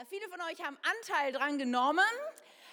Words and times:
Äh, 0.00 0.04
viele 0.08 0.28
von 0.28 0.40
euch 0.42 0.64
haben 0.64 0.78
Anteil 0.82 1.32
dran 1.32 1.58
genommen, 1.58 2.00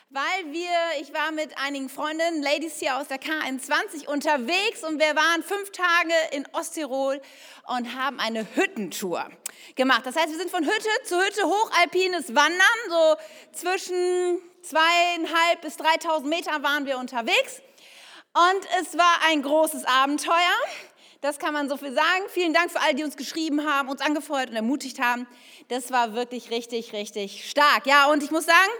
weil 0.09 0.53
wir, 0.53 1.01
ich 1.01 1.13
war 1.13 1.31
mit 1.31 1.57
einigen 1.57 1.89
Freundinnen, 1.89 2.41
Ladies 2.41 2.79
hier 2.79 2.97
aus 2.97 3.07
der 3.07 3.19
K21 3.19 4.07
unterwegs 4.07 4.83
und 4.83 4.99
wir 4.99 5.15
waren 5.15 5.43
fünf 5.43 5.71
Tage 5.71 6.13
in 6.31 6.47
Osttirol 6.53 7.21
und 7.67 7.95
haben 7.95 8.19
eine 8.19 8.45
Hüttentour 8.55 9.29
gemacht. 9.75 10.05
Das 10.05 10.15
heißt, 10.15 10.29
wir 10.29 10.37
sind 10.37 10.51
von 10.51 10.63
Hütte 10.63 10.89
zu 11.03 11.19
Hütte 11.19 11.43
hochalpines 11.43 12.35
Wandern, 12.35 12.79
so 12.87 13.15
zwischen 13.53 14.41
zweieinhalb 14.61 15.61
bis 15.61 15.77
3000 15.77 16.29
Meter 16.29 16.63
waren 16.63 16.85
wir 16.85 16.99
unterwegs 16.99 17.61
und 18.33 18.67
es 18.79 18.97
war 18.97 19.19
ein 19.27 19.41
großes 19.41 19.83
Abenteuer. 19.83 20.55
Das 21.21 21.37
kann 21.37 21.53
man 21.53 21.67
so 21.67 21.75
viel 21.75 21.93
sagen. 21.93 22.23
Vielen 22.29 22.53
Dank 22.53 22.71
für 22.71 22.79
alle, 22.79 22.95
die 22.95 23.03
uns 23.03 23.17
geschrieben 23.17 23.67
haben, 23.67 23.89
uns 23.89 23.99
angefeuert 23.99 24.51
und 24.51 24.55
ermutigt 24.55 25.01
haben. 25.01 25.27
Das 25.67 25.91
war 25.91 26.13
wirklich 26.13 26.49
richtig, 26.49 26.93
richtig 26.93 27.49
stark. 27.49 27.85
Ja, 27.85 28.09
und 28.09 28.23
ich 28.23 28.31
muss 28.31 28.45
sagen, 28.45 28.71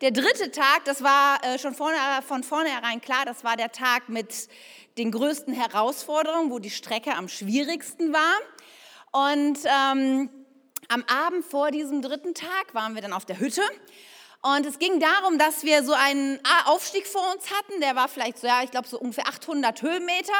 der 0.00 0.12
dritte 0.12 0.52
Tag, 0.52 0.84
das 0.84 1.02
war 1.02 1.42
äh, 1.44 1.58
schon 1.58 1.74
von 1.74 2.44
vornherein 2.44 3.00
klar, 3.00 3.24
das 3.24 3.42
war 3.42 3.56
der 3.56 3.72
Tag 3.72 4.08
mit 4.08 4.48
den 4.96 5.10
größten 5.10 5.52
Herausforderungen, 5.52 6.52
wo 6.52 6.60
die 6.60 6.70
Strecke 6.70 7.16
am 7.16 7.28
schwierigsten 7.28 8.12
war. 8.12 8.38
Und 9.10 9.58
ähm, 9.64 10.30
am 10.86 11.04
Abend 11.08 11.44
vor 11.44 11.72
diesem 11.72 12.00
dritten 12.00 12.32
Tag 12.32 12.74
waren 12.74 12.94
wir 12.94 13.02
dann 13.02 13.12
auf 13.12 13.24
der 13.24 13.40
Hütte. 13.40 13.62
Und 14.40 14.64
es 14.66 14.78
ging 14.78 15.00
darum, 15.00 15.36
dass 15.36 15.64
wir 15.64 15.82
so 15.82 15.94
einen 15.94 16.38
Aufstieg 16.66 17.08
vor 17.08 17.34
uns 17.34 17.50
hatten, 17.50 17.80
der 17.80 17.96
war 17.96 18.06
vielleicht 18.06 18.38
so, 18.38 18.46
ja, 18.46 18.62
ich 18.62 18.70
glaube 18.70 18.86
so 18.86 19.00
ungefähr 19.00 19.26
800 19.26 19.82
Höhenmeter. 19.82 20.32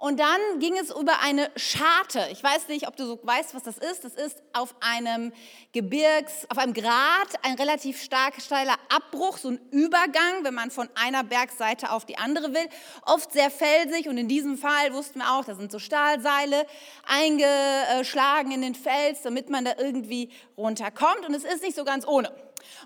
Und 0.00 0.18
dann 0.18 0.40
ging 0.60 0.78
es 0.78 0.88
über 0.88 1.20
eine 1.20 1.50
Scharte. 1.56 2.26
Ich 2.32 2.42
weiß 2.42 2.68
nicht, 2.68 2.88
ob 2.88 2.96
du 2.96 3.04
so 3.04 3.20
weißt, 3.22 3.54
was 3.54 3.64
das 3.64 3.76
ist. 3.76 4.02
Das 4.02 4.14
ist 4.14 4.42
auf 4.54 4.74
einem 4.80 5.30
Gebirgs, 5.72 6.46
auf 6.48 6.56
einem 6.56 6.72
Grat 6.72 7.28
ein 7.42 7.52
relativ 7.56 8.02
stark 8.02 8.40
steiler 8.40 8.76
Abbruch, 8.88 9.36
so 9.36 9.50
ein 9.50 9.60
Übergang, 9.70 10.42
wenn 10.42 10.54
man 10.54 10.70
von 10.70 10.88
einer 10.94 11.22
Bergseite 11.22 11.92
auf 11.92 12.06
die 12.06 12.16
andere 12.16 12.54
will. 12.54 12.66
Oft 13.04 13.30
sehr 13.32 13.50
felsig 13.50 14.08
und 14.08 14.16
in 14.16 14.26
diesem 14.26 14.56
Fall 14.56 14.94
wussten 14.94 15.18
wir 15.18 15.34
auch, 15.34 15.44
da 15.44 15.54
sind 15.54 15.70
so 15.70 15.78
Stahlseile 15.78 16.66
eingeschlagen 17.06 18.52
in 18.52 18.62
den 18.62 18.74
Fels, 18.74 19.20
damit 19.20 19.50
man 19.50 19.66
da 19.66 19.72
irgendwie 19.76 20.30
runterkommt. 20.56 21.28
Und 21.28 21.34
es 21.34 21.44
ist 21.44 21.62
nicht 21.62 21.76
so 21.76 21.84
ganz 21.84 22.06
ohne. 22.06 22.30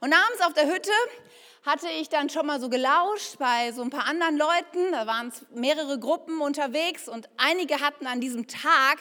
Und 0.01 0.13
abends 0.13 0.41
auf 0.45 0.53
der 0.55 0.67
Hütte 0.67 0.91
hatte 1.65 1.89
ich 1.89 2.11
dann 2.11 2.29
schon 2.29 2.47
mal 2.47 2.61
so 2.61 2.69
gelauscht 2.69 3.39
bei 3.39 3.73
so 3.73 3.83
ein 3.83 3.91
paar 3.91 4.07
anderen 4.07 4.37
Leuten. 4.37 4.93
Da 4.93 5.07
waren 5.07 5.33
mehrere 5.55 5.99
Gruppen 5.99 6.41
unterwegs 6.41 7.09
und 7.09 7.29
einige 7.39 7.81
hatten 7.81 8.07
an 8.07 8.21
diesem 8.21 8.47
Tag 8.47 8.99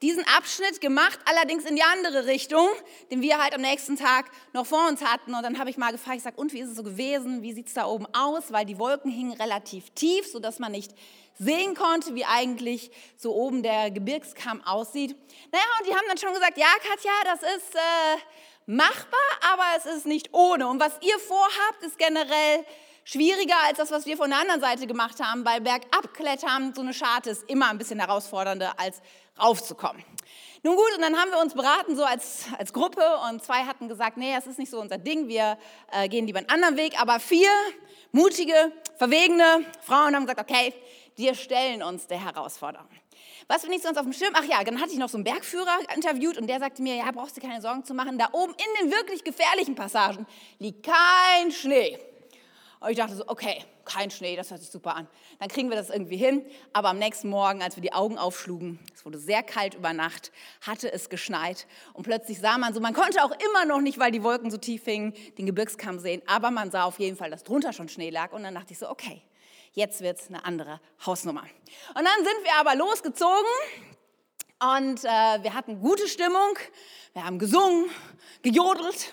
diesen 0.00 0.24
Abschnitt 0.36 0.80
gemacht, 0.80 1.18
allerdings 1.26 1.64
in 1.64 1.76
die 1.76 1.82
andere 1.82 2.26
Richtung, 2.26 2.68
den 3.10 3.20
wir 3.20 3.42
halt 3.42 3.54
am 3.54 3.60
nächsten 3.60 3.96
Tag 3.96 4.30
noch 4.52 4.66
vor 4.66 4.88
uns 4.88 5.02
hatten. 5.02 5.34
Und 5.34 5.42
dann 5.42 5.58
habe 5.58 5.68
ich 5.68 5.76
mal 5.76 5.92
gefragt, 5.92 6.16
ich 6.16 6.22
sage, 6.22 6.40
und 6.40 6.52
wie 6.52 6.60
ist 6.60 6.70
es 6.70 6.76
so 6.76 6.82
gewesen? 6.82 7.42
Wie 7.42 7.52
sieht 7.52 7.68
es 7.68 7.74
da 7.74 7.86
oben 7.86 8.06
aus? 8.14 8.50
Weil 8.50 8.64
die 8.64 8.78
Wolken 8.78 9.10
hingen 9.10 9.32
relativ 9.32 9.90
tief, 9.90 10.26
sodass 10.26 10.58
man 10.58 10.72
nicht 10.72 10.92
sehen 11.38 11.74
konnte, 11.74 12.14
wie 12.14 12.24
eigentlich 12.24 12.90
so 13.16 13.34
oben 13.34 13.62
der 13.62 13.90
Gebirgskamm 13.90 14.64
aussieht. 14.64 15.14
Naja, 15.52 15.64
und 15.80 15.86
die 15.86 15.94
haben 15.94 16.04
dann 16.08 16.18
schon 16.18 16.32
gesagt, 16.32 16.56
ja, 16.56 16.72
Katja, 16.82 17.12
das 17.24 17.42
ist... 17.42 17.74
Äh, 17.74 18.18
machbar, 18.66 19.20
aber 19.52 19.64
es 19.78 19.86
ist 19.86 20.06
nicht 20.06 20.32
ohne. 20.32 20.68
Und 20.68 20.80
was 20.80 20.92
ihr 21.00 21.18
vorhabt, 21.18 21.82
ist 21.82 21.98
generell 21.98 22.64
schwieriger 23.04 23.56
als 23.64 23.78
das, 23.78 23.90
was 23.90 24.04
wir 24.04 24.16
von 24.16 24.30
der 24.30 24.40
anderen 24.40 24.60
Seite 24.60 24.86
gemacht 24.86 25.22
haben, 25.22 25.44
weil 25.44 25.60
Bergabklettern, 25.60 26.74
so 26.74 26.82
eine 26.82 26.92
Scharte 26.92 27.30
ist 27.30 27.48
immer 27.48 27.70
ein 27.70 27.78
bisschen 27.78 28.00
herausfordernder, 28.00 28.74
als 28.78 29.00
raufzukommen. 29.40 30.04
Nun 30.62 30.74
gut, 30.74 30.96
und 30.96 31.02
dann 31.02 31.16
haben 31.16 31.30
wir 31.30 31.38
uns 31.38 31.54
beraten, 31.54 31.94
so 31.94 32.02
als, 32.02 32.46
als 32.58 32.72
Gruppe, 32.72 33.02
und 33.30 33.44
zwei 33.44 33.64
hatten 33.64 33.88
gesagt, 33.88 34.16
nee, 34.16 34.34
das 34.34 34.48
ist 34.48 34.58
nicht 34.58 34.70
so 34.70 34.80
unser 34.80 34.98
Ding, 34.98 35.28
wir 35.28 35.56
äh, 35.92 36.08
gehen 36.08 36.26
lieber 36.26 36.40
einen 36.40 36.48
anderen 36.48 36.76
Weg, 36.76 37.00
aber 37.00 37.20
vier 37.20 37.50
mutige, 38.10 38.72
verwegene 38.96 39.64
Frauen 39.82 40.16
haben 40.16 40.26
gesagt, 40.26 40.40
okay, 40.40 40.74
wir 41.14 41.34
stellen 41.36 41.84
uns 41.84 42.08
der 42.08 42.24
Herausforderung. 42.24 42.88
Was 43.48 43.62
wir 43.62 43.70
nicht 43.70 43.84
sonst 43.84 43.96
auf 43.96 44.02
dem 44.02 44.12
Schirm? 44.12 44.32
Ach 44.34 44.44
ja, 44.44 44.64
dann 44.64 44.80
hatte 44.80 44.92
ich 44.92 44.98
noch 44.98 45.08
so 45.08 45.16
einen 45.16 45.24
Bergführer 45.24 45.78
interviewt 45.94 46.36
und 46.36 46.48
der 46.48 46.58
sagte 46.58 46.82
mir, 46.82 46.96
ja, 46.96 47.10
brauchst 47.12 47.36
du 47.36 47.40
keine 47.40 47.60
Sorgen 47.60 47.84
zu 47.84 47.94
machen, 47.94 48.18
da 48.18 48.28
oben 48.32 48.52
in 48.52 48.86
den 48.86 48.92
wirklich 48.92 49.22
gefährlichen 49.22 49.76
Passagen 49.76 50.26
liegt 50.58 50.84
kein 50.84 51.52
Schnee. 51.52 51.98
Und 52.80 52.90
ich 52.90 52.96
dachte 52.96 53.14
so, 53.14 53.24
okay, 53.28 53.64
kein 53.84 54.10
Schnee, 54.10 54.36
das 54.36 54.50
hört 54.50 54.60
sich 54.60 54.70
super 54.70 54.96
an. 54.96 55.06
Dann 55.38 55.48
kriegen 55.48 55.70
wir 55.70 55.76
das 55.76 55.90
irgendwie 55.90 56.16
hin. 56.16 56.44
Aber 56.72 56.88
am 56.88 56.98
nächsten 56.98 57.28
Morgen, 57.28 57.62
als 57.62 57.76
wir 57.76 57.82
die 57.82 57.92
Augen 57.92 58.18
aufschlugen, 58.18 58.78
es 58.94 59.04
wurde 59.04 59.18
sehr 59.18 59.42
kalt 59.42 59.74
über 59.74 59.92
Nacht, 59.92 60.32
hatte 60.60 60.92
es 60.92 61.08
geschneit. 61.08 61.66
Und 61.94 62.02
plötzlich 62.02 62.38
sah 62.40 62.58
man 62.58 62.74
so, 62.74 62.80
man 62.80 62.94
konnte 62.94 63.24
auch 63.24 63.30
immer 63.30 63.64
noch 63.64 63.80
nicht, 63.80 63.98
weil 63.98 64.10
die 64.10 64.22
Wolken 64.22 64.50
so 64.50 64.58
tief 64.58 64.84
hingen, 64.84 65.14
den 65.38 65.46
Gebirgskamm 65.46 65.98
sehen. 66.00 66.20
Aber 66.26 66.50
man 66.50 66.70
sah 66.70 66.84
auf 66.84 66.98
jeden 66.98 67.16
Fall, 67.16 67.30
dass 67.30 67.44
drunter 67.44 67.72
schon 67.72 67.88
Schnee 67.88 68.10
lag. 68.10 68.32
Und 68.32 68.42
dann 68.42 68.54
dachte 68.54 68.72
ich 68.72 68.78
so, 68.78 68.90
okay, 68.90 69.22
jetzt 69.76 70.00
wird 70.00 70.18
es 70.18 70.28
eine 70.28 70.44
andere 70.44 70.80
Hausnummer. 71.04 71.42
Und 71.94 72.04
dann 72.04 72.24
sind 72.24 72.44
wir 72.44 72.54
aber 72.58 72.74
losgezogen 72.74 73.46
und 74.58 75.04
äh, 75.04 75.42
wir 75.42 75.54
hatten 75.54 75.80
gute 75.80 76.08
Stimmung, 76.08 76.58
wir 77.12 77.24
haben 77.24 77.38
gesungen, 77.38 77.90
gejodelt, 78.42 79.12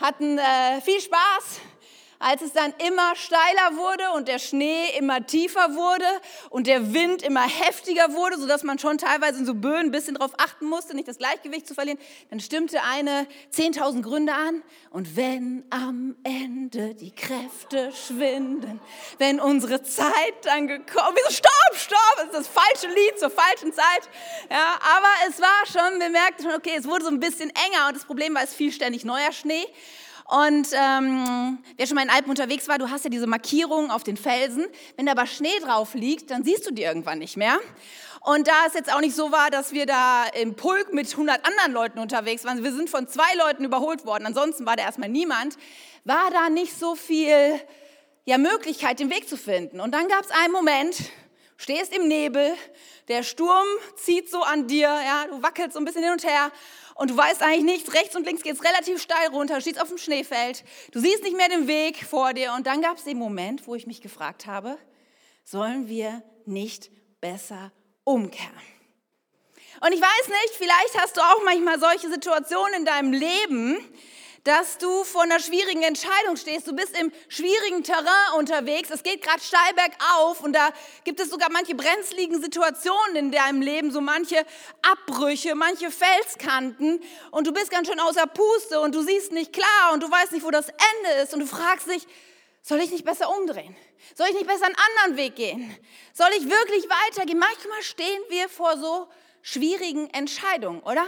hatten 0.00 0.38
äh, 0.38 0.80
viel 0.80 1.00
Spaß 1.00 1.60
als 2.22 2.40
es 2.42 2.52
dann 2.52 2.72
immer 2.86 3.16
steiler 3.16 3.76
wurde 3.76 4.10
und 4.14 4.28
der 4.28 4.38
Schnee 4.38 4.96
immer 4.96 5.26
tiefer 5.26 5.74
wurde 5.74 6.06
und 6.50 6.66
der 6.66 6.94
Wind 6.94 7.22
immer 7.22 7.42
heftiger 7.42 8.12
wurde, 8.12 8.38
sodass 8.38 8.62
man 8.62 8.78
schon 8.78 8.98
teilweise 8.98 9.40
in 9.40 9.46
so 9.46 9.54
Böen 9.54 9.86
ein 9.86 9.90
bisschen 9.90 10.14
darauf 10.14 10.32
achten 10.38 10.66
musste, 10.66 10.94
nicht 10.94 11.08
das 11.08 11.18
Gleichgewicht 11.18 11.66
zu 11.66 11.74
verlieren, 11.74 11.98
dann 12.30 12.40
stimmte 12.40 12.82
eine 12.82 13.26
10.000 13.54 14.02
Gründe 14.02 14.32
an. 14.34 14.62
Und 14.90 15.16
wenn 15.16 15.64
am 15.70 16.16
Ende 16.22 16.94
die 16.94 17.10
Kräfte 17.10 17.92
schwinden, 17.92 18.80
wenn 19.18 19.40
unsere 19.40 19.82
Zeit 19.82 20.34
dann 20.42 20.68
gekommen 20.68 21.16
ist, 21.28 21.38
stopp, 21.38 21.76
stopp, 21.76 22.16
das 22.16 22.26
ist 22.26 22.34
das 22.34 22.48
falsche 22.48 22.88
Lied 22.94 23.18
zur 23.18 23.30
falschen 23.30 23.72
Zeit. 23.72 24.08
Ja, 24.50 24.78
aber 24.96 25.08
es 25.28 25.40
war 25.40 25.48
schon, 25.66 25.98
wir 25.98 26.10
merkten 26.10 26.44
schon, 26.44 26.54
okay, 26.54 26.74
es 26.78 26.86
wurde 26.86 27.04
so 27.04 27.10
ein 27.10 27.20
bisschen 27.20 27.50
enger 27.50 27.88
und 27.88 27.96
das 27.96 28.04
Problem 28.04 28.34
war, 28.34 28.42
es 28.42 28.54
fiel 28.54 28.70
ständig 28.70 29.04
neuer 29.04 29.32
Schnee. 29.32 29.66
Und 30.32 30.68
ähm, 30.72 31.58
wer 31.76 31.86
schon 31.86 31.94
mal 31.94 32.04
in 32.04 32.08
Alpen 32.08 32.30
unterwegs 32.30 32.66
war, 32.66 32.78
du 32.78 32.88
hast 32.88 33.04
ja 33.04 33.10
diese 33.10 33.26
Markierungen 33.26 33.90
auf 33.90 34.02
den 34.02 34.16
Felsen. 34.16 34.64
Wenn 34.96 35.04
da 35.04 35.12
aber 35.12 35.26
Schnee 35.26 35.58
drauf 35.62 35.92
liegt, 35.92 36.30
dann 36.30 36.42
siehst 36.42 36.66
du 36.66 36.72
die 36.72 36.84
irgendwann 36.84 37.18
nicht 37.18 37.36
mehr. 37.36 37.58
Und 38.22 38.48
da 38.48 38.64
es 38.66 38.72
jetzt 38.72 38.90
auch 38.90 39.00
nicht 39.00 39.14
so 39.14 39.30
war, 39.30 39.50
dass 39.50 39.72
wir 39.72 39.84
da 39.84 40.24
im 40.24 40.54
Pulk 40.54 40.94
mit 40.94 41.10
100 41.10 41.44
anderen 41.44 41.72
Leuten 41.72 41.98
unterwegs 41.98 42.46
waren, 42.46 42.64
wir 42.64 42.72
sind 42.72 42.88
von 42.88 43.08
zwei 43.08 43.34
Leuten 43.44 43.62
überholt 43.62 44.06
worden, 44.06 44.24
ansonsten 44.24 44.64
war 44.64 44.76
da 44.76 44.84
erstmal 44.84 45.10
niemand, 45.10 45.58
war 46.04 46.30
da 46.30 46.48
nicht 46.48 46.78
so 46.78 46.94
viel 46.94 47.60
ja, 48.24 48.38
Möglichkeit, 48.38 49.00
den 49.00 49.10
Weg 49.10 49.28
zu 49.28 49.36
finden. 49.36 49.80
Und 49.80 49.92
dann 49.92 50.08
gab 50.08 50.24
es 50.24 50.30
einen 50.30 50.52
Moment, 50.52 50.96
stehst 51.62 51.94
im 51.94 52.08
Nebel, 52.08 52.54
der 53.08 53.22
Sturm 53.22 53.66
zieht 53.96 54.30
so 54.30 54.42
an 54.42 54.66
dir, 54.66 54.88
ja, 54.88 55.26
du 55.28 55.42
wackelst 55.42 55.74
so 55.74 55.78
ein 55.78 55.84
bisschen 55.84 56.02
hin 56.02 56.12
und 56.12 56.24
her 56.24 56.50
und 56.96 57.10
du 57.10 57.16
weißt 57.16 57.42
eigentlich 57.42 57.64
nichts, 57.64 57.94
rechts 57.94 58.16
und 58.16 58.26
links 58.26 58.42
geht 58.42 58.54
es 58.54 58.64
relativ 58.64 59.00
steil 59.00 59.28
runter, 59.28 59.60
stehst 59.60 59.80
auf 59.80 59.88
dem 59.88 59.98
Schneefeld, 59.98 60.64
du 60.90 61.00
siehst 61.00 61.22
nicht 61.22 61.36
mehr 61.36 61.48
den 61.48 61.68
Weg 61.68 62.04
vor 62.04 62.32
dir 62.32 62.52
und 62.54 62.66
dann 62.66 62.82
gab 62.82 62.96
es 62.96 63.04
den 63.04 63.18
Moment, 63.18 63.66
wo 63.66 63.74
ich 63.74 63.86
mich 63.86 64.00
gefragt 64.00 64.46
habe, 64.46 64.76
sollen 65.44 65.88
wir 65.88 66.22
nicht 66.46 66.90
besser 67.20 67.72
umkehren? 68.04 68.50
Und 69.80 69.92
ich 69.92 70.00
weiß 70.00 70.28
nicht, 70.28 70.54
vielleicht 70.56 70.98
hast 71.00 71.16
du 71.16 71.20
auch 71.20 71.42
manchmal 71.44 71.78
solche 71.78 72.10
Situationen 72.10 72.74
in 72.80 72.84
deinem 72.84 73.12
Leben, 73.12 73.78
dass 74.44 74.78
du 74.78 75.04
vor 75.04 75.22
einer 75.22 75.38
schwierigen 75.38 75.82
Entscheidung 75.82 76.36
stehst. 76.36 76.66
Du 76.66 76.74
bist 76.74 76.98
im 76.98 77.12
schwierigen 77.28 77.84
Terrain 77.84 78.38
unterwegs. 78.38 78.90
Es 78.90 79.02
geht 79.02 79.22
gerade 79.22 79.40
steil 79.40 79.72
bergauf 79.74 80.40
und 80.40 80.52
da 80.52 80.70
gibt 81.04 81.20
es 81.20 81.30
sogar 81.30 81.50
manche 81.50 81.74
brenzligen 81.74 82.42
Situationen 82.42 83.16
in 83.16 83.30
deinem 83.30 83.62
Leben, 83.62 83.92
so 83.92 84.00
manche 84.00 84.44
Abbrüche, 84.82 85.54
manche 85.54 85.90
Felskanten 85.90 87.00
und 87.30 87.46
du 87.46 87.52
bist 87.52 87.70
ganz 87.70 87.88
schön 87.88 88.00
außer 88.00 88.26
Puste 88.26 88.80
und 88.80 88.94
du 88.94 89.02
siehst 89.02 89.32
nicht 89.32 89.52
klar 89.52 89.92
und 89.92 90.02
du 90.02 90.10
weißt 90.10 90.32
nicht, 90.32 90.44
wo 90.44 90.50
das 90.50 90.68
Ende 90.68 91.22
ist 91.22 91.34
und 91.34 91.40
du 91.40 91.46
fragst 91.46 91.88
dich, 91.88 92.06
soll 92.62 92.80
ich 92.80 92.90
nicht 92.90 93.04
besser 93.04 93.28
umdrehen? 93.36 93.76
Soll 94.16 94.28
ich 94.28 94.34
nicht 94.34 94.46
besser 94.46 94.66
einen 94.66 94.76
anderen 94.76 95.16
Weg 95.16 95.36
gehen? 95.36 95.76
Soll 96.12 96.30
ich 96.36 96.48
wirklich 96.48 96.84
weitergehen? 96.88 97.38
Manchmal 97.38 97.82
stehen 97.82 98.22
wir 98.28 98.48
vor 98.48 98.76
so 98.76 99.08
schwierigen 99.42 100.10
Entscheidungen, 100.10 100.80
oder? 100.80 101.06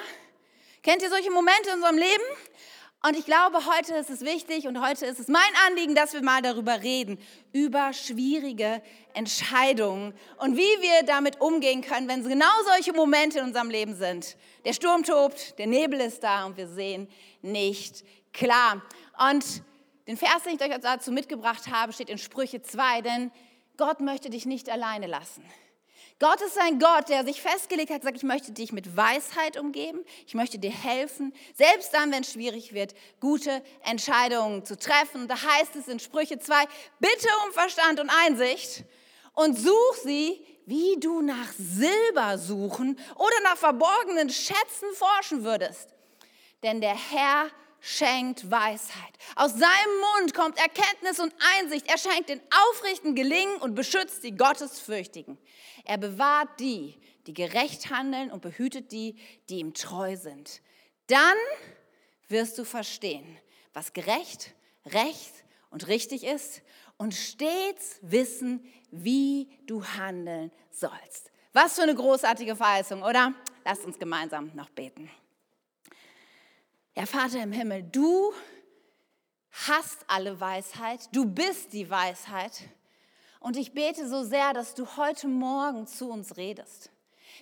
Kennt 0.82 1.00
ihr 1.00 1.08
solche 1.08 1.30
Momente 1.30 1.70
in 1.70 1.76
unserem 1.76 1.96
Leben? 1.96 2.24
Und 3.06 3.18
ich 3.18 3.26
glaube, 3.26 3.58
heute 3.66 3.92
ist 3.96 4.08
es 4.08 4.22
wichtig 4.22 4.66
und 4.66 4.80
heute 4.80 5.04
ist 5.04 5.20
es 5.20 5.28
mein 5.28 5.42
Anliegen, 5.66 5.94
dass 5.94 6.14
wir 6.14 6.22
mal 6.22 6.40
darüber 6.40 6.82
reden, 6.82 7.18
über 7.52 7.92
schwierige 7.92 8.80
Entscheidungen 9.12 10.14
und 10.38 10.56
wie 10.56 10.62
wir 10.80 11.02
damit 11.04 11.38
umgehen 11.38 11.82
können, 11.82 12.08
wenn 12.08 12.26
genau 12.26 12.46
solche 12.64 12.94
Momente 12.94 13.40
in 13.40 13.44
unserem 13.44 13.68
Leben 13.68 13.94
sind. 13.94 14.38
Der 14.64 14.72
Sturm 14.72 15.02
tobt, 15.02 15.58
der 15.58 15.66
Nebel 15.66 16.00
ist 16.00 16.22
da 16.22 16.46
und 16.46 16.56
wir 16.56 16.66
sehen 16.66 17.06
nicht 17.42 18.06
klar. 18.32 18.80
Und 19.18 19.44
den 20.08 20.16
Vers, 20.16 20.44
den 20.44 20.54
ich 20.54 20.62
euch 20.62 20.74
dazu 20.80 21.12
mitgebracht 21.12 21.70
habe, 21.70 21.92
steht 21.92 22.08
in 22.08 22.16
Sprüche 22.16 22.62
2, 22.62 23.02
denn 23.02 23.30
Gott 23.76 24.00
möchte 24.00 24.30
dich 24.30 24.46
nicht 24.46 24.70
alleine 24.70 25.08
lassen. 25.08 25.44
Gott 26.24 26.40
ist 26.40 26.58
ein 26.58 26.78
Gott, 26.78 27.10
der 27.10 27.22
sich 27.22 27.42
festgelegt 27.42 27.92
hat, 27.92 28.02
sagt, 28.02 28.16
ich 28.16 28.22
möchte 28.22 28.50
dich 28.50 28.72
mit 28.72 28.96
Weisheit 28.96 29.58
umgeben, 29.58 30.02
ich 30.26 30.32
möchte 30.32 30.58
dir 30.58 30.70
helfen, 30.70 31.34
selbst 31.54 31.92
dann, 31.92 32.10
wenn 32.12 32.22
es 32.22 32.32
schwierig 32.32 32.72
wird, 32.72 32.94
gute 33.20 33.62
Entscheidungen 33.82 34.64
zu 34.64 34.78
treffen. 34.78 35.28
da 35.28 35.34
heißt 35.34 35.76
es 35.76 35.86
in 35.86 36.00
Sprüche 36.00 36.38
2, 36.38 36.64
bitte 36.98 37.28
um 37.44 37.52
Verstand 37.52 38.00
und 38.00 38.08
Einsicht 38.08 38.84
und 39.34 39.58
such 39.58 39.96
sie, 40.02 40.42
wie 40.64 40.96
du 40.98 41.20
nach 41.20 41.52
Silber 41.58 42.38
suchen 42.38 42.98
oder 43.16 43.40
nach 43.42 43.58
verborgenen 43.58 44.30
Schätzen 44.30 44.88
forschen 44.94 45.44
würdest. 45.44 45.90
Denn 46.62 46.80
der 46.80 46.96
Herr 46.96 47.50
schenkt 47.84 48.50
Weisheit. 48.50 49.12
Aus 49.36 49.52
seinem 49.52 50.00
Mund 50.16 50.32
kommt 50.32 50.58
Erkenntnis 50.58 51.20
und 51.20 51.34
Einsicht. 51.58 51.86
Er 51.86 51.98
schenkt 51.98 52.30
den 52.30 52.40
Aufrichten 52.70 53.14
Gelingen 53.14 53.58
und 53.58 53.74
beschützt 53.74 54.24
die 54.24 54.34
Gottesfürchtigen. 54.34 55.36
Er 55.84 55.98
bewahrt 55.98 56.48
die, 56.60 56.98
die 57.26 57.34
gerecht 57.34 57.90
handeln 57.90 58.30
und 58.30 58.40
behütet 58.40 58.90
die, 58.90 59.16
die 59.50 59.58
ihm 59.58 59.74
treu 59.74 60.16
sind. 60.16 60.62
Dann 61.08 61.36
wirst 62.28 62.56
du 62.56 62.64
verstehen, 62.64 63.38
was 63.74 63.92
gerecht, 63.92 64.54
recht 64.86 65.44
und 65.68 65.86
richtig 65.86 66.24
ist 66.24 66.62
und 66.96 67.12
stets 67.14 67.98
wissen, 68.00 68.64
wie 68.92 69.50
du 69.66 69.84
handeln 69.84 70.50
sollst. 70.70 71.30
Was 71.52 71.74
für 71.74 71.82
eine 71.82 71.94
großartige 71.94 72.56
Verheißung, 72.56 73.02
oder? 73.02 73.34
Lasst 73.66 73.84
uns 73.84 73.98
gemeinsam 73.98 74.52
noch 74.54 74.70
beten. 74.70 75.10
Ja, 76.96 77.06
Vater 77.06 77.42
im 77.42 77.50
Himmel, 77.50 77.82
du 77.82 78.32
hast 79.66 79.98
alle 80.06 80.40
Weisheit, 80.40 81.00
du 81.10 81.24
bist 81.24 81.72
die 81.72 81.90
Weisheit. 81.90 82.52
Und 83.40 83.56
ich 83.56 83.72
bete 83.72 84.08
so 84.08 84.22
sehr, 84.22 84.52
dass 84.52 84.76
du 84.76 84.86
heute 84.96 85.26
Morgen 85.26 85.88
zu 85.88 86.08
uns 86.08 86.36
redest. 86.36 86.92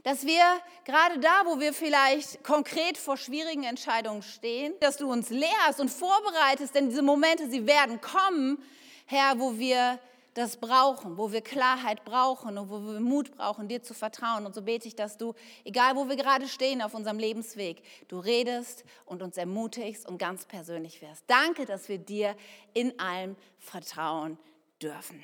Dass 0.05 0.25
wir 0.25 0.43
gerade 0.87 1.21
da, 1.21 1.43
wo 1.45 1.61
wir 1.61 1.75
vielleicht 1.75 2.43
konkret 2.43 2.97
vor 2.97 3.19
schwierigen 3.19 3.65
Entscheidungen 3.65 4.23
stehen, 4.23 4.73
dass 4.81 4.97
du 4.97 5.13
uns 5.13 5.29
lehrst 5.29 5.81
und 5.81 5.91
vorbereitest, 5.91 6.75
denn 6.75 6.89
diese 6.89 7.03
Momente, 7.03 7.51
sie 7.51 7.67
werden 7.67 8.01
kommen, 8.01 8.57
Herr, 9.05 9.39
wo 9.39 9.59
wir 9.59 9.99
das 10.35 10.57
brauchen, 10.57 11.19
wo 11.19 11.31
wir 11.33 11.43
Klarheit 11.43 12.05
brauchen 12.05 12.57
und 12.57 12.71
wo 12.71 12.81
wir 12.81 13.01
Mut 13.01 13.37
brauchen, 13.37 13.69
dir 13.69 13.83
zu 13.83 13.93
vertrauen. 13.93 14.47
Und 14.47 14.55
so 14.55 14.63
bete 14.63 14.89
ich, 14.89 14.97
dass 14.97 15.19
du, 15.19 15.35
egal 15.65 15.95
wo 15.97 16.09
wir 16.09 16.17
gerade 16.17 16.49
stehen 16.49 16.81
auf 16.81 16.95
unserem 16.95 17.19
Lebensweg, 17.19 17.83
du 18.09 18.19
redest 18.19 18.85
und 19.05 19.23
uns 19.23 19.37
ermutigst 19.37 20.09
und 20.09 20.19
ganz 20.19 20.47
persönlich 20.47 21.03
wirst. 21.03 21.25
Danke, 21.27 21.67
dass 21.67 21.89
wir 21.89 21.99
dir 21.99 22.35
in 22.73 22.99
allem 22.99 23.37
vertrauen 23.59 24.39
dürfen. 24.81 25.23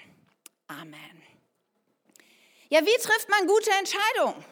Amen. 0.66 1.22
Ja, 2.69 2.81
wie 2.82 3.00
trifft 3.00 3.31
man 3.31 3.46
gute 3.46 3.70
Entscheidungen? 3.78 4.44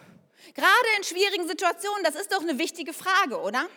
Gerade 0.55 0.87
in 0.97 1.05
schwierigen 1.05 1.47
Situationen, 1.47 2.03
das 2.03 2.15
ist 2.15 2.33
doch 2.33 2.41
eine 2.41 2.59
wichtige 2.59 2.95
Frage, 2.95 3.41
oder? 3.41 3.69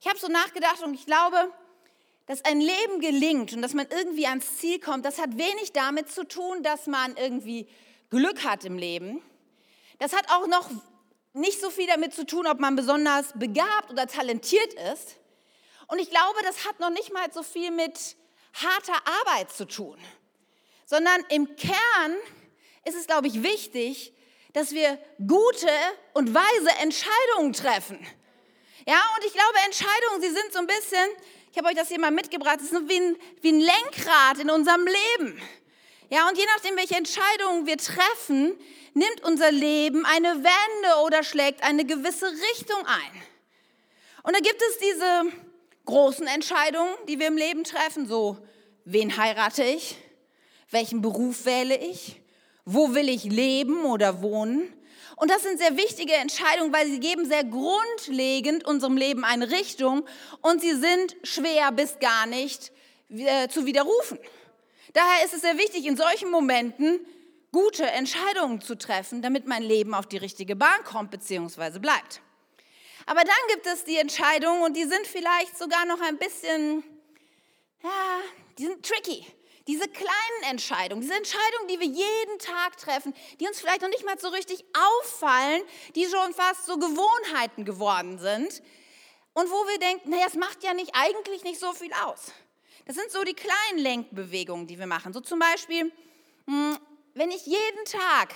Ich 0.00 0.06
habe 0.06 0.18
so 0.18 0.28
nachgedacht 0.28 0.82
und 0.82 0.92
ich 0.92 1.06
glaube, 1.06 1.50
dass 2.26 2.44
ein 2.44 2.60
Leben 2.60 3.00
gelingt 3.00 3.52
und 3.52 3.62
dass 3.62 3.72
man 3.72 3.86
irgendwie 3.88 4.26
ans 4.26 4.56
Ziel 4.56 4.80
kommt, 4.80 5.04
das 5.04 5.18
hat 5.18 5.38
wenig 5.38 5.72
damit 5.72 6.10
zu 6.10 6.26
tun, 6.26 6.62
dass 6.62 6.86
man 6.86 7.16
irgendwie 7.16 7.68
Glück 8.10 8.44
hat 8.44 8.64
im 8.64 8.78
Leben. 8.78 9.22
Das 9.98 10.12
hat 10.12 10.30
auch 10.30 10.46
noch 10.46 10.68
nicht 11.32 11.60
so 11.60 11.70
viel 11.70 11.86
damit 11.86 12.14
zu 12.14 12.26
tun, 12.26 12.46
ob 12.46 12.58
man 12.58 12.76
besonders 12.76 13.32
begabt 13.34 13.90
oder 13.90 14.06
talentiert 14.06 14.74
ist. 14.92 15.16
Und 15.88 16.00
ich 16.00 16.10
glaube, 16.10 16.40
das 16.42 16.66
hat 16.66 16.80
noch 16.80 16.90
nicht 16.90 17.12
mal 17.12 17.32
so 17.32 17.42
viel 17.42 17.70
mit 17.70 18.16
harter 18.54 19.00
Arbeit 19.20 19.52
zu 19.52 19.66
tun, 19.66 19.98
sondern 20.84 21.24
im 21.28 21.56
Kern 21.56 22.16
ist 22.84 22.96
es, 22.96 23.06
glaube 23.06 23.28
ich, 23.28 23.42
wichtig, 23.42 24.12
dass 24.52 24.72
wir 24.72 24.98
gute 25.18 25.70
und 26.14 26.34
weise 26.34 26.70
Entscheidungen 26.80 27.52
treffen. 27.52 27.98
Ja, 28.86 29.00
und 29.16 29.24
ich 29.24 29.32
glaube, 29.32 29.58
Entscheidungen, 29.66 30.22
sie 30.22 30.30
sind 30.30 30.52
so 30.52 30.60
ein 30.60 30.66
bisschen 30.66 31.08
ich 31.56 31.58
habe 31.58 31.70
euch 31.70 31.74
das 31.74 31.88
hier 31.88 31.98
mal 31.98 32.10
mitgebracht. 32.10 32.58
Es 32.60 32.70
ist 32.70 32.86
wie 32.86 33.00
ein, 33.00 33.16
wie 33.40 33.48
ein 33.48 33.60
Lenkrad 33.60 34.40
in 34.40 34.50
unserem 34.50 34.84
Leben. 34.84 35.40
Ja, 36.10 36.28
und 36.28 36.36
je 36.36 36.44
nachdem, 36.54 36.76
welche 36.76 36.96
Entscheidungen 36.96 37.64
wir 37.64 37.78
treffen, 37.78 38.58
nimmt 38.92 39.24
unser 39.24 39.50
Leben 39.52 40.04
eine 40.04 40.34
Wende 40.34 41.06
oder 41.06 41.22
schlägt 41.22 41.62
eine 41.62 41.86
gewisse 41.86 42.26
Richtung 42.26 42.84
ein. 42.84 43.22
Und 44.22 44.36
da 44.36 44.40
gibt 44.40 44.60
es 44.60 44.78
diese 44.80 45.32
großen 45.86 46.26
Entscheidungen, 46.26 46.92
die 47.08 47.18
wir 47.18 47.28
im 47.28 47.38
Leben 47.38 47.64
treffen, 47.64 48.06
so, 48.06 48.36
wen 48.84 49.16
heirate 49.16 49.64
ich? 49.64 49.96
Welchen 50.70 51.00
Beruf 51.00 51.46
wähle 51.46 51.78
ich? 51.78 52.20
Wo 52.66 52.92
will 52.92 53.08
ich 53.08 53.24
leben 53.24 53.86
oder 53.86 54.20
wohnen? 54.20 54.74
Und 55.16 55.30
das 55.30 55.42
sind 55.42 55.58
sehr 55.58 55.76
wichtige 55.78 56.12
Entscheidungen, 56.12 56.72
weil 56.72 56.86
sie 56.86 57.00
geben 57.00 57.26
sehr 57.26 57.42
grundlegend 57.42 58.64
unserem 58.64 58.98
Leben 58.98 59.24
eine 59.24 59.50
Richtung 59.50 60.06
und 60.42 60.60
sie 60.60 60.74
sind 60.74 61.16
schwer 61.22 61.72
bis 61.72 61.98
gar 61.98 62.26
nicht 62.26 62.70
äh, 63.08 63.48
zu 63.48 63.64
widerrufen. 63.64 64.18
Daher 64.92 65.24
ist 65.24 65.32
es 65.32 65.40
sehr 65.40 65.56
wichtig, 65.56 65.86
in 65.86 65.96
solchen 65.96 66.30
Momenten 66.30 67.00
gute 67.50 67.86
Entscheidungen 67.86 68.60
zu 68.60 68.76
treffen, 68.76 69.22
damit 69.22 69.46
mein 69.46 69.62
Leben 69.62 69.94
auf 69.94 70.06
die 70.06 70.18
richtige 70.18 70.54
Bahn 70.54 70.84
kommt 70.84 71.10
bzw. 71.10 71.78
bleibt. 71.78 72.20
Aber 73.06 73.22
dann 73.24 73.34
gibt 73.48 73.66
es 73.66 73.84
die 73.84 73.96
Entscheidungen 73.96 74.62
und 74.62 74.76
die 74.76 74.84
sind 74.84 75.06
vielleicht 75.06 75.56
sogar 75.56 75.86
noch 75.86 76.00
ein 76.02 76.18
bisschen, 76.18 76.84
ja, 77.82 78.18
die 78.58 78.66
sind 78.66 78.84
tricky. 78.84 79.24
Diese 79.66 79.88
kleinen 79.88 80.42
Entscheidungen, 80.50 81.00
diese 81.00 81.14
Entscheidungen, 81.14 81.68
die 81.68 81.80
wir 81.80 81.86
jeden 81.86 82.38
Tag 82.38 82.76
treffen, 82.76 83.12
die 83.40 83.48
uns 83.48 83.60
vielleicht 83.60 83.82
noch 83.82 83.88
nicht 83.88 84.04
mal 84.04 84.18
so 84.18 84.28
richtig 84.28 84.64
auffallen, 84.72 85.62
die 85.96 86.06
schon 86.06 86.32
fast 86.34 86.66
so 86.66 86.78
Gewohnheiten 86.78 87.64
geworden 87.64 88.18
sind 88.18 88.62
und 89.34 89.50
wo 89.50 89.66
wir 89.66 89.78
denken, 89.78 90.10
naja, 90.10 90.26
es 90.28 90.34
macht 90.34 90.62
ja 90.62 90.72
nicht, 90.72 90.92
eigentlich 90.94 91.42
nicht 91.42 91.58
so 91.58 91.72
viel 91.72 91.92
aus. 92.04 92.32
Das 92.86 92.94
sind 92.94 93.10
so 93.10 93.24
die 93.24 93.34
kleinen 93.34 93.78
Lenkbewegungen, 93.78 94.68
die 94.68 94.78
wir 94.78 94.86
machen. 94.86 95.12
So 95.12 95.20
zum 95.20 95.40
Beispiel, 95.40 95.90
hm, 96.46 96.78
wenn 97.14 97.30
ich 97.32 97.44
jeden 97.44 97.84
Tag 97.86 98.34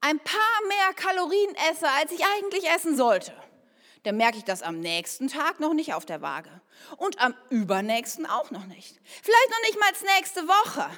ein 0.00 0.20
paar 0.20 0.66
mehr 0.68 0.94
Kalorien 0.94 1.56
esse, 1.70 1.88
als 1.88 2.12
ich 2.12 2.24
eigentlich 2.24 2.70
essen 2.70 2.96
sollte 2.96 3.34
dann 4.04 4.16
merke 4.16 4.38
ich 4.38 4.44
das 4.44 4.62
am 4.62 4.80
nächsten 4.80 5.28
Tag 5.28 5.60
noch 5.60 5.74
nicht 5.74 5.94
auf 5.94 6.06
der 6.06 6.22
Waage. 6.22 6.50
Und 6.96 7.20
am 7.20 7.34
übernächsten 7.50 8.26
auch 8.26 8.50
noch 8.50 8.66
nicht. 8.66 8.98
Vielleicht 9.22 9.50
noch 9.50 9.60
nicht 9.62 9.78
mal 9.78 9.90
nächste 10.16 10.48
Woche. 10.48 10.90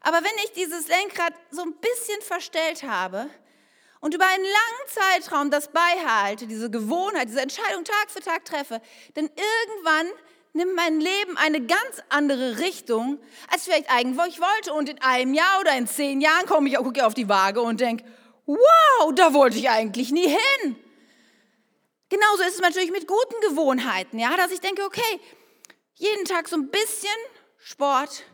Aber 0.00 0.18
wenn 0.18 0.44
ich 0.44 0.52
dieses 0.52 0.88
Lenkrad 0.88 1.34
so 1.50 1.62
ein 1.62 1.74
bisschen 1.74 2.20
verstellt 2.22 2.82
habe 2.82 3.28
und 4.00 4.14
über 4.14 4.26
einen 4.26 4.44
langen 4.44 4.88
Zeitraum 4.88 5.50
das 5.50 5.68
beihalte, 5.68 6.46
diese 6.46 6.70
Gewohnheit, 6.70 7.28
diese 7.28 7.42
Entscheidung 7.42 7.84
Tag 7.84 8.10
für 8.10 8.20
Tag 8.20 8.44
treffe, 8.44 8.80
dann 9.14 9.26
irgendwann 9.26 10.06
nimmt 10.52 10.74
mein 10.74 11.00
Leben 11.00 11.36
eine 11.36 11.60
ganz 11.60 12.02
andere 12.08 12.58
Richtung, 12.58 13.18
als 13.52 13.64
vielleicht 13.64 13.90
eigentlich 13.90 14.40
wollte. 14.40 14.72
Und 14.72 14.88
in 14.88 15.00
einem 15.02 15.34
Jahr 15.34 15.60
oder 15.60 15.76
in 15.76 15.86
zehn 15.86 16.20
Jahren 16.20 16.46
komme 16.46 16.68
ich, 16.68 16.76
gucke 16.76 17.06
auf 17.06 17.14
die 17.14 17.28
Waage 17.28 17.60
und 17.60 17.80
denke, 17.80 18.04
wow, 18.46 19.14
da 19.14 19.34
wollte 19.34 19.58
ich 19.58 19.70
eigentlich 19.70 20.10
nie 20.10 20.28
hin. 20.28 20.76
Genauso 22.10 22.42
ist 22.42 22.54
es 22.54 22.60
natürlich 22.60 22.90
mit 22.90 23.06
guten 23.06 23.40
Gewohnheiten, 23.48 24.18
ja, 24.18 24.36
dass 24.36 24.50
ich 24.50 24.60
denke, 24.60 24.84
okay, 24.84 25.20
jeden 25.94 26.24
Tag 26.24 26.48
so 26.48 26.56
ein 26.56 26.68
bisschen 26.68 27.08
Sport, 27.56 28.24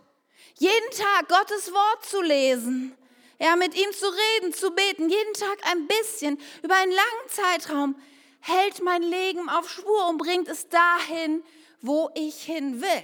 jeden 0.55 0.91
Tag 0.93 1.29
Gottes 1.29 1.71
Wort 1.73 2.07
zu 2.07 2.23
lesen, 2.23 2.97
ja, 3.39 3.55
mit 3.55 3.75
ihm 3.75 3.93
zu 3.93 4.07
reden, 4.07 4.55
zu 4.55 4.71
beten, 4.71 5.11
jeden 5.11 5.35
Tag 5.35 5.59
ein 5.71 5.87
bisschen 5.87 6.41
über 6.63 6.75
einen 6.75 6.93
langen 6.93 7.29
Zeitraum 7.29 8.01
hält 8.41 8.83
mein 8.83 9.03
Leben 9.03 9.51
auf 9.51 9.69
Spur 9.69 10.09
und 10.09 10.17
bringt 10.17 10.49
es 10.49 10.71
dahin, 10.71 11.45
wo 11.83 12.09
ich 12.15 12.45
hin 12.45 12.81
will. 12.81 13.03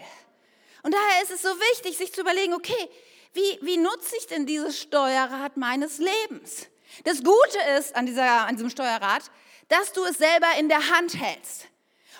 Und 0.85 0.95
daher 0.95 1.23
ist 1.23 1.33
es 1.33 1.43
so 1.43 1.50
wichtig, 1.50 1.99
sich 1.99 2.14
zu 2.14 2.23
überlegen, 2.23 2.55
okay, 2.55 2.88
wie, 3.35 3.59
wie 3.61 3.76
nutze 3.76 4.17
ich 4.17 4.26
denn 4.26 4.47
dieses 4.47 4.81
Steuerrad 4.81 5.59
meines 5.59 5.99
Lebens? 5.99 6.67
Das 7.05 7.23
Gute 7.23 7.59
ist 7.79 7.95
an, 7.95 8.07
dieser, 8.07 8.47
an 8.47 8.57
diesem 8.57 8.71
Steuerrad, 8.71 9.31
dass 9.73 9.93
du 9.93 10.05
es 10.05 10.19
selber 10.19 10.49
in 10.59 10.69
der 10.69 10.91
Hand 10.91 11.19
hältst. 11.19 11.67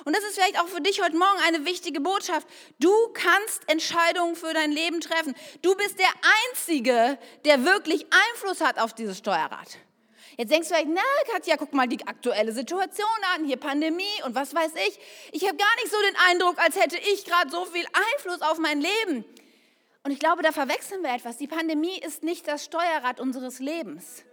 Und 0.05 0.17
das 0.17 0.25
ist 0.25 0.35
vielleicht 0.35 0.59
auch 0.59 0.67
für 0.67 0.81
dich 0.81 1.03
heute 1.03 1.17
Morgen 1.17 1.39
eine 1.47 1.67
wichtige 1.67 2.01
Botschaft. 2.01 2.49
Du 2.81 2.91
kannst 3.13 3.69
Entscheidungen 3.69 4.35
für 4.37 4.55
dein 4.55 4.73
Leben 4.73 5.01
treffen. 5.01 5.35
Du 5.61 5.77
bist 5.77 5.99
der 5.99 6.09
Einzige, 6.49 7.19
der 7.45 7.65
wirklich 7.65 8.07
Einfluss 8.31 8.63
hat 8.63 8.79
auf 8.79 8.95
dieses 8.95 9.19
Steuerrad. 9.19 9.79
Jetzt 10.39 10.51
denkst 10.51 10.69
du 10.69 10.75
vielleicht, 10.75 10.91
na 10.93 11.03
Katja, 11.31 11.57
guck 11.59 11.75
mal 11.75 11.87
die 11.87 12.05
aktuelle 12.07 12.53
Situation 12.53 13.07
an, 13.35 13.45
hier 13.45 13.59
Pandemie 13.59 14.23
und 14.25 14.35
was 14.35 14.55
weiß 14.55 14.73
ich. 14.89 14.99
Ich 15.33 15.47
habe 15.47 15.57
gar 15.57 15.75
nicht 15.77 15.91
so 15.91 15.99
den 16.01 16.17
Eindruck, 16.31 16.59
als 16.59 16.77
hätte 16.77 16.97
ich 16.97 17.27
gerade 17.27 17.51
so 17.51 17.67
viel 17.67 17.85
Einfluss 18.15 18.41
auf 18.41 18.59
mein 18.59 18.81
Leben. 18.81 19.27
Und 20.05 20.11
ich 20.11 20.19
glaube, 20.19 20.43
da 20.43 20.53
verwechseln 20.53 21.03
wir 21.03 21.15
etwas. 21.15 21.37
Die 21.37 21.47
Pandemie 21.49 21.99
ist 21.99 22.23
nicht 22.23 22.49
das 22.49 22.65
Steuerrad 22.65 23.21
unseres 23.21 23.59
Lebens 23.59 24.25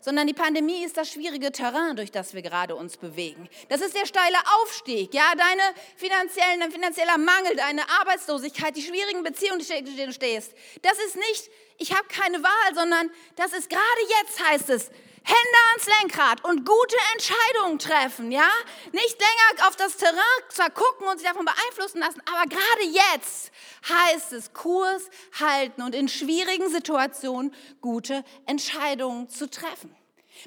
sondern 0.00 0.26
die 0.26 0.34
Pandemie 0.34 0.84
ist 0.84 0.96
das 0.96 1.10
schwierige 1.10 1.52
Terrain, 1.52 1.96
durch 1.96 2.10
das 2.10 2.34
wir 2.34 2.42
gerade 2.42 2.76
uns 2.76 2.96
bewegen. 2.96 3.48
Das 3.68 3.80
ist 3.80 3.94
der 3.94 4.06
steile 4.06 4.36
Aufstieg, 4.60 5.12
ja, 5.12 5.32
deine 5.36 5.62
finanziellen, 5.96 6.60
dein 6.60 6.72
finanzieller 6.72 7.18
Mangel, 7.18 7.56
deine 7.56 7.82
Arbeitslosigkeit, 8.00 8.76
die 8.76 8.82
schwierigen 8.82 9.22
Beziehungen, 9.22 9.60
denen 9.66 10.06
du 10.06 10.12
stehst. 10.12 10.52
Das 10.82 10.98
ist 11.06 11.16
nicht, 11.16 11.50
ich 11.78 11.92
habe 11.92 12.06
keine 12.08 12.42
Wahl, 12.42 12.74
sondern 12.74 13.10
das 13.36 13.52
ist 13.52 13.68
gerade 13.68 13.82
jetzt 14.20 14.48
heißt 14.48 14.70
es, 14.70 14.90
Hände 15.24 15.58
ans 15.70 15.86
Lenkrad 16.00 16.44
und 16.44 16.64
gute 16.64 16.96
Entscheidungen 17.14 17.78
treffen, 17.78 18.32
ja? 18.32 18.48
Nicht 18.92 19.18
länger 19.18 19.68
auf 19.68 19.76
das 19.76 19.96
Terrain 19.96 20.18
zwar 20.48 20.70
gucken 20.70 21.06
und 21.08 21.18
sich 21.18 21.26
davon 21.26 21.44
beeinflussen 21.44 22.00
lassen, 22.00 22.22
aber 22.32 22.48
gerade 22.48 22.84
jetzt 22.84 23.50
heißt 23.88 24.32
es 24.32 24.52
Kurs 24.52 25.08
halten 25.38 25.82
und 25.82 25.94
in 25.94 26.08
schwierigen 26.08 26.68
Situationen 26.70 27.54
gute 27.80 28.24
Entscheidungen 28.46 29.28
zu 29.28 29.50
treffen. 29.50 29.94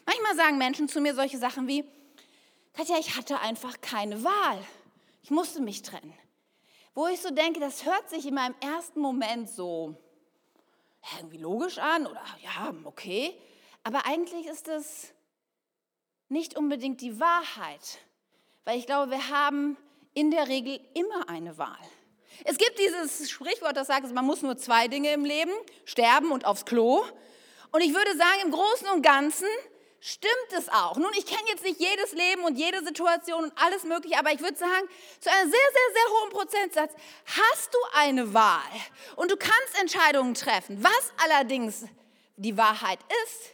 Manchmal 0.05 0.35
sagen 0.35 0.57
Menschen 0.57 0.87
zu 0.87 1.01
mir 1.01 1.15
solche 1.15 1.37
Sachen 1.37 1.67
wie, 1.67 1.83
Katja, 2.73 2.97
ich 2.97 3.17
hatte 3.17 3.39
einfach 3.39 3.81
keine 3.81 4.23
Wahl. 4.23 4.65
Ich 5.23 5.31
musste 5.31 5.61
mich 5.61 5.81
trennen. 5.81 6.13
Wo 6.93 7.07
ich 7.07 7.21
so 7.21 7.29
denke, 7.31 7.59
das 7.59 7.85
hört 7.85 8.09
sich 8.09 8.25
in 8.25 8.33
meinem 8.33 8.55
ersten 8.59 8.99
Moment 8.99 9.49
so 9.49 9.95
irgendwie 11.17 11.37
logisch 11.37 11.77
an 11.77 12.05
oder 12.05 12.23
ja, 12.43 12.73
okay. 12.83 13.33
Aber 13.83 14.05
eigentlich 14.05 14.47
ist 14.47 14.67
es 14.67 15.13
nicht 16.29 16.57
unbedingt 16.57 17.01
die 17.01 17.19
Wahrheit, 17.19 17.99
weil 18.63 18.77
ich 18.77 18.85
glaube, 18.85 19.11
wir 19.11 19.29
haben 19.29 19.77
in 20.13 20.31
der 20.31 20.47
Regel 20.47 20.79
immer 20.93 21.27
eine 21.27 21.57
Wahl. 21.57 21.77
Es 22.45 22.57
gibt 22.57 22.79
dieses 22.79 23.29
Sprichwort, 23.29 23.75
das 23.75 23.87
sagt, 23.87 24.11
man 24.13 24.25
muss 24.25 24.41
nur 24.41 24.57
zwei 24.57 24.87
Dinge 24.87 25.13
im 25.13 25.25
Leben, 25.25 25.51
sterben 25.85 26.31
und 26.31 26.45
aufs 26.45 26.65
Klo. 26.65 27.03
Und 27.71 27.81
ich 27.81 27.93
würde 27.93 28.17
sagen, 28.17 28.41
im 28.45 28.51
Großen 28.51 28.87
und 28.89 29.01
Ganzen 29.01 29.47
stimmt 29.99 30.53
es 30.57 30.67
auch. 30.69 30.97
Nun, 30.97 31.11
ich 31.17 31.25
kenne 31.25 31.47
jetzt 31.47 31.63
nicht 31.63 31.79
jedes 31.79 32.13
Leben 32.13 32.43
und 32.43 32.57
jede 32.57 32.83
Situation 32.83 33.43
und 33.45 33.53
alles 33.55 33.83
Mögliche, 33.83 34.17
aber 34.17 34.31
ich 34.31 34.39
würde 34.39 34.57
sagen, 34.57 34.87
zu 35.19 35.29
einem 35.29 35.51
sehr, 35.51 35.59
sehr, 35.59 35.93
sehr 35.93 36.19
hohen 36.19 36.29
Prozentsatz 36.31 36.93
hast 37.25 37.73
du 37.73 37.77
eine 37.93 38.33
Wahl 38.33 38.71
und 39.15 39.29
du 39.31 39.37
kannst 39.37 39.79
Entscheidungen 39.79 40.33
treffen. 40.33 40.83
Was 40.83 41.13
allerdings 41.23 41.85
die 42.35 42.57
Wahrheit 42.57 42.99
ist, 43.25 43.51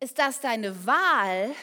ist, 0.00 0.18
dass 0.18 0.40
deine 0.40 0.86
Wahl 0.86 1.54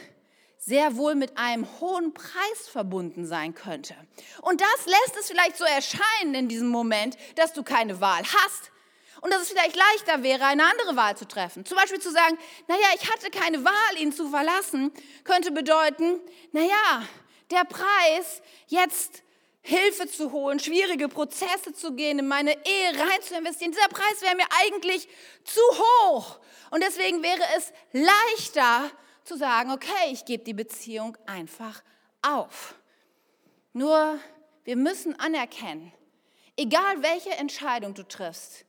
sehr 0.58 0.96
wohl 0.96 1.16
mit 1.16 1.38
einem 1.38 1.68
hohen 1.80 2.14
Preis 2.14 2.68
verbunden 2.72 3.26
sein 3.26 3.54
könnte. 3.54 3.96
Und 4.42 4.62
das 4.62 4.86
lässt 4.86 5.18
es 5.20 5.28
vielleicht 5.28 5.58
so 5.58 5.64
erscheinen 5.64 6.34
in 6.34 6.48
diesem 6.48 6.70
Moment, 6.70 7.18
dass 7.36 7.54
du 7.54 7.64
keine 7.64 8.02
Wahl 8.02 8.24
hast 8.24 8.72
und 9.22 9.32
dass 9.32 9.44
es 9.44 9.50
vielleicht 9.50 9.76
leichter 9.76 10.24
wäre, 10.24 10.46
eine 10.46 10.66
andere 10.66 10.96
Wahl 10.96 11.16
zu 11.16 11.28
treffen. 11.28 11.66
Zum 11.66 11.78
Beispiel 11.78 12.00
zu 12.00 12.12
sagen, 12.12 12.38
naja, 12.68 12.88
ich 12.96 13.12
hatte 13.12 13.30
keine 13.30 13.64
Wahl, 13.64 13.98
ihn 14.00 14.12
zu 14.12 14.30
verlassen, 14.30 14.92
könnte 15.24 15.52
bedeuten, 15.52 16.20
naja, 16.52 17.04
der 17.52 17.64
Preis, 17.66 18.42
jetzt 18.68 19.22
Hilfe 19.62 20.08
zu 20.08 20.32
holen, 20.32 20.60
schwierige 20.60 21.10
Prozesse 21.10 21.74
zu 21.74 21.94
gehen, 21.94 22.20
in 22.20 22.28
meine 22.28 22.52
Ehe 22.52 23.00
rein 23.00 23.22
zu 23.22 23.36
investieren, 23.36 23.72
dieser 23.72 23.88
Preis 23.88 24.22
wäre 24.22 24.36
mir 24.36 24.46
eigentlich 24.62 25.08
zu 25.44 25.62
hoch. 25.62 26.40
Und 26.76 26.84
deswegen 26.84 27.24
wäre 27.24 27.42
es 27.56 27.72
leichter 27.94 28.92
zu 29.24 29.38
sagen, 29.38 29.72
okay, 29.72 30.12
ich 30.12 30.26
gebe 30.26 30.44
die 30.44 30.54
Beziehung 30.54 31.18
einfach 31.26 31.82
auf. 32.22 32.76
Nur 33.72 34.20
wir 34.66 34.76
müssen 34.76 35.18
anerkennen, 35.18 35.94
egal 36.58 37.02
welche 37.02 37.30
Entscheidung 37.30 37.94
du 37.94 38.04
triffst, 38.04 38.66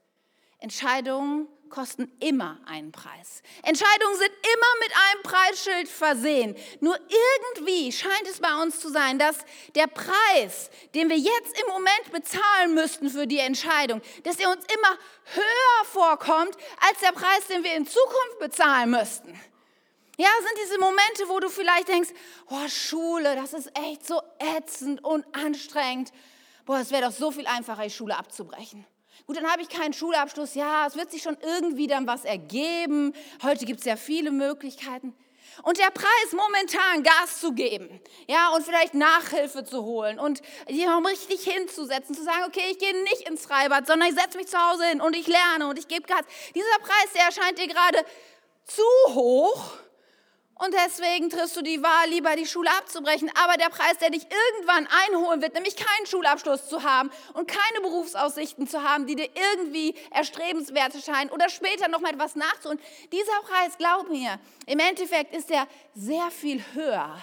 Entscheidungen 0.61 1.49
kosten 1.76 2.11
immer 2.21 2.59
einen 2.64 2.90
Preis. 2.90 3.42
Entscheidungen 3.62 4.16
sind 4.16 4.30
immer 4.30 4.73
mit 4.80 4.92
einem 5.11 5.23
Preisschild 5.23 5.88
versehen. 5.90 6.56
Nur 6.80 6.99
irgendwie 7.52 7.92
scheint 7.92 8.26
es 8.30 8.40
bei 8.40 8.62
uns 8.62 8.80
zu 8.80 8.88
sein, 8.88 9.18
dass 9.18 9.37
der 9.75 9.87
Preis, 9.87 10.71
den 10.95 11.11
wir 11.11 11.18
jetzt 11.18 11.61
im 11.61 11.66
Moment 11.68 12.12
bezahlen 12.12 12.73
müssten 12.73 13.11
für 13.11 13.26
die 13.26 13.40
Entscheidung, 13.40 14.00
dass 14.25 14.40
er 14.40 14.49
uns 14.49 14.64
immer 14.73 14.99
höher 15.35 15.85
vorkommt 15.85 16.56
als 16.88 17.00
der 17.00 17.12
Preis, 17.12 17.47
den 17.50 17.62
wir 17.62 17.75
in 17.75 17.87
Zukunft 17.87 18.38
bezahlen 18.40 18.90
müssten. 18.92 19.38
Ja, 20.16 20.30
sind 20.38 20.59
diese 20.64 20.78
Momente, 20.78 21.28
wo 21.28 21.40
du 21.40 21.50
vielleicht 21.50 21.88
denkst, 21.88 22.09
oh, 22.49 22.68
Schule, 22.68 23.37
das 23.37 23.52
ist 23.52 23.71
echt 23.78 24.06
so 24.06 24.23
ätzend 24.38 25.04
und 25.04 25.26
anstrengend. 25.37 26.11
Boah, 26.64 26.78
es 26.78 26.90
wäre 26.90 27.02
doch 27.02 27.12
so 27.12 27.30
viel 27.30 27.47
einfacher, 27.47 27.83
die 27.83 27.90
Schule 27.90 28.16
abzubrechen. 28.16 28.87
Gut, 29.26 29.37
dann 29.37 29.50
habe 29.50 29.62
ich 29.62 29.68
keinen 29.68 29.92
Schulabschluss. 29.92 30.54
Ja, 30.54 30.87
es 30.87 30.96
wird 30.96 31.11
sich 31.11 31.23
schon 31.23 31.37
irgendwie 31.42 31.87
dann 31.87 32.06
was 32.06 32.25
ergeben. 32.25 33.12
Heute 33.42 33.64
gibt 33.64 33.80
es 33.80 33.87
ja 33.87 33.96
viele 33.96 34.30
Möglichkeiten. 34.30 35.14
Und 35.62 35.78
der 35.78 35.90
Preis 35.90 36.32
momentan 36.32 37.02
Gas 37.02 37.40
zu 37.40 37.52
geben, 37.52 38.00
ja, 38.28 38.50
und 38.50 38.64
vielleicht 38.64 38.94
Nachhilfe 38.94 39.64
zu 39.64 39.85
holen 39.85 40.18
und 40.18 40.42
die 40.68 40.85
richtig 40.85 41.44
hinzusetzen, 41.44 42.14
zu 42.14 42.23
sagen, 42.23 42.44
okay, 42.46 42.62
ich 42.70 42.78
gehe 42.78 43.02
nicht 43.04 43.28
ins 43.28 43.46
Freibad, 43.46 43.87
sondern 43.87 44.08
ich 44.08 44.14
setze 44.14 44.37
mich 44.37 44.49
zu 44.49 44.58
Hause 44.58 44.85
hin 44.87 45.00
und 45.00 45.16
ich 45.16 45.26
lerne 45.26 45.68
und 45.68 45.78
ich 45.78 45.88
gebe 45.88 46.02
Gas. 46.02 46.25
Dieser 46.54 46.78
Preis, 46.80 47.12
der 47.14 47.25
erscheint 47.25 47.58
dir 47.58 47.68
gerade 47.68 48.04
zu 48.64 48.82
hoch 49.14 49.78
und 50.59 50.73
deswegen 50.73 51.29
triffst 51.29 51.55
du 51.57 51.63
die 51.63 51.83
Wahl, 51.83 52.09
lieber 52.09 52.35
die 52.35 52.47
Schule 52.47 52.71
abzubrechen. 52.79 53.31
Aber 53.43 53.59
der 53.59 53.69
Preis, 53.69 53.99
der 54.01 54.09
dich 54.09 54.23
irgendwann 54.23 54.89
einholen 55.09 55.43
wird, 55.43 55.53
nämlich 55.53 55.77
keinen 55.77 56.07
Schulabschluss 56.07 56.67
zu 56.69 56.83
haben 56.83 57.11
und 57.35 57.47
keine 57.47 57.83
Berufsaussichten 57.83 58.67
zu 58.67 58.83
haben, 58.83 59.07
die 59.07 59.17
dir 59.17 59.29
irgendwie 59.53 59.95
erstrebenswert 60.13 60.95
erscheinen 60.95 61.31
oder 61.31 61.51
später 61.51 61.89
noch 61.89 62.01
mal 62.01 62.15
etwas 62.15 62.37
nachzuholen. 62.37 62.81
Dieser 63.13 63.39
Preis, 63.43 63.77
glaub 63.77 64.09
mir, 64.09 64.41
im 64.65 64.79
Endeffekt 64.79 65.35
ist 65.35 65.51
er 65.51 65.69
sehr 65.95 66.31
viel 66.31 66.65
höher, 66.73 67.19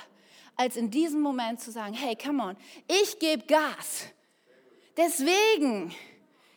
als 0.56 0.76
in 0.76 0.92
diesem 0.92 1.22
Moment 1.22 1.60
zu 1.60 1.72
sagen, 1.72 1.96
hey, 1.96 2.16
come 2.16 2.44
on, 2.44 2.58
ich 2.88 3.18
gebe 3.18 3.48
Gas. 3.48 4.06
Deswegen 4.96 5.96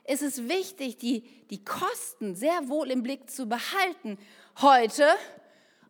ist 0.05 0.21
es 0.21 0.47
wichtig, 0.47 0.99
die, 0.99 1.23
die 1.49 1.65
Kosten 1.65 2.35
sehr 2.35 2.69
wohl 2.69 2.91
im 2.91 3.03
Blick 3.03 3.31
zu 3.31 3.47
behalten. 3.47 4.19
Heute 4.61 5.09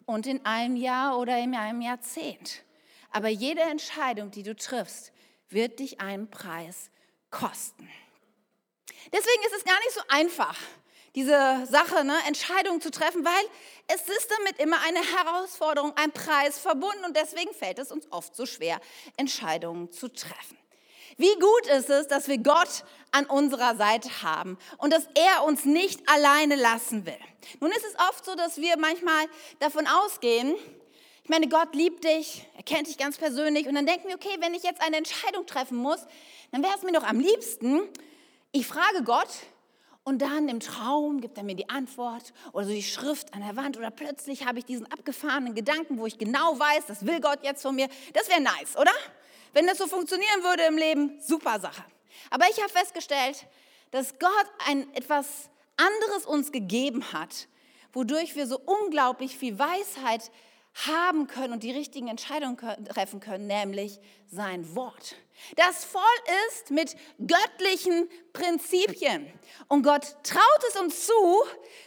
und 0.07 0.27
in 0.27 0.45
einem 0.47 0.77
Jahr 0.77 1.19
oder 1.19 1.39
in 1.39 1.55
einem 1.55 1.83
Jahrzehnt. 1.83 2.63
Aber 3.11 3.29
jede 3.29 3.63
Entscheidung, 3.63 4.31
die 4.31 4.43
du 4.43 4.57
triffst, 4.57 5.13
wird 5.49 5.79
dich 5.79 6.01
einen 6.01 6.31
Preis 6.31 6.91
kosten. 7.31 7.89
Deswegen 9.13 9.43
ist 9.47 9.57
es 9.57 9.65
gar 9.65 9.79
nicht 9.81 9.93
so 9.93 10.01
einfach, 10.09 10.59
diese 11.15 11.67
Sache, 11.71 12.05
ne, 12.05 12.15
Entscheidungen 12.27 12.81
zu 12.81 12.91
treffen, 12.91 13.25
weil 13.25 13.45
es 13.89 14.03
ist 14.03 14.31
damit 14.39 14.59
immer 14.59 14.79
eine 14.83 15.01
Herausforderung, 15.01 15.93
ein 15.97 16.13
Preis 16.13 16.59
verbunden 16.59 17.05
und 17.05 17.17
deswegen 17.17 17.53
fällt 17.55 17.79
es 17.79 17.91
uns 17.91 18.11
oft 18.13 18.37
so 18.37 18.47
schwer, 18.47 18.81
Entscheidungen 19.17 19.91
zu 19.91 20.09
treffen. 20.09 20.59
Wie 21.17 21.35
gut 21.35 21.67
ist 21.77 21.89
es, 21.89 22.09
dass 22.09 22.29
wir 22.29 22.39
Gott 22.39 22.85
an 23.11 23.25
unserer 23.27 23.77
Seite 23.77 24.23
haben 24.23 24.59
und 24.79 24.93
dass 24.93 25.09
er 25.15 25.45
uns 25.45 25.65
nicht 25.65 26.07
alleine 26.09 26.57
lassen 26.57 27.07
will. 27.07 27.19
Nun 27.61 27.71
ist 27.71 27.85
es 27.85 27.95
oft 28.11 28.25
so, 28.25 28.35
dass 28.35 28.59
wir 28.59 28.77
manchmal 28.77 29.25
davon 29.59 29.87
ausgehen, 29.87 30.55
ich 31.23 31.31
meine, 31.31 31.49
Gott 31.49 31.75
liebt 31.75 32.05
dich, 32.05 32.47
er 32.57 32.63
kennt 32.63 32.87
dich 32.87 32.99
ganz 32.99 33.19
persönlich 33.19 33.67
und 33.67 33.75
dann 33.75 33.85
denken 33.85 34.07
wir, 34.07 34.15
okay, 34.15 34.37
wenn 34.39 34.55
ich 34.55 34.63
jetzt 34.63 34.81
eine 34.81 34.97
Entscheidung 34.97 35.45
treffen 35.45 35.77
muss, 35.77 35.99
dann 36.53 36.63
wäre 36.63 36.75
es 36.77 36.83
mir 36.83 36.93
doch 36.93 37.03
am 37.03 37.19
liebsten, 37.19 37.81
ich 38.53 38.65
frage 38.65 39.03
Gott 39.03 39.31
und 40.05 40.23
dann 40.23 40.49
im 40.49 40.61
Traum 40.61 41.21
gibt 41.21 41.37
er 41.37 41.43
mir 41.43 41.57
die 41.57 41.69
Antwort 41.69 42.33
oder 42.53 42.67
so 42.67 42.71
die 42.71 42.85
Schrift 42.85 43.35
an 43.35 43.41
der 43.41 43.57
Wand 43.57 43.77
oder 43.77 43.91
plötzlich 43.91 44.47
habe 44.47 44.61
ich 44.61 44.67
diesen 44.67 44.87
abgefahrenen 44.93 45.57
Gedanken, 45.57 45.99
wo 45.99 46.07
ich 46.07 46.17
genau 46.17 46.61
weiß, 46.61 46.87
das 46.87 47.05
will 47.05 47.21
Gott 47.21 47.41
jetzt 47.43 47.63
von 47.63 47.75
mir. 47.75 47.89
Das 48.13 48.29
wäre 48.29 48.41
nice, 48.41 48.77
oder? 48.77 48.93
Wenn 49.57 49.67
das 49.67 49.79
so 49.79 49.87
funktionieren 49.87 50.43
würde 50.43 50.65
im 50.65 50.77
Leben, 50.77 51.19
super 51.19 51.59
Sache. 51.59 51.83
Aber 52.29 52.45
ich 52.51 52.61
habe 52.61 52.69
festgestellt, 52.69 53.47
dass 53.91 54.19
Gott 54.19 54.47
ein 54.67 54.87
etwas 54.95 55.49
anderes 55.79 56.27
uns 56.27 56.53
gegeben 56.53 57.11
hat, 57.15 57.49
wodurch 57.95 58.37
wir 58.37 58.47
so 58.47 58.61
unglaublich 58.67 59.39
viel 59.39 59.59
Weisheit 59.59 60.31
haben 60.85 61.27
können 61.27 61.53
und 61.53 61.63
die 61.63 61.73
richtigen 61.73 62.09
Entscheidungen 62.09 62.57
treffen 62.85 63.21
können, 63.21 63.47
nämlich 63.47 63.99
sein 64.29 64.75
Wort. 64.75 65.17
Das 65.57 65.85
voll 65.85 66.03
ist 66.49 66.71
mit 66.71 66.97
göttlichen 67.19 68.09
Prinzipien. 68.33 69.27
Und 69.69 69.83
Gott 69.83 70.17
traut 70.23 70.63
es 70.69 70.81
uns 70.81 71.07
zu, 71.07 71.45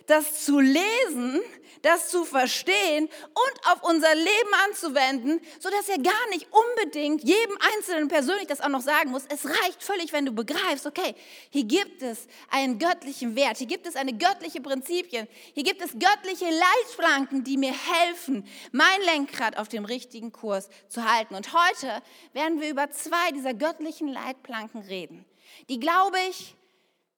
das 0.08 0.46
zu 0.46 0.60
lesen, 0.60 1.42
das 1.82 2.10
zu 2.10 2.26
verstehen 2.26 3.06
und 3.06 3.72
auf 3.72 3.84
unser 3.84 4.14
Leben 4.14 4.54
anzuwenden, 4.68 5.42
sodass 5.60 5.88
er 5.90 5.98
gar 5.98 6.30
nicht 6.32 6.48
unbedingt 6.52 7.24
jedem 7.24 7.58
Einzelnen 7.76 8.08
persönlich 8.08 8.48
das 8.48 8.62
auch 8.62 8.70
noch 8.70 8.82
sagen 8.82 9.12
muss. 9.12 9.24
Es 9.30 9.46
reicht 9.46 9.84
völlig, 9.84 10.14
wenn 10.14 10.26
du 10.26 10.32
begreifst, 10.32 10.86
okay, 10.86 11.16
hier 11.50 11.64
gibt 11.64 12.02
es 12.02 12.28
einen 12.50 12.80
göttlichen 12.80 13.36
Wert, 13.36 13.58
hier 13.58 13.68
gibt 13.68 13.88
es 13.88 13.96
eine 13.96 14.14
göttliche 14.14 14.62
Prinzipien, 14.62 15.28
hier 15.54 15.64
gibt 15.64 15.82
es 15.82 15.92
göttliche 15.92 16.46
Leitplanken, 16.46 17.44
die 17.44 17.58
mir 17.58 17.74
helfen, 17.74 18.48
mein 18.80 19.02
Lenkrad 19.02 19.58
auf 19.58 19.68
dem 19.68 19.84
richtigen 19.84 20.32
Kurs 20.32 20.70
zu 20.88 21.04
halten. 21.04 21.36
Und 21.36 21.52
heute 21.54 22.02
werden 22.32 22.62
wir 22.62 22.70
über 22.70 22.90
zwei 22.92 23.32
dieser 23.32 23.54
göttlichen 23.54 24.08
Leitplanken 24.08 24.82
reden, 24.82 25.26
die, 25.68 25.82
glaube 25.82 26.18
ich, 26.30 26.56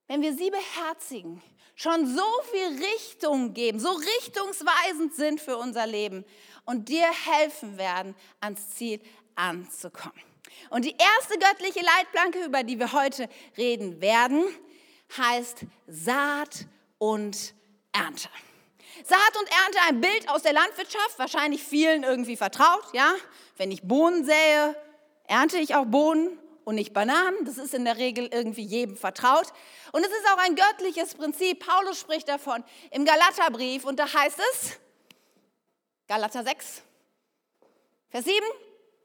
wenn 0.07 0.23
wir 0.23 0.33
sie 0.33 0.49
beherzigen, 0.49 1.41
schon 1.75 2.07
so 2.07 2.25
viel 2.51 2.83
Richtung 2.83 3.53
geben, 3.53 3.79
so 3.79 3.91
richtungsweisend 3.91 5.13
sind 5.13 5.39
für 5.39 5.57
unser 5.57 5.85
Leben 5.85 6.25
und 6.65 6.89
dir 6.89 7.07
helfen 7.07 7.77
werden, 7.77 8.15
ans 8.39 8.71
Ziel 8.71 8.99
anzukommen. 9.35 10.21
Und 10.71 10.83
die 10.85 10.95
erste 10.97 11.37
göttliche 11.37 11.85
Leitplanke, 11.85 12.43
über 12.43 12.63
die 12.63 12.79
wir 12.79 12.91
heute 12.91 13.29
reden 13.55 14.01
werden, 14.01 14.43
heißt 15.15 15.65
Saat 15.87 16.65
und 16.97 17.53
Ernte. 17.91 18.29
Saat 19.05 19.37
und 19.39 19.49
Ernte, 19.49 19.79
ein 19.87 20.01
Bild 20.01 20.29
aus 20.29 20.43
der 20.43 20.53
Landwirtschaft, 20.53 21.17
wahrscheinlich 21.17 21.63
vielen 21.63 22.03
irgendwie 22.03 22.37
vertraut, 22.37 22.83
ja? 22.93 23.13
Wenn 23.57 23.71
ich 23.71 23.83
Bohnen 23.83 24.25
sähe, 24.25 24.75
ernte 25.25 25.57
ich 25.57 25.75
auch 25.75 25.85
Bohnen 25.85 26.37
und 26.63 26.75
nicht 26.75 26.93
Bananen. 26.93 27.45
Das 27.45 27.57
ist 27.57 27.73
in 27.73 27.85
der 27.85 27.97
Regel 27.97 28.29
irgendwie 28.31 28.63
jedem 28.63 28.97
vertraut. 28.97 29.47
Und 29.91 30.05
es 30.05 30.11
ist 30.11 30.27
auch 30.31 30.37
ein 30.37 30.55
göttliches 30.55 31.15
Prinzip. 31.15 31.65
Paulus 31.65 31.99
spricht 31.99 32.27
davon 32.27 32.63
im 32.91 33.05
Galaterbrief 33.05 33.85
und 33.85 33.97
da 33.97 34.11
heißt 34.11 34.39
es, 34.53 34.79
Galater 36.07 36.43
6, 36.43 36.81
Vers 38.09 38.25
7, 38.25 38.45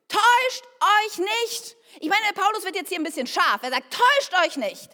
täuscht 0.09 0.65
euch 1.05 1.19
nicht. 1.19 1.77
Ich 2.01 2.09
meine, 2.09 2.33
Paulus 2.35 2.65
wird 2.65 2.77
jetzt 2.77 2.89
hier 2.89 2.99
ein 2.99 3.05
bisschen 3.05 3.27
scharf. 3.27 3.63
Er 3.63 3.71
sagt, 3.71 3.93
täuscht 3.93 4.35
euch 4.45 4.57
nicht. 4.57 4.91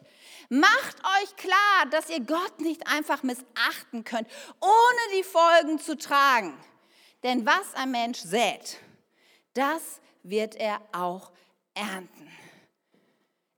Macht 0.54 0.98
euch 1.22 1.34
klar, 1.36 1.86
dass 1.90 2.10
ihr 2.10 2.20
Gott 2.20 2.60
nicht 2.60 2.86
einfach 2.86 3.22
missachten 3.22 4.04
könnt, 4.04 4.28
ohne 4.60 5.16
die 5.16 5.22
Folgen 5.22 5.78
zu 5.78 5.96
tragen. 5.96 6.52
Denn 7.22 7.46
was 7.46 7.72
ein 7.72 7.90
Mensch 7.90 8.18
sät, 8.18 8.76
das 9.54 10.02
wird 10.22 10.54
er 10.56 10.82
auch 10.92 11.32
ernten. 11.72 12.30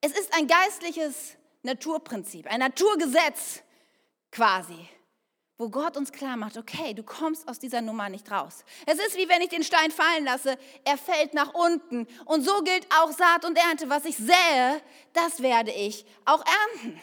Es 0.03 0.13
ist 0.13 0.33
ein 0.35 0.47
geistliches 0.47 1.35
Naturprinzip, 1.65 2.47
ein 2.47 2.61
Naturgesetz 2.61 3.63
quasi, 4.31 4.89
wo 5.57 5.69
Gott 5.69 5.97
uns 5.97 6.11
klar 6.11 6.37
macht, 6.37 6.57
okay, 6.57 6.95
du 6.95 7.05
kommst 7.05 7.47
aus 7.47 7.61
dieser 7.61 7.81
Nummer 7.81 8.09
nicht 8.09 8.31
raus. 8.31 8.65
Es 8.87 8.99
ist 8.99 9.17
wie 9.17 9.29
wenn 9.29 9.41
ich 9.41 9.51
den 9.51 9.63
Stein 9.63 9.91
fallen 9.91 10.25
lasse, 10.25 10.59
er 10.85 10.99
fällt 10.99 11.33
nach 11.33 11.55
unten. 11.55 12.09
Und 12.25 12.43
so 12.43 12.63
gilt 12.63 12.87
auch 12.99 13.13
Saat 13.13 13.45
und 13.45 13.57
Ernte. 13.57 13.89
Was 13.89 14.05
ich 14.05 14.17
sähe, 14.17 14.83
das 15.13 15.41
werde 15.43 15.71
ich 15.71 16.05
auch 16.25 16.45
ernten. 16.45 17.01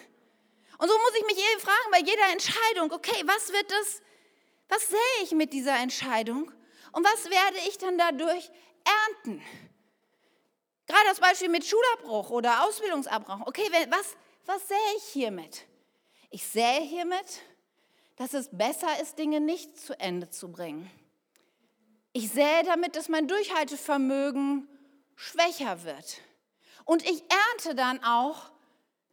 Und 0.78 0.88
so 0.90 0.98
muss 0.98 1.16
ich 1.18 1.26
mich 1.28 1.38
eben 1.38 1.62
fragen 1.62 1.92
bei 1.92 2.00
jeder 2.00 2.32
Entscheidung, 2.32 2.92
okay, 2.92 3.24
was 3.26 3.54
wird 3.54 3.72
das, 3.72 4.02
was 4.68 4.90
sähe 4.90 5.24
ich 5.24 5.32
mit 5.32 5.54
dieser 5.54 5.78
Entscheidung 5.78 6.52
und 6.92 7.06
was 7.06 7.26
werde 7.26 7.58
ich 7.70 7.78
dann 7.78 7.98
dadurch 7.98 8.50
ernten? 8.84 9.42
Gerade 10.88 11.06
das 11.06 11.20
Beispiel 11.20 11.50
mit 11.50 11.66
Schulabbruch 11.66 12.32
oder 12.32 12.66
Ausbildungsabbruch. 12.66 13.46
Okay, 13.46 13.70
was, 13.90 14.18
was 14.46 14.68
sähe 14.68 14.98
ich 14.98 15.04
hiermit? 15.04 15.68
Ich 16.32 16.46
sähe 16.46 16.82
hiermit, 16.82 17.44
dass 18.16 18.34
es 18.34 18.50
besser 18.52 19.02
ist, 19.02 19.18
Dinge 19.18 19.40
nicht 19.40 19.80
zu 19.80 20.00
Ende 20.00 20.30
zu 20.30 20.52
bringen. 20.52 20.90
Ich 22.14 22.30
sähe 22.30 22.64
damit, 22.66 22.96
dass 22.96 23.10
mein 23.10 23.28
Durchhaltevermögen 23.28 24.68
schwächer 25.16 25.84
wird. 25.84 26.22
Und 26.84 27.04
ich 27.04 27.24
ernte 27.30 27.76
dann 27.76 28.04
auch, 28.04 28.52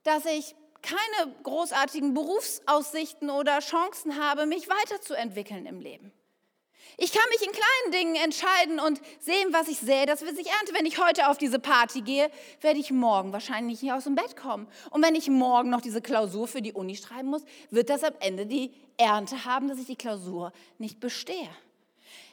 dass 0.02 0.24
ich 0.24 0.54
keine 0.82 1.32
großartigen 1.42 2.14
Berufsaussichten 2.14 3.30
oder 3.30 3.60
Chancen 3.60 4.22
habe, 4.22 4.46
mich 4.46 4.68
weiterzuentwickeln 4.68 5.66
im 5.66 5.80
Leben. 5.80 6.12
Ich 6.96 7.12
kann 7.12 7.28
mich 7.30 7.46
in 7.46 7.52
kleinen 7.52 7.92
Dingen 7.92 8.16
entscheiden 8.16 8.80
und 8.80 9.00
sehen, 9.20 9.52
was 9.52 9.68
ich 9.68 9.78
sähe, 9.78 10.04
das 10.04 10.22
wird 10.22 10.36
sich 10.36 10.48
ernte. 10.48 10.74
Wenn 10.74 10.84
ich 10.84 10.98
heute 10.98 11.28
auf 11.28 11.38
diese 11.38 11.60
Party 11.60 12.00
gehe, 12.00 12.30
werde 12.60 12.80
ich 12.80 12.90
morgen 12.90 13.32
wahrscheinlich 13.32 13.82
nicht 13.82 13.92
aus 13.92 14.04
dem 14.04 14.16
Bett 14.16 14.36
kommen. 14.36 14.66
Und 14.90 15.04
wenn 15.04 15.14
ich 15.14 15.28
morgen 15.28 15.70
noch 15.70 15.80
diese 15.80 16.02
Klausur 16.02 16.48
für 16.48 16.60
die 16.60 16.72
Uni 16.72 16.96
schreiben 16.96 17.28
muss, 17.28 17.42
wird 17.70 17.88
das 17.88 18.02
am 18.02 18.14
Ende 18.18 18.46
die 18.46 18.72
Ernte 18.96 19.44
haben, 19.44 19.68
dass 19.68 19.78
ich 19.78 19.86
die 19.86 19.96
Klausur 19.96 20.52
nicht 20.78 20.98
bestehe. 20.98 21.48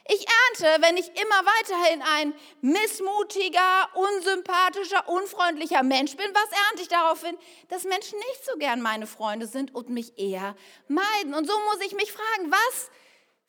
Ich 0.08 0.24
ernte, 0.60 0.82
wenn 0.82 0.96
ich 0.96 1.08
immer 1.08 1.44
weiterhin 1.44 2.02
ein 2.02 2.34
missmutiger, 2.60 3.88
unsympathischer, 3.94 5.08
unfreundlicher 5.08 5.82
Mensch 5.82 6.16
bin. 6.16 6.26
Was 6.32 6.68
ernte 6.68 6.82
ich 6.82 6.88
daraufhin? 6.88 7.36
Dass 7.68 7.84
Menschen 7.84 8.18
nicht 8.18 8.44
so 8.44 8.56
gern 8.56 8.82
meine 8.82 9.08
Freunde 9.08 9.46
sind 9.48 9.74
und 9.74 9.88
mich 9.88 10.16
eher 10.16 10.56
meiden. 10.86 11.34
Und 11.34 11.46
so 11.46 11.54
muss 11.70 11.84
ich 11.84 11.94
mich 11.94 12.12
fragen, 12.12 12.52
was 12.52 12.90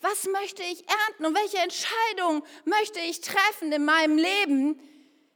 was 0.02 0.26
möchte 0.26 0.64
ich 0.64 0.86
ernten 0.88 1.26
und 1.26 1.36
welche 1.36 1.58
Entscheidung 1.58 2.44
möchte 2.66 3.00
ich 3.00 3.22
treffen 3.22 3.72
in 3.72 3.86
meinem 3.86 4.18
Leben, 4.18 4.80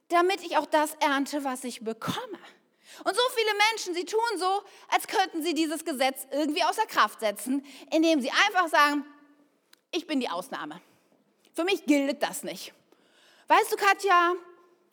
damit 0.10 0.42
ich 0.44 0.58
auch 0.58 0.66
das 0.66 0.94
ernte, 0.96 1.44
was 1.44 1.64
ich 1.64 1.84
bekomme? 1.84 2.40
Und 3.04 3.16
so 3.16 3.22
viele 3.34 3.52
Menschen, 3.70 3.94
sie 3.96 4.06
tun 4.06 4.38
so, 4.38 4.62
als 4.90 5.08
könnten 5.08 5.42
sie 5.42 5.54
dieses 5.54 5.86
Gesetz 5.86 6.28
irgendwie 6.32 6.64
außer 6.64 6.86
Kraft 6.86 7.22
setzen, 7.22 7.66
indem 7.92 8.22
sie 8.22 8.30
einfach 8.30 8.68
sagen, 8.68 9.06
ich 9.92 10.06
bin 10.08 10.20
die 10.20 10.30
Ausnahme. 10.30 10.82
Für 11.54 11.64
mich 11.64 11.86
gilt 11.86 12.22
das 12.22 12.44
nicht. 12.44 12.74
Weißt 13.48 13.72
du, 13.72 13.76
Katja, 13.76 14.34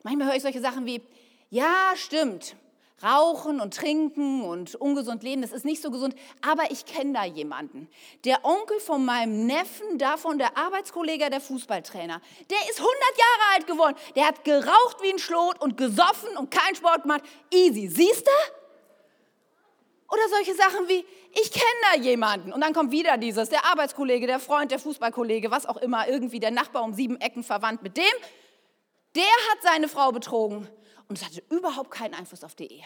manchmal 0.02 0.28
höre 0.28 0.36
ich 0.36 0.42
solche 0.42 0.60
Sachen 0.60 0.86
wie, 0.86 1.02
ja, 1.50 1.92
stimmt, 1.96 2.56
Rauchen 3.02 3.60
und 3.60 3.74
Trinken 3.74 4.42
und 4.42 4.74
ungesund 4.74 5.22
leben, 5.22 5.40
das 5.42 5.52
ist 5.52 5.64
nicht 5.64 5.80
so 5.80 5.90
gesund. 5.90 6.16
Aber 6.42 6.70
ich 6.70 6.84
kenne 6.84 7.12
da 7.12 7.24
jemanden. 7.24 7.88
Der 8.24 8.44
Onkel 8.44 8.80
von 8.80 9.04
meinem 9.04 9.46
Neffen, 9.46 9.98
davon 9.98 10.38
der 10.38 10.56
Arbeitskollege, 10.56 11.30
der 11.30 11.40
Fußballtrainer, 11.40 12.20
der 12.50 12.58
ist 12.70 12.80
100 12.80 12.96
Jahre 13.16 13.54
alt 13.54 13.66
geworden. 13.66 13.96
Der 14.16 14.26
hat 14.26 14.44
geraucht 14.44 15.02
wie 15.02 15.12
ein 15.12 15.18
Schlot 15.18 15.60
und 15.60 15.76
gesoffen 15.76 16.36
und 16.36 16.50
keinen 16.50 16.74
Sport 16.74 17.02
gemacht. 17.02 17.22
Easy, 17.52 17.88
siehst 17.88 18.26
du? 18.26 18.52
Oder 20.10 20.22
solche 20.30 20.54
Sachen 20.54 20.88
wie, 20.88 21.04
ich 21.32 21.52
kenne 21.52 21.64
da 21.92 22.00
jemanden. 22.00 22.52
Und 22.52 22.62
dann 22.62 22.72
kommt 22.72 22.90
wieder 22.90 23.16
dieses, 23.18 23.50
der 23.50 23.64
Arbeitskollege, 23.66 24.26
der 24.26 24.40
Freund, 24.40 24.70
der 24.70 24.78
Fußballkollege, 24.78 25.50
was 25.50 25.66
auch 25.66 25.76
immer, 25.76 26.08
irgendwie 26.08 26.40
der 26.40 26.50
Nachbar 26.50 26.82
um 26.82 26.94
sieben 26.94 27.20
Ecken 27.20 27.44
verwandt 27.44 27.82
mit 27.82 27.96
dem. 27.96 28.04
Der 29.14 29.22
hat 29.24 29.62
seine 29.62 29.88
Frau 29.88 30.10
betrogen. 30.10 30.66
Und 31.08 31.18
es 31.18 31.24
hatte 31.24 31.42
überhaupt 31.50 31.90
keinen 31.90 32.14
Einfluss 32.14 32.44
auf 32.44 32.54
die 32.54 32.70
Ehe. 32.72 32.84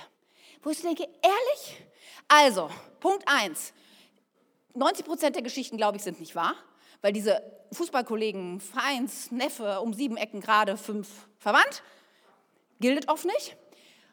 Wo 0.63 0.71
ich 0.71 0.81
denke, 0.81 1.03
ehrlich? 1.23 1.85
Also, 2.29 2.71
Punkt 3.01 3.25
1. 3.27 3.73
90 4.75 5.05
Prozent 5.05 5.37
der 5.37 5.43
Geschichten, 5.43 5.77
glaube 5.77 5.97
ich, 5.97 6.03
sind 6.03 6.21
nicht 6.21 6.35
wahr, 6.35 6.55
weil 7.03 7.13
diese 7.13 7.43
Fußballkollegen, 7.73 8.61
Vereins, 8.61 9.31
Neffe, 9.31 9.81
um 9.81 9.93
sieben 9.93 10.17
Ecken 10.17 10.41
gerade 10.41 10.77
fünf 10.77 11.09
verwandt, 11.39 11.83
gilt 12.81 13.09
oft 13.09 13.25
nicht. 13.25 13.57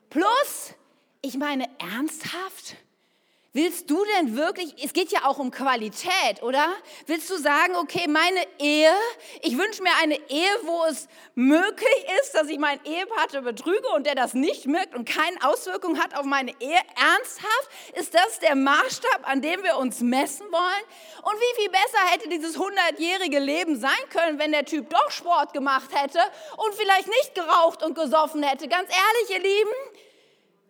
Plus, 0.09 0.73
ich 1.21 1.37
meine, 1.37 1.69
ernsthaft? 1.79 2.75
Willst 3.51 3.89
du 3.89 4.05
denn 4.15 4.37
wirklich, 4.37 4.75
es 4.83 4.93
geht 4.93 5.11
ja 5.11 5.25
auch 5.25 5.39
um 5.39 5.49
Qualität, 5.49 6.43
oder? 6.43 6.67
Willst 7.07 7.31
du 7.31 7.37
sagen, 7.37 7.75
okay, 7.77 8.07
meine 8.07 8.45
Ehe, 8.59 8.93
ich 9.41 9.57
wünsche 9.57 9.81
mir 9.81 9.89
eine 10.03 10.19
Ehe, 10.29 10.51
wo 10.65 10.85
es 10.85 11.07
möglich 11.33 12.05
ist, 12.21 12.35
dass 12.35 12.47
ich 12.47 12.59
meinen 12.59 12.79
Ehepartner 12.85 13.41
betrüge 13.41 13.87
und 13.95 14.05
der 14.05 14.13
das 14.13 14.35
nicht 14.35 14.67
merkt 14.67 14.93
und 14.93 15.09
keine 15.09 15.35
Auswirkung 15.43 15.97
hat 15.97 16.15
auf 16.15 16.25
meine 16.25 16.51
Ehe? 16.59 16.77
Ernsthaft? 16.95 17.69
Ist 17.95 18.13
das 18.13 18.37
der 18.37 18.53
Maßstab, 18.53 19.21
an 19.23 19.41
dem 19.41 19.63
wir 19.63 19.77
uns 19.77 19.99
messen 20.01 20.45
wollen? 20.51 20.83
Und 21.23 21.33
wie 21.33 21.61
viel 21.61 21.71
besser 21.71 22.05
hätte 22.11 22.29
dieses 22.29 22.55
100-jährige 22.55 23.39
Leben 23.39 23.79
sein 23.79 23.89
können, 24.11 24.37
wenn 24.37 24.51
der 24.51 24.65
Typ 24.65 24.91
doch 24.91 25.09
Sport 25.09 25.53
gemacht 25.53 25.89
hätte 25.91 26.19
und 26.57 26.75
vielleicht 26.75 27.07
nicht 27.07 27.33
geraucht 27.33 27.81
und 27.81 27.95
gesoffen 27.95 28.43
hätte? 28.43 28.67
Ganz 28.67 28.91
ehrlich, 28.91 29.29
ihr 29.31 29.39
Lieben, 29.39 29.71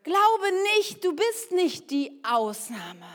Glaube 0.03 0.51
nicht, 0.77 1.03
du 1.03 1.13
bist 1.13 1.51
nicht 1.51 1.91
die 1.91 2.21
Ausnahme. 2.23 3.07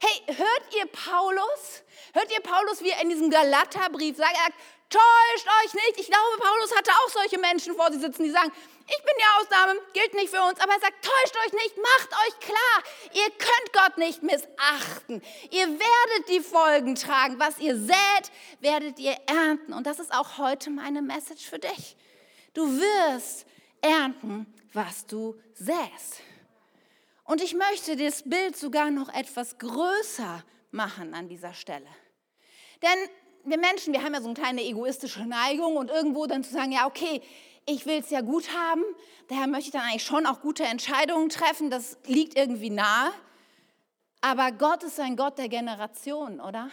Hey, 0.00 0.34
hört 0.34 0.74
ihr 0.76 0.86
Paulus? 0.86 1.82
Hört 2.12 2.32
ihr 2.32 2.40
Paulus, 2.40 2.82
wie 2.82 2.90
er 2.90 3.02
in 3.02 3.10
diesem 3.10 3.30
Galaterbrief 3.30 4.16
sagt, 4.16 4.34
er 4.34 4.44
sagt, 4.44 4.56
täuscht 4.90 5.46
euch 5.62 5.74
nicht. 5.74 6.00
Ich 6.00 6.06
glaube, 6.06 6.36
Paulus 6.38 6.74
hatte 6.74 6.90
auch 6.90 7.10
solche 7.10 7.38
Menschen 7.38 7.74
vor 7.74 7.92
sich 7.92 8.00
sitzen, 8.00 8.24
die 8.24 8.30
sagen, 8.30 8.50
ich 8.86 9.04
bin 9.04 9.14
die 9.18 9.40
Ausnahme, 9.40 9.80
gilt 9.92 10.14
nicht 10.14 10.30
für 10.30 10.42
uns. 10.42 10.58
Aber 10.60 10.72
er 10.72 10.80
sagt, 10.80 11.04
täuscht 11.04 11.36
euch 11.46 11.52
nicht, 11.52 11.76
macht 11.76 12.12
euch 12.12 12.40
klar, 12.40 12.82
ihr 13.12 13.30
könnt 13.30 13.72
Gott 13.72 13.98
nicht 13.98 14.22
missachten. 14.22 15.22
Ihr 15.50 15.68
werdet 15.68 16.28
die 16.28 16.40
Folgen 16.40 16.96
tragen. 16.96 17.38
Was 17.38 17.58
ihr 17.60 17.76
sät, 17.76 18.32
werdet 18.60 18.98
ihr 18.98 19.16
ernten. 19.26 19.72
Und 19.72 19.86
das 19.86 20.00
ist 20.00 20.12
auch 20.12 20.38
heute 20.38 20.70
meine 20.70 21.02
Message 21.02 21.48
für 21.48 21.60
dich. 21.60 21.96
Du 22.52 22.66
wirst 22.80 23.46
ernten, 23.80 24.52
was 24.72 25.06
du 25.06 25.40
säst. 25.60 26.22
Und 27.24 27.42
ich 27.42 27.54
möchte 27.54 27.96
das 27.96 28.22
Bild 28.22 28.56
sogar 28.56 28.90
noch 28.90 29.08
etwas 29.12 29.58
größer 29.58 30.42
machen 30.72 31.14
an 31.14 31.28
dieser 31.28 31.54
Stelle. 31.54 31.86
Denn 32.82 32.98
wir 33.44 33.58
Menschen, 33.58 33.92
wir 33.92 34.02
haben 34.02 34.14
ja 34.14 34.20
so 34.20 34.26
eine 34.26 34.34
kleine 34.34 34.62
egoistische 34.62 35.24
Neigung 35.24 35.76
und 35.76 35.90
irgendwo 35.90 36.26
dann 36.26 36.42
zu 36.42 36.52
sagen, 36.52 36.72
ja, 36.72 36.86
okay, 36.86 37.20
ich 37.66 37.86
will 37.86 37.98
es 37.98 38.10
ja 38.10 38.20
gut 38.22 38.52
haben, 38.54 38.82
daher 39.28 39.46
möchte 39.46 39.66
ich 39.66 39.72
dann 39.72 39.82
eigentlich 39.82 40.02
schon 40.02 40.26
auch 40.26 40.40
gute 40.40 40.64
Entscheidungen 40.64 41.28
treffen, 41.28 41.70
das 41.70 41.98
liegt 42.06 42.36
irgendwie 42.36 42.70
nahe. 42.70 43.12
Aber 44.22 44.50
Gott 44.52 44.82
ist 44.82 44.98
ein 44.98 45.16
Gott 45.16 45.38
der 45.38 45.48
Generation, 45.48 46.40
oder? 46.40 46.70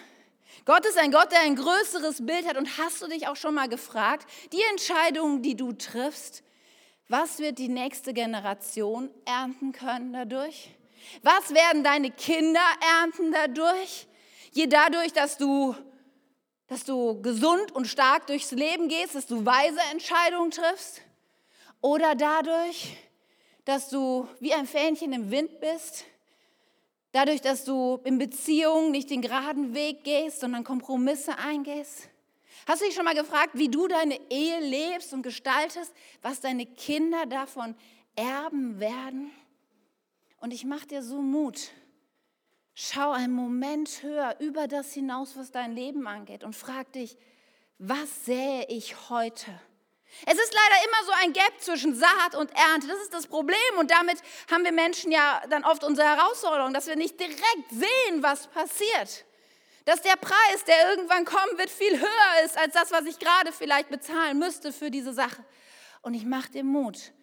Gott 0.66 0.86
ist 0.86 0.98
ein 0.98 1.12
Gott, 1.12 1.32
der 1.32 1.42
ein 1.42 1.56
größeres 1.56 2.26
Bild 2.26 2.48
hat. 2.48 2.58
Und 2.58 2.78
hast 2.78 3.02
du 3.02 3.08
dich 3.08 3.28
auch 3.28 3.36
schon 3.36 3.54
mal 3.54 3.70
gefragt, 3.70 4.28
die 4.52 4.62
Entscheidungen, 4.72 5.42
die 5.42 5.56
du 5.56 5.74
triffst, 5.74 6.44
was 7.08 7.40
wird 7.40 7.58
die 7.58 7.70
nächste 7.70 8.14
Generation 8.14 9.10
ernten 9.26 9.72
können 9.72 10.14
dadurch? 10.14 10.72
Was 11.24 11.54
werden 11.54 11.84
deine 11.84 12.12
Kinder 12.12 12.66
ernten 13.00 13.32
dadurch? 13.32 14.08
Je 14.52 14.68
dadurch, 14.68 15.14
dass 15.14 15.38
du, 15.38 15.76
dass 16.68 16.84
du 16.84 17.22
gesund 17.22 17.72
und 17.72 17.88
stark 17.88 18.28
durchs 18.28 18.52
Leben 18.52 18.90
gehst, 18.90 19.16
dass 19.16 19.28
du 19.28 19.46
weise 19.46 19.80
Entscheidungen 19.92 20.52
triffst? 20.52 21.02
Oder 21.82 22.16
dadurch, 22.16 22.98
dass 23.66 23.90
du 23.90 24.28
wie 24.40 24.54
ein 24.54 24.66
Fähnchen 24.66 25.14
im 25.14 25.32
Wind 25.32 25.60
bist, 25.60 26.06
Dadurch, 27.18 27.42
dass 27.42 27.64
du 27.64 28.00
in 28.04 28.20
Beziehungen 28.20 28.92
nicht 28.92 29.10
den 29.10 29.24
geraden 29.24 29.74
Weg 29.74 30.04
gehst, 30.04 30.42
sondern 30.42 30.64
Kompromisse 30.64 31.38
eingehst? 31.40 32.10
Hast 32.66 32.82
du 32.82 32.86
dich 32.86 32.96
schon 32.96 33.06
mal 33.06 33.16
gefragt, 33.16 33.52
wie 33.54 33.70
du 33.70 33.88
deine 33.88 34.20
Ehe 34.30 34.60
lebst 34.60 35.14
und 35.14 35.22
gestaltest, 35.22 35.94
was 36.22 36.40
deine 36.40 36.66
Kinder 36.66 37.26
davon 37.26 37.76
erben 38.16 38.80
werden? 38.80 39.32
Und 40.38 40.54
ich 40.54 40.66
mache 40.66 40.88
dir 40.88 41.04
so 41.04 41.22
Mut. 41.22 41.72
Schau 42.74 43.12
einen 43.12 43.34
Moment 43.34 44.04
höher 44.04 44.36
über 44.40 44.68
das 44.68 44.94
hinaus, 44.94 45.36
was 45.36 45.52
dein 45.52 45.74
Leben 45.74 46.08
angeht 46.08 46.44
und 46.44 46.56
frag 46.56 46.92
dich, 46.94 47.18
was 47.80 48.26
sähe 48.26 48.66
ich 48.70 49.10
heute? 49.10 49.60
Es 50.26 50.34
ist 50.34 50.54
leider 50.54 50.84
immer 50.86 51.06
so 51.06 51.12
ein 51.24 51.34
Gap 51.34 51.60
zwischen 51.60 51.96
Saat 51.96 52.36
und 52.36 52.52
Ernte. 52.56 52.88
Das 52.88 53.00
ist 53.00 53.14
das 53.14 53.28
Problem. 53.28 53.58
Und 53.78 53.92
damit 53.92 54.18
haben 54.50 54.64
wir 54.64 54.72
Menschen 54.72 55.12
ja 55.12 55.42
dann 55.50 55.64
oft 55.64 55.84
unsere 55.84 56.08
Herausforderung, 56.08 56.74
dass 56.74 56.88
wir 56.88 56.96
nicht 56.96 57.20
direkt 57.20 57.70
sehen, 57.70 58.24
was 58.24 58.48
passiert. 58.48 59.26
Dass 59.88 60.02
der 60.02 60.18
Preis, 60.18 60.66
der 60.68 60.90
irgendwann 60.90 61.24
kommen 61.24 61.58
wird, 61.58 61.70
viel 61.70 61.98
höher 61.98 62.44
ist 62.44 62.58
als 62.58 62.74
das, 62.74 62.92
was 62.92 63.06
ich 63.06 63.20
gerade 63.20 63.54
vielleicht 63.54 63.88
bezahlen 63.88 64.38
müsste 64.38 64.74
für 64.74 64.92
diese 64.92 65.14
Sache. 65.14 65.42
Und 66.02 66.14
ich 66.14 66.26
mache 66.26 66.52
dir 66.52 66.66
Mut. 66.66 67.14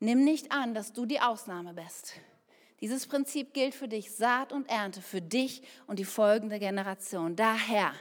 Nimm 0.00 0.24
nicht 0.24 0.50
an, 0.50 0.74
dass 0.74 0.92
du 0.92 1.06
die 1.06 1.20
Ausnahme 1.20 1.74
bist. 1.74 2.14
Dieses 2.80 3.06
Prinzip 3.06 3.54
gilt 3.54 3.72
für 3.72 3.86
dich, 3.86 4.10
Saat 4.10 4.52
und 4.52 4.68
Ernte, 4.68 5.00
für 5.00 5.20
dich 5.20 5.62
und 5.86 6.00
die 6.00 6.04
folgende 6.04 6.58
Generation. 6.58 7.36
Daher, 7.36 7.92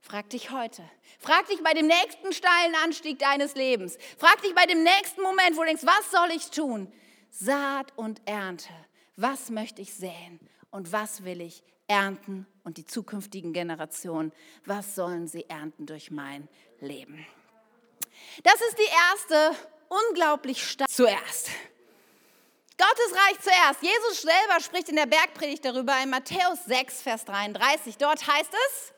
frag 0.00 0.30
dich 0.30 0.50
heute, 0.52 0.82
frag 1.18 1.46
dich 1.48 1.62
bei 1.62 1.74
dem 1.74 1.86
nächsten 1.86 2.32
steilen 2.32 2.74
Anstieg 2.82 3.18
deines 3.18 3.56
Lebens, 3.56 3.98
frag 4.16 4.40
dich 4.40 4.54
bei 4.54 4.64
dem 4.64 4.82
nächsten 4.82 5.20
Moment, 5.20 5.54
wo 5.58 5.60
du 5.60 5.66
denkst, 5.66 5.84
was 5.84 6.10
soll 6.10 6.30
ich 6.34 6.50
tun? 6.50 6.90
Saat 7.28 7.92
und 7.98 8.22
Ernte, 8.24 8.70
was 9.16 9.50
möchte 9.50 9.82
ich 9.82 9.92
säen 9.92 10.40
und 10.70 10.92
was 10.92 11.24
will 11.24 11.42
ich 11.42 11.62
ernten 11.90 12.46
und 12.62 12.76
die 12.76 12.86
zukünftigen 12.86 13.52
Generationen, 13.52 14.32
was 14.64 14.94
sollen 14.94 15.26
sie 15.26 15.44
ernten 15.50 15.86
durch 15.86 16.12
mein 16.12 16.48
Leben? 16.78 17.26
Das 18.44 18.54
ist 18.54 18.78
die 18.78 18.82
erste 19.10 19.56
unglaublich 19.88 20.64
stark 20.64 20.88
zuerst. 20.88 21.50
Gottes 22.78 23.12
Reich 23.12 23.40
zuerst. 23.40 23.82
Jesus 23.82 24.22
selber 24.22 24.60
spricht 24.60 24.88
in 24.88 24.96
der 24.96 25.06
Bergpredigt 25.06 25.64
darüber 25.64 26.00
in 26.02 26.10
Matthäus 26.10 26.64
6, 26.66 27.02
Vers 27.02 27.24
33. 27.24 27.98
Dort 27.98 28.26
heißt 28.26 28.52
es, 28.52 28.94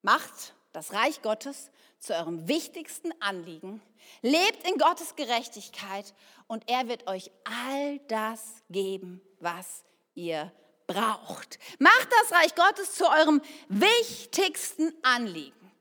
macht 0.00 0.54
das 0.72 0.94
Reich 0.94 1.20
Gottes 1.20 1.70
zu 2.00 2.14
eurem 2.14 2.48
wichtigsten 2.48 3.12
Anliegen, 3.20 3.82
lebt 4.22 4.66
in 4.66 4.78
Gottes 4.78 5.14
Gerechtigkeit 5.14 6.14
und 6.48 6.68
er 6.68 6.88
wird 6.88 7.06
euch 7.06 7.30
all 7.44 7.98
das 8.08 8.62
geben, 8.70 9.20
was 9.38 9.84
ihr 10.14 10.50
braucht. 10.92 11.58
Macht 11.78 12.08
das 12.22 12.32
Reich 12.32 12.54
Gottes 12.54 12.94
zu 12.94 13.08
eurem 13.08 13.40
wichtigsten 13.68 14.92
Anliegen. 15.02 15.72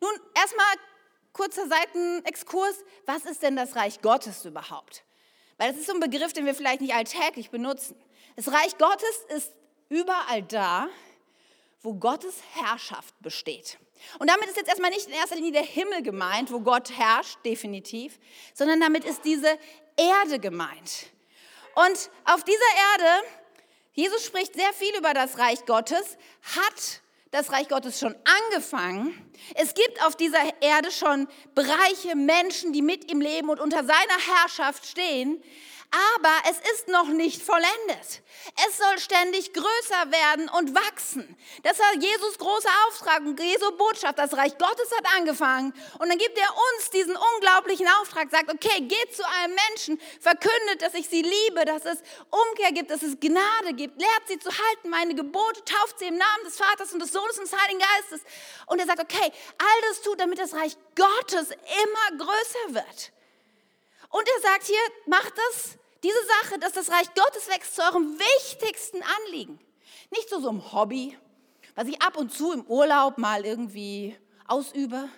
Nun, 0.00 0.12
erstmal 0.34 0.74
kurzer 1.32 1.66
Seitenexkurs. 1.68 2.76
Was 3.06 3.24
ist 3.24 3.42
denn 3.42 3.56
das 3.56 3.76
Reich 3.76 4.00
Gottes 4.00 4.44
überhaupt? 4.44 5.04
Weil 5.58 5.70
das 5.70 5.80
ist 5.80 5.86
so 5.86 5.94
ein 5.94 6.00
Begriff, 6.00 6.32
den 6.32 6.46
wir 6.46 6.54
vielleicht 6.54 6.80
nicht 6.80 6.94
alltäglich 6.94 7.50
benutzen. 7.50 7.96
Das 8.36 8.48
Reich 8.48 8.76
Gottes 8.78 9.24
ist 9.28 9.52
überall 9.88 10.42
da, 10.42 10.88
wo 11.82 11.94
Gottes 11.94 12.36
Herrschaft 12.54 13.14
besteht. 13.20 13.78
Und 14.18 14.28
damit 14.28 14.46
ist 14.48 14.56
jetzt 14.56 14.68
erstmal 14.68 14.90
nicht 14.90 15.06
in 15.06 15.12
erster 15.12 15.36
Linie 15.36 15.52
der 15.52 15.62
Himmel 15.62 16.02
gemeint, 16.02 16.50
wo 16.52 16.60
Gott 16.60 16.90
herrscht, 16.90 17.38
definitiv, 17.44 18.18
sondern 18.54 18.80
damit 18.80 19.04
ist 19.04 19.24
diese 19.24 19.58
Erde 19.96 20.38
gemeint. 20.38 21.06
Und 21.74 22.10
auf 22.24 22.44
dieser 22.44 22.60
Erde, 22.92 23.26
Jesus 23.94 24.24
spricht 24.24 24.54
sehr 24.54 24.72
viel 24.72 24.94
über 24.96 25.14
das 25.14 25.38
Reich 25.38 25.66
Gottes, 25.66 26.18
hat 26.56 27.00
das 27.30 27.52
Reich 27.52 27.68
Gottes 27.68 28.00
schon 28.00 28.14
angefangen. 28.50 29.14
Es 29.54 29.74
gibt 29.74 30.04
auf 30.04 30.16
dieser 30.16 30.40
Erde 30.60 30.90
schon 30.90 31.28
Bereiche, 31.54 32.16
Menschen, 32.16 32.72
die 32.72 32.82
mit 32.82 33.10
ihm 33.10 33.20
leben 33.20 33.48
und 33.48 33.60
unter 33.60 33.78
seiner 33.78 34.40
Herrschaft 34.40 34.86
stehen 34.86 35.40
aber 35.94 36.50
es 36.50 36.58
ist 36.72 36.88
noch 36.88 37.08
nicht 37.08 37.42
vollendet. 37.42 38.22
Es 38.66 38.78
soll 38.78 38.98
ständig 38.98 39.52
größer 39.52 40.10
werden 40.10 40.48
und 40.48 40.74
wachsen. 40.74 41.36
Das 41.62 41.78
war 41.78 41.94
Jesus 41.94 42.36
großer 42.38 42.70
Auftrag 42.88 43.20
und 43.20 43.38
Jesu 43.38 43.70
Botschaft. 43.76 44.18
Das 44.18 44.36
Reich 44.36 44.58
Gottes 44.58 44.90
hat 44.96 45.06
angefangen 45.16 45.72
und 45.98 46.08
dann 46.08 46.18
gibt 46.18 46.36
er 46.36 46.48
uns 46.50 46.90
diesen 46.90 47.16
unglaublichen 47.16 47.86
Auftrag, 48.00 48.30
sagt, 48.30 48.52
okay, 48.52 48.80
geht 48.82 49.14
zu 49.14 49.22
einem 49.26 49.54
Menschen, 49.68 50.00
verkündet, 50.20 50.82
dass 50.82 50.94
ich 50.94 51.08
sie 51.08 51.22
liebe, 51.22 51.64
dass 51.64 51.84
es 51.84 52.02
Umkehr 52.30 52.72
gibt, 52.72 52.90
dass 52.90 53.02
es 53.02 53.18
Gnade 53.20 53.74
gibt, 53.74 54.00
lehrt 54.00 54.28
sie 54.28 54.38
zu 54.38 54.50
halten, 54.50 54.90
meine 54.90 55.14
Gebote, 55.14 55.64
tauft 55.64 56.00
sie 56.00 56.06
im 56.06 56.16
Namen 56.16 56.44
des 56.44 56.56
Vaters 56.56 56.92
und 56.92 57.00
des 57.00 57.12
Sohnes 57.12 57.38
und 57.38 57.50
des 57.50 57.58
Heiligen 57.60 57.80
Geistes. 57.80 58.20
Und 58.66 58.80
er 58.80 58.86
sagt, 58.86 59.00
okay, 59.00 59.32
all 59.58 59.88
das 59.88 60.02
tut, 60.02 60.18
damit 60.18 60.38
das 60.38 60.54
Reich 60.54 60.76
Gottes 60.96 61.50
immer 61.50 62.24
größer 62.24 62.74
wird. 62.74 63.12
Und 64.10 64.28
er 64.28 64.40
sagt 64.42 64.64
hier, 64.66 64.78
macht 65.06 65.32
das 65.36 65.78
diese 66.04 66.18
Sache, 66.42 66.58
dass 66.58 66.72
das 66.72 66.90
Reich 66.90 67.12
Gottes 67.14 67.48
wächst, 67.48 67.74
zu 67.74 67.82
eurem 67.82 68.18
wichtigsten 68.18 69.02
Anliegen. 69.02 69.58
Nicht 70.10 70.28
zu 70.28 70.40
so 70.40 70.50
einem 70.50 70.72
Hobby, 70.72 71.16
was 71.74 71.88
ich 71.88 72.00
ab 72.02 72.16
und 72.16 72.30
zu 72.30 72.52
im 72.52 72.64
Urlaub 72.66 73.18
mal 73.18 73.44
irgendwie 73.44 74.16
ausübe, 74.46 75.08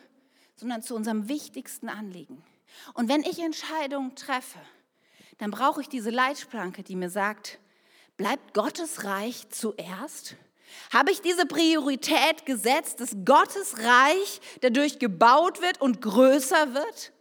sondern 0.54 0.82
zu 0.82 0.94
unserem 0.94 1.28
wichtigsten 1.28 1.88
Anliegen. 1.88 2.42
Und 2.94 3.08
wenn 3.08 3.22
ich 3.22 3.40
Entscheidungen 3.40 4.14
treffe, 4.14 4.60
dann 5.38 5.50
brauche 5.50 5.80
ich 5.80 5.88
diese 5.88 6.10
Leitplanke, 6.10 6.82
die 6.82 6.96
mir 6.96 7.10
sagt, 7.10 7.58
bleibt 8.16 8.54
Gottes 8.54 9.04
Reich 9.04 9.48
zuerst? 9.50 10.36
Habe 10.92 11.10
ich 11.10 11.20
diese 11.20 11.46
Priorität 11.46 12.46
gesetzt, 12.46 13.00
dass 13.00 13.16
Gottes 13.24 13.78
Reich 13.78 14.40
dadurch 14.60 14.98
gebaut 14.98 15.60
wird 15.60 15.80
und 15.80 16.00
größer 16.00 16.74
wird? 16.74 17.12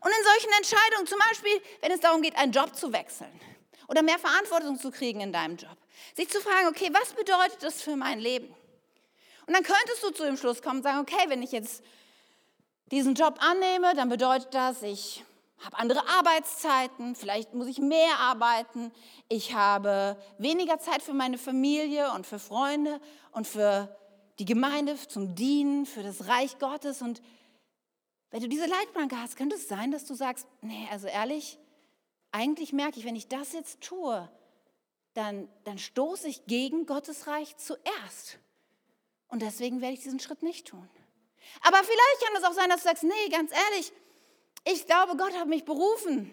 Und 0.00 0.10
in 0.10 0.24
solchen 0.24 0.52
Entscheidungen, 0.56 1.06
zum 1.06 1.18
Beispiel, 1.28 1.60
wenn 1.80 1.90
es 1.90 2.00
darum 2.00 2.22
geht, 2.22 2.36
einen 2.36 2.52
Job 2.52 2.74
zu 2.74 2.92
wechseln 2.92 3.40
oder 3.88 4.02
mehr 4.02 4.18
Verantwortung 4.18 4.78
zu 4.78 4.90
kriegen 4.90 5.20
in 5.20 5.32
deinem 5.32 5.56
Job, 5.56 5.76
sich 6.14 6.28
zu 6.28 6.40
fragen, 6.40 6.68
okay, 6.68 6.90
was 6.92 7.12
bedeutet 7.12 7.62
das 7.62 7.82
für 7.82 7.96
mein 7.96 8.20
Leben? 8.20 8.54
Und 9.46 9.54
dann 9.54 9.62
könntest 9.62 10.02
du 10.02 10.10
zu 10.10 10.24
dem 10.24 10.36
Schluss 10.36 10.62
kommen 10.62 10.78
und 10.78 10.82
sagen, 10.82 11.00
okay, 11.00 11.24
wenn 11.28 11.42
ich 11.42 11.52
jetzt 11.52 11.82
diesen 12.90 13.14
Job 13.14 13.38
annehme, 13.40 13.94
dann 13.94 14.08
bedeutet 14.08 14.52
das, 14.52 14.82
ich 14.82 15.24
habe 15.64 15.78
andere 15.78 16.06
Arbeitszeiten, 16.08 17.14
vielleicht 17.14 17.54
muss 17.54 17.66
ich 17.66 17.78
mehr 17.78 18.18
arbeiten, 18.20 18.92
ich 19.28 19.54
habe 19.54 20.16
weniger 20.38 20.78
Zeit 20.78 21.02
für 21.02 21.14
meine 21.14 21.38
Familie 21.38 22.12
und 22.12 22.26
für 22.26 22.38
Freunde 22.38 23.00
und 23.32 23.46
für 23.46 23.94
die 24.38 24.44
Gemeinde 24.44 24.96
zum 25.08 25.34
Dienen, 25.34 25.84
für 25.84 26.02
das 26.02 26.28
Reich 26.28 26.58
Gottes 26.58 27.02
und 27.02 27.20
wenn 28.30 28.40
du 28.42 28.48
diese 28.48 28.66
Leitplanke 28.66 29.18
hast, 29.18 29.36
könnte 29.36 29.56
es 29.56 29.68
sein, 29.68 29.90
dass 29.90 30.04
du 30.04 30.14
sagst, 30.14 30.46
nee, 30.60 30.86
also 30.90 31.06
ehrlich, 31.06 31.58
eigentlich 32.30 32.72
merke 32.72 32.98
ich, 32.98 33.04
wenn 33.04 33.16
ich 33.16 33.28
das 33.28 33.52
jetzt 33.52 33.80
tue, 33.80 34.28
dann, 35.14 35.48
dann 35.64 35.78
stoße 35.78 36.28
ich 36.28 36.46
gegen 36.46 36.86
Gottes 36.86 37.26
Reich 37.26 37.56
zuerst. 37.56 38.38
Und 39.28 39.42
deswegen 39.42 39.80
werde 39.80 39.94
ich 39.94 40.02
diesen 40.02 40.20
Schritt 40.20 40.42
nicht 40.42 40.66
tun. 40.66 40.88
Aber 41.62 41.78
vielleicht 41.78 42.20
kann 42.24 42.36
es 42.36 42.44
auch 42.44 42.52
sein, 42.52 42.68
dass 42.68 42.82
du 42.82 42.88
sagst, 42.88 43.02
nee, 43.04 43.28
ganz 43.30 43.50
ehrlich, 43.52 43.92
ich 44.64 44.86
glaube, 44.86 45.16
Gott 45.16 45.32
hat 45.34 45.48
mich 45.48 45.64
berufen, 45.64 46.30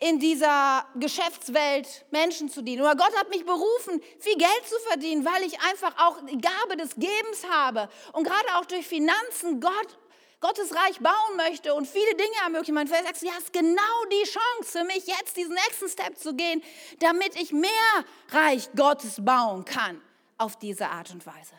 in 0.00 0.20
dieser 0.20 0.86
Geschäftswelt 0.94 2.06
Menschen 2.10 2.48
zu 2.48 2.62
dienen. 2.62 2.82
Oder 2.82 2.94
Gott 2.94 3.16
hat 3.16 3.30
mich 3.30 3.44
berufen, 3.44 4.00
viel 4.20 4.36
Geld 4.36 4.68
zu 4.68 4.78
verdienen, 4.86 5.24
weil 5.24 5.42
ich 5.42 5.60
einfach 5.62 5.92
auch 5.98 6.24
die 6.26 6.40
Gabe 6.40 6.76
des 6.76 6.94
Gebens 6.94 7.44
habe. 7.50 7.88
Und 8.12 8.24
gerade 8.24 8.56
auch 8.56 8.64
durch 8.64 8.86
Finanzen 8.86 9.60
Gott 9.60 9.98
Gottes 10.40 10.72
Reich 10.72 11.00
bauen 11.00 11.36
möchte 11.36 11.74
und 11.74 11.86
viele 11.88 12.14
Dinge 12.14 12.36
ermöglichen, 12.44 12.74
man 12.74 12.86
sagt, 12.86 13.22
ja, 13.22 13.32
ist 13.38 13.52
genau 13.52 14.04
die 14.12 14.22
Chance 14.24 14.78
für 14.78 14.84
mich, 14.84 15.06
jetzt 15.06 15.36
diesen 15.36 15.54
nächsten 15.54 15.88
Step 15.88 16.16
zu 16.16 16.34
gehen, 16.34 16.62
damit 17.00 17.34
ich 17.34 17.52
mehr 17.52 17.70
Reich 18.30 18.68
Gottes 18.76 19.16
bauen 19.24 19.64
kann 19.64 20.00
auf 20.36 20.56
diese 20.56 20.88
Art 20.88 21.10
und 21.10 21.26
Weise. 21.26 21.54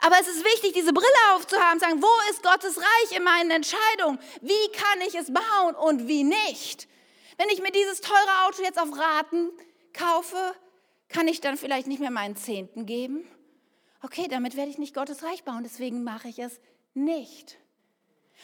Aber 0.00 0.16
es 0.20 0.28
ist 0.28 0.44
wichtig, 0.44 0.72
diese 0.72 0.92
Brille 0.92 1.34
aufzuhaben, 1.34 1.80
zu 1.80 1.86
sagen, 1.86 2.02
wo 2.02 2.30
ist 2.30 2.42
Gottes 2.42 2.76
Reich 2.78 3.16
in 3.16 3.24
meinen 3.24 3.50
Entscheidungen? 3.50 4.18
Wie 4.40 4.72
kann 4.72 5.00
ich 5.06 5.14
es 5.14 5.32
bauen 5.32 5.74
und 5.74 6.06
wie 6.06 6.24
nicht? 6.24 6.88
Wenn 7.38 7.48
ich 7.48 7.60
mir 7.60 7.72
dieses 7.72 8.00
teure 8.00 8.46
Auto 8.46 8.62
jetzt 8.62 8.80
auf 8.80 8.96
Raten 8.96 9.50
kaufe, 9.92 10.54
kann 11.08 11.28
ich 11.28 11.40
dann 11.40 11.56
vielleicht 11.56 11.86
nicht 11.86 12.00
mehr 12.00 12.10
meinen 12.10 12.36
Zehnten 12.36 12.86
geben? 12.86 13.26
Okay, 14.02 14.28
damit 14.28 14.56
werde 14.56 14.70
ich 14.70 14.78
nicht 14.78 14.94
Gottes 14.94 15.22
Reich 15.22 15.44
bauen, 15.44 15.62
deswegen 15.62 16.04
mache 16.04 16.28
ich 16.28 16.38
es 16.38 16.60
nicht. 16.94 17.58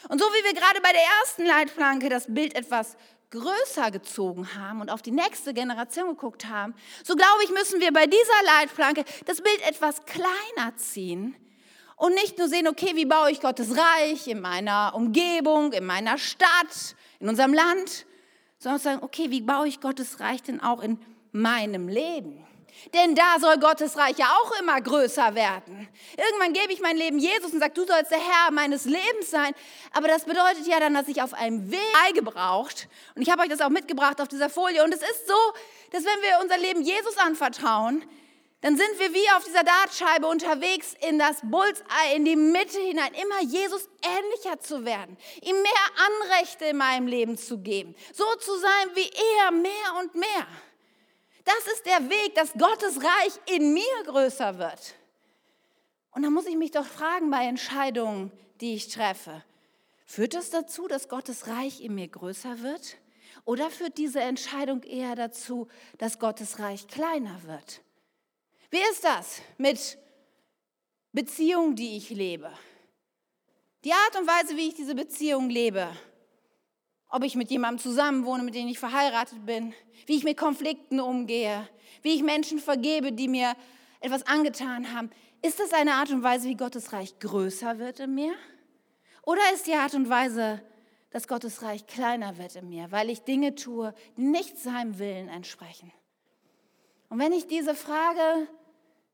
Und 0.09 0.19
so 0.19 0.25
wie 0.25 0.43
wir 0.45 0.53
gerade 0.53 0.81
bei 0.81 0.91
der 0.91 1.01
ersten 1.21 1.45
Leitplanke 1.45 2.09
das 2.09 2.25
Bild 2.27 2.55
etwas 2.55 2.97
größer 3.31 3.89
gezogen 3.91 4.55
haben 4.55 4.81
und 4.81 4.91
auf 4.91 5.01
die 5.01 5.11
nächste 5.11 5.53
Generation 5.53 6.09
geguckt 6.09 6.45
haben, 6.47 6.75
so 7.03 7.15
glaube 7.15 7.43
ich, 7.43 7.49
müssen 7.49 7.81
wir 7.81 7.91
bei 7.91 8.05
dieser 8.05 8.43
Leitplanke 8.45 9.03
das 9.25 9.41
Bild 9.41 9.67
etwas 9.67 10.05
kleiner 10.05 10.75
ziehen 10.77 11.35
und 11.95 12.13
nicht 12.13 12.37
nur 12.37 12.47
sehen, 12.47 12.67
okay, 12.67 12.95
wie 12.95 13.05
baue 13.05 13.31
ich 13.31 13.41
Gottes 13.41 13.75
Reich 13.77 14.27
in 14.27 14.41
meiner 14.41 14.93
Umgebung, 14.93 15.73
in 15.73 15.85
meiner 15.85 16.17
Stadt, 16.17 16.95
in 17.19 17.29
unserem 17.29 17.53
Land, 17.53 18.05
sondern 18.59 18.79
sagen, 18.79 19.03
okay, 19.03 19.31
wie 19.31 19.41
baue 19.41 19.67
ich 19.67 19.81
Gottes 19.81 20.19
Reich 20.19 20.43
denn 20.43 20.61
auch 20.61 20.81
in 20.81 20.99
meinem 21.31 21.87
Leben. 21.87 22.45
Denn 22.93 23.15
da 23.15 23.39
soll 23.39 23.57
Gottes 23.59 23.97
Reich 23.97 24.17
ja 24.17 24.27
auch 24.41 24.59
immer 24.59 24.79
größer 24.81 25.35
werden. 25.35 25.87
Irgendwann 26.17 26.53
gebe 26.53 26.73
ich 26.73 26.81
mein 26.81 26.97
Leben 26.97 27.19
Jesus 27.19 27.53
und 27.53 27.59
sage, 27.59 27.73
du 27.73 27.85
sollst 27.85 28.11
der 28.11 28.19
Herr 28.19 28.51
meines 28.51 28.85
Lebens 28.85 29.31
sein. 29.31 29.53
Aber 29.93 30.07
das 30.07 30.25
bedeutet 30.25 30.67
ja 30.67 30.79
dann, 30.79 30.93
dass 30.93 31.07
ich 31.07 31.21
auf 31.21 31.33
einem 31.33 31.71
Weg 31.71 32.13
gebraucht. 32.13 32.87
Und 33.15 33.21
ich 33.21 33.29
habe 33.29 33.43
euch 33.43 33.49
das 33.49 33.61
auch 33.61 33.69
mitgebracht 33.69 34.19
auf 34.21 34.27
dieser 34.27 34.49
Folie. 34.49 34.83
Und 34.83 34.93
es 34.93 35.01
ist 35.01 35.27
so, 35.27 35.53
dass 35.91 36.03
wenn 36.03 36.21
wir 36.21 36.39
unser 36.41 36.57
Leben 36.57 36.81
Jesus 36.81 37.17
anvertrauen, 37.17 38.03
dann 38.63 38.77
sind 38.77 38.97
wir 38.97 39.13
wie 39.13 39.29
auf 39.35 39.43
dieser 39.43 39.63
Dartscheibe 39.63 40.25
unterwegs 40.25 40.95
in 41.07 41.19
das 41.19 41.41
Bullseye, 41.43 42.15
in 42.15 42.23
die 42.23 42.37
Mitte 42.37 42.79
hinein, 42.79 43.11
immer 43.13 43.41
Jesus 43.41 43.89
ähnlicher 44.01 44.57
zu 44.61 44.85
werden, 44.85 45.17
ihm 45.41 45.61
mehr 45.61 45.71
Anrechte 46.07 46.65
in 46.65 46.77
meinem 46.77 47.07
Leben 47.07 47.37
zu 47.37 47.57
geben, 47.57 47.93
so 48.13 48.23
zu 48.39 48.57
sein 48.57 48.89
wie 48.95 49.11
er, 49.41 49.51
mehr 49.51 49.99
und 49.99 50.15
mehr. 50.15 50.47
Das 51.43 51.73
ist 51.73 51.85
der 51.85 52.09
Weg, 52.09 52.35
dass 52.35 52.53
Gottes 52.53 52.97
Reich 52.97 53.39
in 53.55 53.73
mir 53.73 54.03
größer 54.05 54.57
wird. 54.57 54.95
Und 56.11 56.23
da 56.23 56.29
muss 56.29 56.45
ich 56.45 56.55
mich 56.55 56.71
doch 56.71 56.85
fragen 56.85 57.29
bei 57.29 57.45
Entscheidungen, 57.45 58.31
die 58.61 58.75
ich 58.75 58.87
treffe. 58.87 59.43
Führt 60.05 60.35
das 60.35 60.49
dazu, 60.51 60.87
dass 60.87 61.09
Gottes 61.09 61.47
Reich 61.47 61.81
in 61.81 61.95
mir 61.95 62.07
größer 62.07 62.61
wird? 62.61 62.97
Oder 63.45 63.69
führt 63.69 63.97
diese 63.97 64.21
Entscheidung 64.21 64.83
eher 64.83 65.15
dazu, 65.15 65.67
dass 65.97 66.19
Gottes 66.19 66.59
Reich 66.59 66.87
kleiner 66.87 67.41
wird? 67.43 67.81
Wie 68.69 68.81
ist 68.91 69.03
das 69.03 69.41
mit 69.57 69.97
Beziehungen, 71.11 71.75
die 71.75 71.97
ich 71.97 72.09
lebe? 72.09 72.51
Die 73.83 73.91
Art 73.91 74.15
und 74.17 74.27
Weise, 74.27 74.55
wie 74.55 74.69
ich 74.69 74.75
diese 74.75 74.95
Beziehung 74.95 75.49
lebe, 75.49 75.89
ob 77.13 77.23
ich 77.23 77.35
mit 77.35 77.51
jemandem 77.51 77.77
zusammenwohne, 77.77 78.41
mit 78.41 78.55
dem 78.55 78.67
ich 78.67 78.79
verheiratet 78.79 79.45
bin, 79.45 79.75
wie 80.07 80.15
ich 80.15 80.23
mit 80.23 80.35
Konflikten 80.35 80.99
umgehe, 80.99 81.69
wie 82.01 82.15
ich 82.15 82.23
Menschen 82.23 82.57
vergebe, 82.57 83.11
die 83.11 83.27
mir 83.27 83.53
etwas 83.99 84.25
angetan 84.25 84.91
haben. 84.95 85.11
Ist 85.43 85.59
das 85.59 85.73
eine 85.73 85.93
Art 85.93 86.09
und 86.09 86.23
Weise, 86.23 86.49
wie 86.49 86.55
Gottes 86.55 86.91
Reich 86.91 87.19
größer 87.19 87.77
wird 87.77 87.99
in 87.99 88.15
mir? 88.15 88.33
Oder 89.21 89.41
ist 89.53 89.67
die 89.67 89.75
Art 89.75 89.93
und 89.93 90.09
Weise, 90.09 90.63
dass 91.11 91.27
Gottes 91.27 91.61
Reich 91.61 91.85
kleiner 91.85 92.39
wird 92.39 92.55
in 92.55 92.67
mir, 92.67 92.91
weil 92.91 93.11
ich 93.11 93.21
Dinge 93.21 93.53
tue, 93.53 93.93
die 94.17 94.23
nicht 94.23 94.57
seinem 94.57 94.97
Willen 94.97 95.29
entsprechen? 95.29 95.91
Und 97.09 97.19
wenn 97.19 97.31
ich 97.31 97.45
diese 97.45 97.75
Frage 97.75 98.47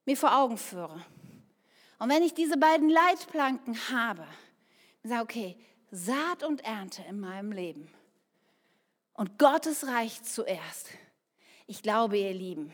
mir 0.06 0.16
vor 0.16 0.38
Augen 0.38 0.58
führe 0.58 1.04
und 2.00 2.10
wenn 2.10 2.24
ich 2.24 2.34
diese 2.34 2.56
beiden 2.56 2.90
Leitplanken 2.90 3.78
habe, 3.92 4.26
sage, 5.04 5.22
okay, 5.22 5.58
Saat 5.92 6.44
und 6.44 6.64
Ernte 6.64 7.04
in 7.10 7.20
meinem 7.20 7.52
Leben. 7.52 7.90
Und 9.14 9.40
Gottes 9.40 9.88
Reich 9.88 10.22
zuerst. 10.22 10.90
Ich 11.66 11.82
glaube, 11.82 12.18
ihr 12.18 12.34
Lieben, 12.34 12.74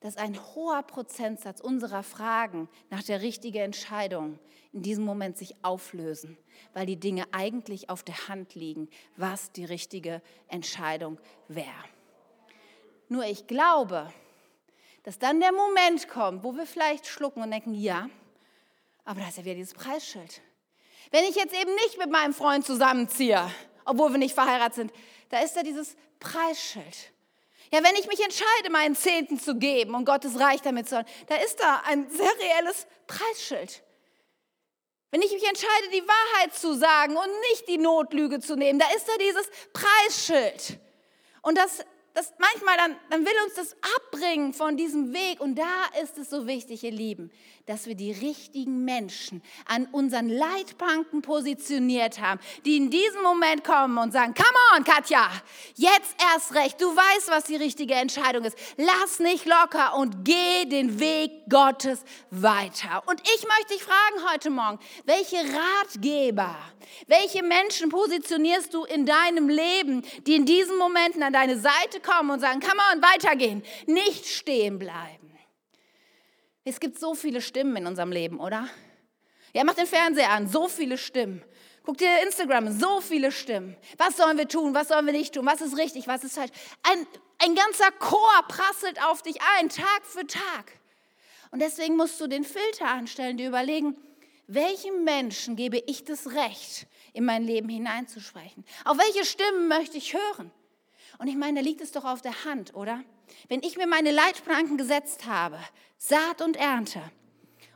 dass 0.00 0.16
ein 0.16 0.38
hoher 0.54 0.82
Prozentsatz 0.82 1.60
unserer 1.60 2.02
Fragen 2.02 2.70
nach 2.88 3.02
der 3.02 3.20
richtigen 3.20 3.58
Entscheidung 3.58 4.38
in 4.72 4.82
diesem 4.82 5.04
Moment 5.04 5.36
sich 5.36 5.62
auflösen, 5.62 6.38
weil 6.72 6.86
die 6.86 6.98
Dinge 6.98 7.26
eigentlich 7.32 7.90
auf 7.90 8.02
der 8.02 8.28
Hand 8.28 8.54
liegen, 8.54 8.88
was 9.16 9.52
die 9.52 9.66
richtige 9.66 10.22
Entscheidung 10.48 11.20
wäre. 11.48 11.68
Nur 13.08 13.24
ich 13.24 13.46
glaube, 13.46 14.10
dass 15.02 15.18
dann 15.18 15.38
der 15.38 15.52
Moment 15.52 16.08
kommt, 16.08 16.44
wo 16.44 16.56
wir 16.56 16.64
vielleicht 16.64 17.06
schlucken 17.06 17.42
und 17.42 17.50
denken, 17.50 17.74
ja, 17.74 18.08
aber 19.04 19.20
da 19.20 19.28
ist 19.28 19.36
ja 19.36 19.44
wieder 19.44 19.56
dieses 19.56 19.74
Preisschild. 19.74 20.40
Wenn 21.12 21.24
ich 21.24 21.36
jetzt 21.36 21.54
eben 21.54 21.74
nicht 21.74 21.98
mit 21.98 22.10
meinem 22.10 22.32
Freund 22.34 22.66
zusammenziehe, 22.66 23.48
obwohl 23.84 24.10
wir 24.10 24.18
nicht 24.18 24.34
verheiratet 24.34 24.74
sind, 24.74 24.92
da 25.28 25.40
ist 25.40 25.54
da 25.54 25.62
dieses 25.62 25.94
Preisschild. 26.18 27.12
Ja, 27.70 27.84
wenn 27.84 27.94
ich 27.96 28.06
mich 28.06 28.20
entscheide, 28.22 28.70
meinen 28.70 28.96
Zehnten 28.96 29.38
zu 29.38 29.56
geben 29.56 29.94
und 29.94 30.06
Gottes 30.06 30.40
Reich 30.40 30.62
damit 30.62 30.88
zu 30.88 30.96
haben, 30.96 31.08
da 31.28 31.36
ist 31.36 31.60
da 31.60 31.82
ein 31.86 32.10
sehr 32.10 32.30
reelles 32.38 32.86
Preisschild. 33.06 33.82
Wenn 35.10 35.20
ich 35.20 35.32
mich 35.32 35.46
entscheide, 35.46 35.90
die 35.92 36.02
Wahrheit 36.02 36.54
zu 36.54 36.74
sagen 36.74 37.14
und 37.14 37.40
nicht 37.50 37.68
die 37.68 37.78
Notlüge 37.78 38.40
zu 38.40 38.56
nehmen, 38.56 38.78
da 38.78 38.86
ist 38.96 39.06
da 39.06 39.12
dieses 39.18 39.50
Preisschild. 39.74 40.80
Und 41.42 41.58
das 41.58 41.84
das 42.14 42.32
manchmal 42.38 42.76
dann, 42.76 42.96
dann 43.08 43.24
will 43.24 43.32
uns 43.44 43.54
das 43.54 43.76
abbringen 43.96 44.52
von 44.52 44.76
diesem 44.76 45.14
Weg. 45.14 45.40
Und 45.40 45.56
da 45.56 45.86
ist 46.02 46.18
es 46.18 46.28
so 46.28 46.46
wichtig, 46.46 46.84
ihr 46.84 46.90
Lieben, 46.90 47.30
dass 47.66 47.86
wir 47.86 47.94
die 47.94 48.12
richtigen 48.12 48.84
Menschen 48.84 49.42
an 49.66 49.86
unseren 49.92 50.28
Leitplanken 50.28 51.22
positioniert 51.22 52.20
haben, 52.20 52.38
die 52.64 52.76
in 52.76 52.90
diesem 52.90 53.22
Moment 53.22 53.64
kommen 53.64 53.96
und 53.96 54.12
sagen, 54.12 54.34
come 54.34 54.58
on, 54.76 54.84
Katja, 54.84 55.30
jetzt 55.74 56.14
erst 56.34 56.54
recht, 56.54 56.80
du 56.80 56.86
weißt, 56.94 57.30
was 57.30 57.44
die 57.44 57.56
richtige 57.56 57.94
Entscheidung 57.94 58.44
ist. 58.44 58.58
Lass 58.76 59.18
nicht 59.18 59.46
locker 59.46 59.96
und 59.96 60.24
geh 60.24 60.66
den 60.66 61.00
Weg 61.00 61.30
Gottes 61.48 62.04
weiter. 62.30 63.02
Und 63.06 63.20
ich 63.22 63.46
möchte 63.46 63.74
dich 63.74 63.82
fragen 63.82 64.32
heute 64.32 64.50
Morgen, 64.50 64.78
welche 65.04 65.36
Ratgeber, 65.36 66.56
welche 67.06 67.42
Menschen 67.42 67.88
positionierst 67.88 68.74
du 68.74 68.84
in 68.84 69.06
deinem 69.06 69.48
Leben, 69.48 70.02
die 70.26 70.34
in 70.34 70.44
diesen 70.44 70.76
Momenten 70.76 71.22
an 71.22 71.32
deine 71.32 71.58
Seite 71.58 72.00
kommen 72.02 72.30
und 72.30 72.40
sagen, 72.40 72.60
come 72.60 72.80
on, 72.92 73.02
weitergehen, 73.02 73.62
nicht 73.86 74.26
stehen 74.26 74.78
bleiben. 74.78 75.32
Es 76.64 76.78
gibt 76.78 76.98
so 76.98 77.14
viele 77.14 77.40
Stimmen 77.40 77.76
in 77.76 77.86
unserem 77.86 78.12
Leben, 78.12 78.38
oder? 78.38 78.68
Ja, 79.52 79.64
mach 79.64 79.74
den 79.74 79.86
Fernseher 79.86 80.30
an, 80.30 80.48
so 80.48 80.68
viele 80.68 80.96
Stimmen. 80.96 81.42
Guck 81.84 81.98
dir 81.98 82.22
Instagram, 82.22 82.78
so 82.78 83.00
viele 83.00 83.32
Stimmen. 83.32 83.76
Was 83.98 84.16
sollen 84.16 84.38
wir 84.38 84.46
tun, 84.46 84.72
was 84.74 84.88
sollen 84.88 85.04
wir 85.06 85.12
nicht 85.12 85.34
tun, 85.34 85.44
was 85.44 85.60
ist 85.60 85.76
richtig, 85.76 86.06
was 86.06 86.22
ist 86.22 86.36
falsch. 86.36 86.52
Ein, 86.84 87.06
ein 87.38 87.54
ganzer 87.56 87.90
Chor 87.98 88.30
prasselt 88.46 89.02
auf 89.04 89.22
dich 89.22 89.36
ein, 89.58 89.68
Tag 89.68 90.04
für 90.04 90.26
Tag. 90.26 90.72
Und 91.50 91.60
deswegen 91.60 91.96
musst 91.96 92.20
du 92.20 92.28
den 92.28 92.44
Filter 92.44 92.88
anstellen, 92.88 93.36
dir 93.36 93.48
überlegen, 93.48 93.96
welchen 94.46 95.04
Menschen 95.04 95.56
gebe 95.56 95.78
ich 95.86 96.04
das 96.04 96.32
Recht, 96.32 96.86
in 97.12 97.24
mein 97.24 97.44
Leben 97.44 97.68
hineinzusprechen? 97.68 98.64
Auf 98.84 98.98
welche 98.98 99.24
Stimmen 99.24 99.68
möchte 99.68 99.98
ich 99.98 100.14
hören? 100.14 100.52
Und 101.18 101.28
ich 101.28 101.36
meine, 101.36 101.60
da 101.60 101.64
liegt 101.64 101.80
es 101.80 101.92
doch 101.92 102.04
auf 102.04 102.22
der 102.22 102.44
Hand, 102.44 102.74
oder? 102.74 103.00
Wenn 103.48 103.62
ich 103.62 103.76
mir 103.76 103.86
meine 103.86 104.10
Leitplanken 104.10 104.76
gesetzt 104.76 105.26
habe, 105.26 105.58
Saat 105.98 106.42
und 106.42 106.56
Ernte 106.56 107.00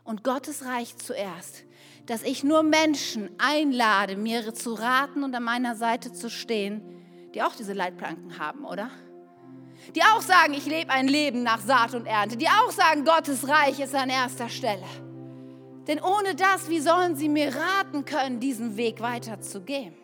und 0.04 0.24
Gottes 0.24 0.64
Reich 0.64 0.96
zuerst, 0.96 1.64
dass 2.06 2.22
ich 2.22 2.44
nur 2.44 2.62
Menschen 2.62 3.30
einlade, 3.38 4.16
mir 4.16 4.54
zu 4.54 4.74
raten 4.74 5.24
und 5.24 5.34
an 5.34 5.42
meiner 5.42 5.74
Seite 5.76 6.12
zu 6.12 6.30
stehen, 6.30 6.82
die 7.34 7.42
auch 7.42 7.54
diese 7.54 7.72
Leitplanken 7.72 8.38
haben, 8.38 8.64
oder? 8.64 8.90
Die 9.94 10.02
auch 10.02 10.22
sagen, 10.22 10.54
ich 10.54 10.66
lebe 10.66 10.90
ein 10.90 11.08
Leben 11.08 11.42
nach 11.42 11.60
Saat 11.60 11.94
und 11.94 12.06
Ernte. 12.06 12.36
Die 12.36 12.48
auch 12.48 12.70
sagen, 12.70 13.04
Gottes 13.04 13.46
Reich 13.46 13.78
ist 13.78 13.94
an 13.94 14.10
erster 14.10 14.48
Stelle. 14.48 14.86
Denn 15.86 16.00
ohne 16.00 16.34
das, 16.34 16.68
wie 16.68 16.80
sollen 16.80 17.14
sie 17.14 17.28
mir 17.28 17.54
raten 17.54 18.04
können, 18.04 18.40
diesen 18.40 18.76
Weg 18.76 19.00
weiterzugehen? 19.00 19.94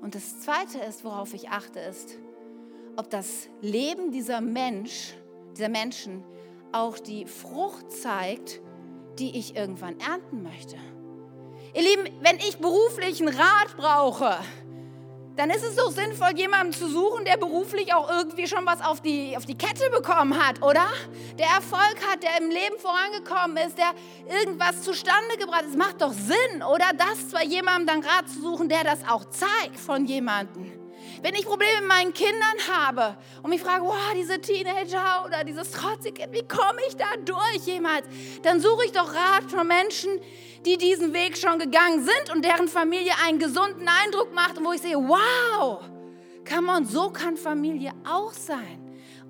Und 0.00 0.14
das 0.14 0.40
Zweite 0.40 0.78
ist, 0.78 1.04
worauf 1.04 1.34
ich 1.34 1.48
achte, 1.48 1.78
ist, 1.80 2.18
ob 2.96 3.10
das 3.10 3.48
Leben 3.60 4.10
dieser 4.12 4.40
Mensch, 4.40 5.14
dieser 5.56 5.68
Menschen 5.68 6.24
auch 6.72 6.98
die 6.98 7.26
Frucht 7.26 7.90
zeigt, 7.90 8.60
die 9.18 9.38
ich 9.38 9.56
irgendwann 9.56 9.98
ernten 10.00 10.42
möchte. 10.42 10.76
Ihr 11.74 11.82
Lieben, 11.82 12.08
wenn 12.22 12.36
ich 12.38 12.58
beruflichen 12.58 13.28
Rat 13.28 13.76
brauche, 13.76 14.38
dann 15.40 15.48
ist 15.48 15.64
es 15.64 15.74
so 15.74 15.90
sinnvoll, 15.90 16.36
jemanden 16.36 16.74
zu 16.74 16.86
suchen, 16.86 17.24
der 17.24 17.38
beruflich 17.38 17.94
auch 17.94 18.10
irgendwie 18.10 18.46
schon 18.46 18.66
was 18.66 18.82
auf 18.82 19.00
die, 19.00 19.34
auf 19.38 19.46
die 19.46 19.56
Kette 19.56 19.88
bekommen 19.88 20.38
hat, 20.38 20.60
oder? 20.60 20.86
Der 21.38 21.46
Erfolg 21.46 21.96
hat, 22.10 22.22
der 22.22 22.38
im 22.42 22.50
Leben 22.50 22.78
vorangekommen 22.78 23.56
ist, 23.56 23.78
der 23.78 23.94
irgendwas 24.38 24.82
zustande 24.82 25.38
gebracht 25.38 25.62
hat. 25.62 25.70
Es 25.70 25.76
macht 25.76 26.02
doch 26.02 26.12
Sinn, 26.12 26.62
oder? 26.62 26.84
Das 26.94 27.30
zwar 27.30 27.42
jemandem 27.42 27.86
dann 27.86 28.04
Rat 28.04 28.28
zu 28.28 28.42
suchen, 28.42 28.68
der 28.68 28.84
das 28.84 28.98
auch 29.08 29.24
zeigt 29.30 29.80
von 29.80 30.04
jemandem. 30.04 30.79
Wenn 31.22 31.34
ich 31.34 31.44
Probleme 31.44 31.80
mit 31.80 31.88
meinen 31.88 32.14
Kindern 32.14 32.56
habe 32.72 33.16
und 33.42 33.50
mich 33.50 33.60
frage, 33.60 33.84
wow, 33.84 34.12
diese 34.16 34.40
Teenager 34.40 35.24
oder 35.26 35.44
dieses 35.44 35.70
trotzige 35.70 36.22
Kind, 36.22 36.32
wie 36.32 36.46
komme 36.48 36.80
ich 36.88 36.96
da 36.96 37.04
durch 37.24 37.66
jemals? 37.66 38.06
Dann 38.42 38.60
suche 38.60 38.86
ich 38.86 38.92
doch 38.92 39.12
Rat 39.12 39.50
von 39.50 39.66
Menschen, 39.66 40.18
die 40.64 40.78
diesen 40.78 41.12
Weg 41.12 41.36
schon 41.36 41.58
gegangen 41.58 42.04
sind 42.04 42.34
und 42.34 42.44
deren 42.44 42.68
Familie 42.68 43.12
einen 43.26 43.38
gesunden 43.38 43.86
Eindruck 44.02 44.32
macht 44.34 44.58
und 44.58 44.64
wo 44.64 44.72
ich 44.72 44.80
sehe, 44.80 44.96
wow, 44.96 45.80
come 46.48 46.72
on, 46.72 46.86
so 46.86 47.10
kann 47.10 47.36
Familie 47.36 47.92
auch 48.08 48.32
sein. 48.32 48.80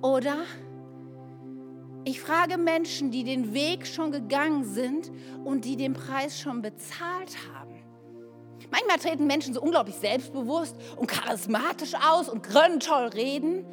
Oder 0.00 0.36
ich 2.04 2.20
frage 2.20 2.56
Menschen, 2.56 3.10
die 3.10 3.24
den 3.24 3.52
Weg 3.52 3.86
schon 3.86 4.12
gegangen 4.12 4.64
sind 4.64 5.10
und 5.44 5.64
die 5.64 5.76
den 5.76 5.92
Preis 5.92 6.40
schon 6.40 6.62
bezahlt 6.62 7.36
haben. 7.52 7.79
Manchmal 8.70 8.98
treten 8.98 9.26
Menschen 9.26 9.54
so 9.54 9.60
unglaublich 9.60 9.96
selbstbewusst 9.96 10.76
und 10.96 11.06
charismatisch 11.06 11.94
aus 11.94 12.28
und 12.28 12.42
können 12.42 12.80
toll 12.80 13.08
reden. 13.08 13.64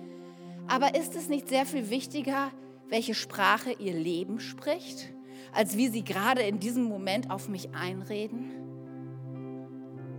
Aber 0.68 0.96
ist 0.96 1.16
es 1.16 1.30
nicht 1.30 1.48
sehr 1.50 1.66
viel 1.66 1.90
wichtiger, 1.90 2.52
welche 2.90 3.14
Sprache 3.14 3.72
ihr 3.74 3.94
Leben 3.94 4.40
spricht, 4.40 5.14
als 5.54 5.78
wie 5.78 5.88
sie 5.88 6.04
gerade 6.04 6.42
in 6.42 6.60
diesem 6.60 6.84
Moment 6.84 7.32
auf 7.32 7.48
mich 7.48 7.74
einreden? 7.74 8.52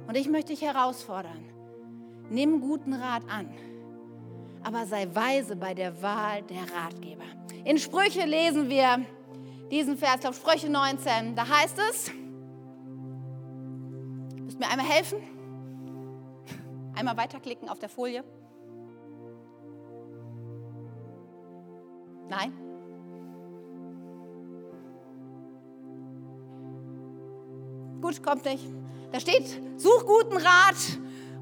Und 0.07 0.17
ich 0.17 0.29
möchte 0.29 0.53
dich 0.53 0.63
herausfordern, 0.63 1.45
nimm 2.31 2.61
guten 2.61 2.95
Rat 2.95 3.23
an. 3.29 3.49
aber 4.65 4.87
sei 4.87 5.09
weise 5.15 5.57
bei 5.57 5.75
der 5.75 6.03
Wahl 6.03 6.43
der 6.43 6.63
Ratgeber. 6.75 7.25
In 7.65 7.79
Sprüche 7.79 8.25
lesen 8.25 8.69
wir 8.69 9.05
diesen 9.71 9.97
Vers, 9.97 10.21
glaube 10.21 10.37
Sprüche 10.37 10.71
19, 10.71 11.35
da 11.35 11.49
heißt 11.49 11.79
es, 11.91 12.11
müsst 14.59 14.61
mir 14.61 14.69
einmal 14.69 14.87
helfen, 14.87 15.19
einmal 16.95 17.17
weiterklicken 17.17 17.69
auf 17.69 17.79
der 17.79 17.89
Folie. 17.89 18.25
Nein? 22.29 22.53
Gut, 28.01 28.23
kommt 28.23 28.45
nicht. 28.45 28.65
Da 29.13 29.21
steht, 29.21 29.61
such 29.77 30.07
guten 30.07 30.37
Rat 30.37 30.77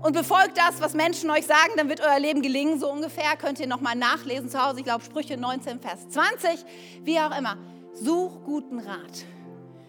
und 0.02 0.12
befolgt 0.12 0.56
das, 0.56 0.80
was 0.80 0.94
Menschen 0.94 1.30
euch 1.30 1.46
sagen, 1.46 1.72
dann 1.76 1.88
wird 1.88 2.00
euer 2.00 2.18
Leben 2.18 2.40
gelingen, 2.42 2.78
so 2.78 2.90
ungefähr. 2.90 3.36
Könnt 3.36 3.58
ihr 3.58 3.66
nochmal 3.66 3.96
nachlesen 3.96 4.48
zu 4.48 4.62
Hause. 4.62 4.78
Ich 4.78 4.84
glaube, 4.84 5.04
Sprüche 5.04 5.36
19, 5.36 5.80
Vers 5.80 6.08
20, 6.08 6.64
wie 7.02 7.18
auch 7.18 7.36
immer. 7.36 7.56
Such 7.92 8.44
guten 8.44 8.78
Rat 8.78 9.24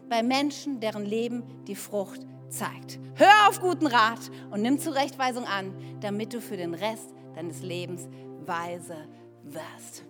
bei 0.09 0.23
Menschen, 0.23 0.79
deren 0.79 1.05
Leben 1.05 1.43
die 1.67 1.75
Frucht 1.75 2.21
zeigt. 2.49 2.99
Hör 3.15 3.49
auf 3.49 3.59
guten 3.59 3.87
Rat 3.87 4.19
und 4.51 4.61
nimm 4.61 4.79
Zurechtweisung 4.79 5.45
an, 5.45 5.73
damit 6.01 6.33
du 6.33 6.41
für 6.41 6.57
den 6.57 6.73
Rest 6.73 7.13
deines 7.35 7.61
Lebens 7.61 8.07
weise 8.45 8.95
wirst. 9.43 10.03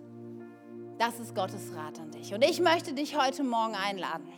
Das 0.98 1.20
ist 1.20 1.34
Gottes 1.34 1.72
Rat 1.74 1.98
an 2.00 2.10
dich. 2.10 2.34
Und 2.34 2.42
ich 2.42 2.60
möchte 2.60 2.92
dich 2.92 3.16
heute 3.16 3.44
Morgen 3.44 3.74
einladen. 3.74 4.28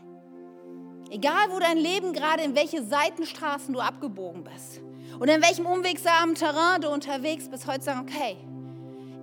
Egal, 1.11 1.51
wo 1.51 1.59
dein 1.59 1.79
Leben 1.79 2.13
gerade, 2.13 2.43
in 2.43 2.55
welche 2.55 2.85
Seitenstraßen 2.85 3.75
du 3.75 3.81
abgebogen 3.81 4.45
bist 4.45 4.81
und 5.19 5.29
in 5.29 5.43
welchem 5.43 5.67
unwegsamen 5.67 6.37
Terrain 6.37 6.81
du 6.83 6.91
unterwegs 6.91 7.49
bist, 7.49 7.67
heute 7.67 7.83
sagen, 7.83 8.07
okay, 8.09 8.37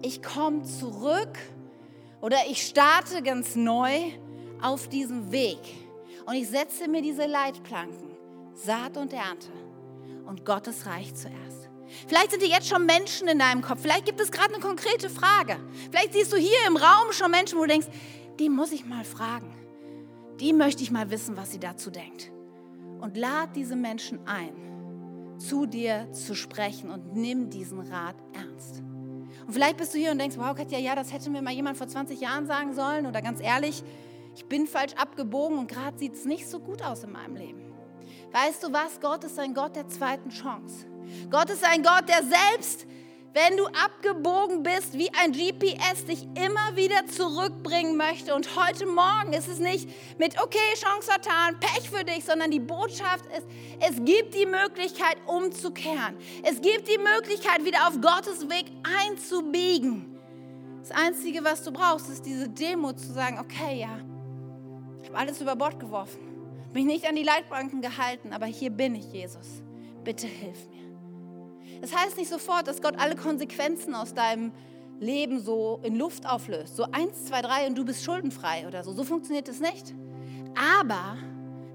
ich 0.01 0.21
komme 0.21 0.63
zurück 0.63 1.37
oder 2.19 2.37
ich 2.49 2.65
starte 2.65 3.21
ganz 3.21 3.55
neu 3.55 4.11
auf 4.61 4.89
diesem 4.89 5.31
Weg 5.31 5.59
und 6.25 6.35
ich 6.35 6.49
setze 6.49 6.89
mir 6.89 7.01
diese 7.01 7.25
Leitplanken, 7.25 8.06
Saat 8.57 8.97
und 8.97 9.13
Ernte 9.13 9.51
und 10.25 10.43
Gottes 10.43 10.87
Reich 10.87 11.13
zuerst. 11.13 11.69
Vielleicht 12.07 12.31
sind 12.31 12.41
dir 12.41 12.49
jetzt 12.49 12.67
schon 12.67 12.87
Menschen 12.87 13.27
in 13.27 13.37
deinem 13.37 13.61
Kopf, 13.61 13.81
vielleicht 13.81 14.05
gibt 14.05 14.19
es 14.19 14.31
gerade 14.31 14.55
eine 14.55 14.63
konkrete 14.63 15.09
Frage. 15.11 15.57
Vielleicht 15.91 16.13
siehst 16.13 16.33
du 16.33 16.37
hier 16.37 16.57
im 16.67 16.75
Raum 16.75 17.11
schon 17.11 17.29
Menschen, 17.29 17.59
wo 17.59 17.61
du 17.61 17.67
denkst, 17.67 17.87
die 18.39 18.49
muss 18.49 18.71
ich 18.71 18.83
mal 18.83 19.03
fragen. 19.03 19.53
Die 20.39 20.53
möchte 20.53 20.81
ich 20.81 20.89
mal 20.89 21.11
wissen, 21.11 21.37
was 21.37 21.51
sie 21.51 21.59
dazu 21.59 21.91
denkt. 21.91 22.31
Und 22.99 23.15
lad 23.15 23.55
diese 23.55 23.75
Menschen 23.75 24.27
ein, 24.27 25.37
zu 25.37 25.67
dir 25.67 26.11
zu 26.11 26.35
sprechen 26.35 26.89
und 26.89 27.15
nimm 27.15 27.51
diesen 27.51 27.79
Rat 27.79 28.15
ernst. 28.33 28.81
Und 29.45 29.53
vielleicht 29.53 29.77
bist 29.77 29.93
du 29.93 29.99
hier 29.99 30.11
und 30.11 30.17
denkst, 30.17 30.35
wow, 30.37 30.55
Katja, 30.55 30.79
ja, 30.79 30.95
das 30.95 31.13
hätte 31.13 31.29
mir 31.29 31.43
mal 31.43 31.53
jemand 31.53 31.77
vor 31.77 31.87
20 31.87 32.19
Jahren 32.19 32.47
sagen 32.47 32.73
sollen. 32.73 33.05
Oder 33.05 33.21
ganz 33.21 33.39
ehrlich, 33.39 33.83
ich 34.35 34.45
bin 34.45 34.65
falsch 34.65 34.93
abgebogen 34.95 35.59
und 35.59 35.69
gerade 35.69 35.97
sieht 35.97 36.15
es 36.15 36.25
nicht 36.25 36.49
so 36.49 36.59
gut 36.59 36.81
aus 36.81 37.03
in 37.03 37.11
meinem 37.11 37.35
Leben. 37.35 37.66
Weißt 38.31 38.63
du 38.63 38.71
was? 38.71 38.99
Gott 38.99 39.23
ist 39.23 39.39
ein 39.39 39.53
Gott 39.53 39.75
der 39.75 39.87
zweiten 39.87 40.29
Chance. 40.29 40.85
Gott 41.29 41.49
ist 41.49 41.63
ein 41.63 41.81
Gott, 41.81 42.07
der 42.09 42.23
selbst, 42.23 42.85
wenn 43.33 43.55
du 43.55 43.65
abgebogen 43.67 44.63
bist, 44.63 44.93
wie 44.93 45.09
ein 45.13 45.31
GPS 45.31 46.05
dich 46.05 46.23
immer 46.35 46.75
wieder 46.75 47.05
zurückbringen 47.07 47.95
möchte. 47.95 48.33
Und 48.35 48.55
heute 48.55 48.85
Morgen 48.85 49.33
ist 49.33 49.47
es 49.47 49.59
nicht 49.59 49.89
mit, 50.17 50.41
okay, 50.41 50.57
Chance 50.75 51.09
vertan, 51.09 51.59
Pech 51.59 51.89
für 51.89 52.03
dich, 52.03 52.25
sondern 52.25 52.51
die 52.51 52.59
Botschaft 52.59 53.25
ist, 53.37 53.47
es 53.79 53.95
gibt 54.03 54.33
die 54.33 54.45
Möglichkeit 54.45 55.17
umzukehren. 55.25 56.17
Es 56.43 56.61
gibt 56.61 56.87
die 56.87 56.97
Möglichkeit, 56.97 57.63
wieder 57.63 57.87
auf 57.87 58.01
Gottes 58.01 58.49
Weg 58.49 58.65
einzubiegen. 59.05 60.17
Das 60.81 60.91
Einzige, 60.91 61.43
was 61.43 61.63
du 61.63 61.71
brauchst, 61.71 62.09
ist 62.09 62.25
diese 62.25 62.49
Demo 62.49 62.93
zu 62.93 63.11
sagen, 63.11 63.39
okay, 63.39 63.81
ja, 63.81 63.99
ich 65.01 65.09
habe 65.09 65.19
alles 65.19 65.39
über 65.41 65.55
Bord 65.55 65.79
geworfen, 65.79 66.26
mich 66.73 66.85
nicht 66.85 67.07
an 67.07 67.15
die 67.15 67.23
Leitbanken 67.23 67.81
gehalten, 67.81 68.33
aber 68.33 68.45
hier 68.45 68.69
bin 68.69 68.95
ich, 68.95 69.11
Jesus. 69.11 69.63
Bitte 70.03 70.27
hilf 70.27 70.69
mir. 70.69 70.77
Das 71.81 71.95
heißt 71.95 72.17
nicht 72.17 72.29
sofort, 72.29 72.67
dass 72.67 72.81
Gott 72.81 72.95
alle 72.97 73.15
Konsequenzen 73.15 73.93
aus 73.93 74.13
deinem 74.13 74.51
Leben 74.99 75.39
so 75.39 75.79
in 75.83 75.95
Luft 75.95 76.25
auflöst. 76.27 76.75
So 76.75 76.83
eins, 76.91 77.25
zwei, 77.25 77.41
drei 77.41 77.67
und 77.67 77.77
du 77.77 77.85
bist 77.85 78.03
schuldenfrei 78.03 78.67
oder 78.67 78.83
so. 78.83 78.93
So 78.93 79.03
funktioniert 79.03 79.47
es 79.47 79.59
nicht. 79.59 79.93
Aber 80.75 81.17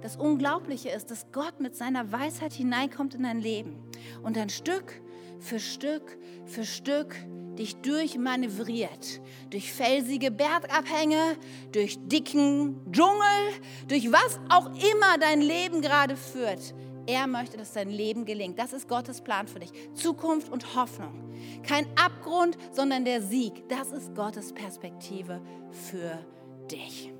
das 0.00 0.16
Unglaubliche 0.16 0.88
ist, 0.90 1.10
dass 1.10 1.30
Gott 1.30 1.60
mit 1.60 1.76
seiner 1.76 2.10
Weisheit 2.10 2.52
hineinkommt 2.52 3.14
in 3.14 3.22
dein 3.22 3.40
Leben 3.40 3.76
und 4.22 4.36
dann 4.36 4.48
Stück 4.48 5.00
für 5.38 5.60
Stück 5.60 6.18
für 6.44 6.64
Stück 6.64 7.14
dich 7.58 7.76
durchmanövriert. 7.76 9.20
Durch 9.50 9.72
felsige 9.72 10.30
Bergabhänge, 10.30 11.36
durch 11.72 11.98
dicken 12.00 12.80
Dschungel, 12.90 13.52
durch 13.88 14.10
was 14.10 14.40
auch 14.48 14.66
immer 14.66 15.18
dein 15.18 15.40
Leben 15.40 15.80
gerade 15.82 16.16
führt. 16.16 16.74
Er 17.06 17.26
möchte, 17.26 17.56
dass 17.56 17.72
dein 17.72 17.90
Leben 17.90 18.24
gelingt. 18.24 18.58
Das 18.58 18.72
ist 18.72 18.88
Gottes 18.88 19.20
Plan 19.20 19.48
für 19.48 19.58
dich. 19.58 19.72
Zukunft 19.94 20.50
und 20.50 20.76
Hoffnung. 20.76 21.32
Kein 21.64 21.86
Abgrund, 21.96 22.56
sondern 22.70 23.04
der 23.04 23.20
Sieg. 23.22 23.68
Das 23.68 23.90
ist 23.90 24.14
Gottes 24.14 24.52
Perspektive 24.52 25.40
für 25.70 26.24
dich. 26.70 27.12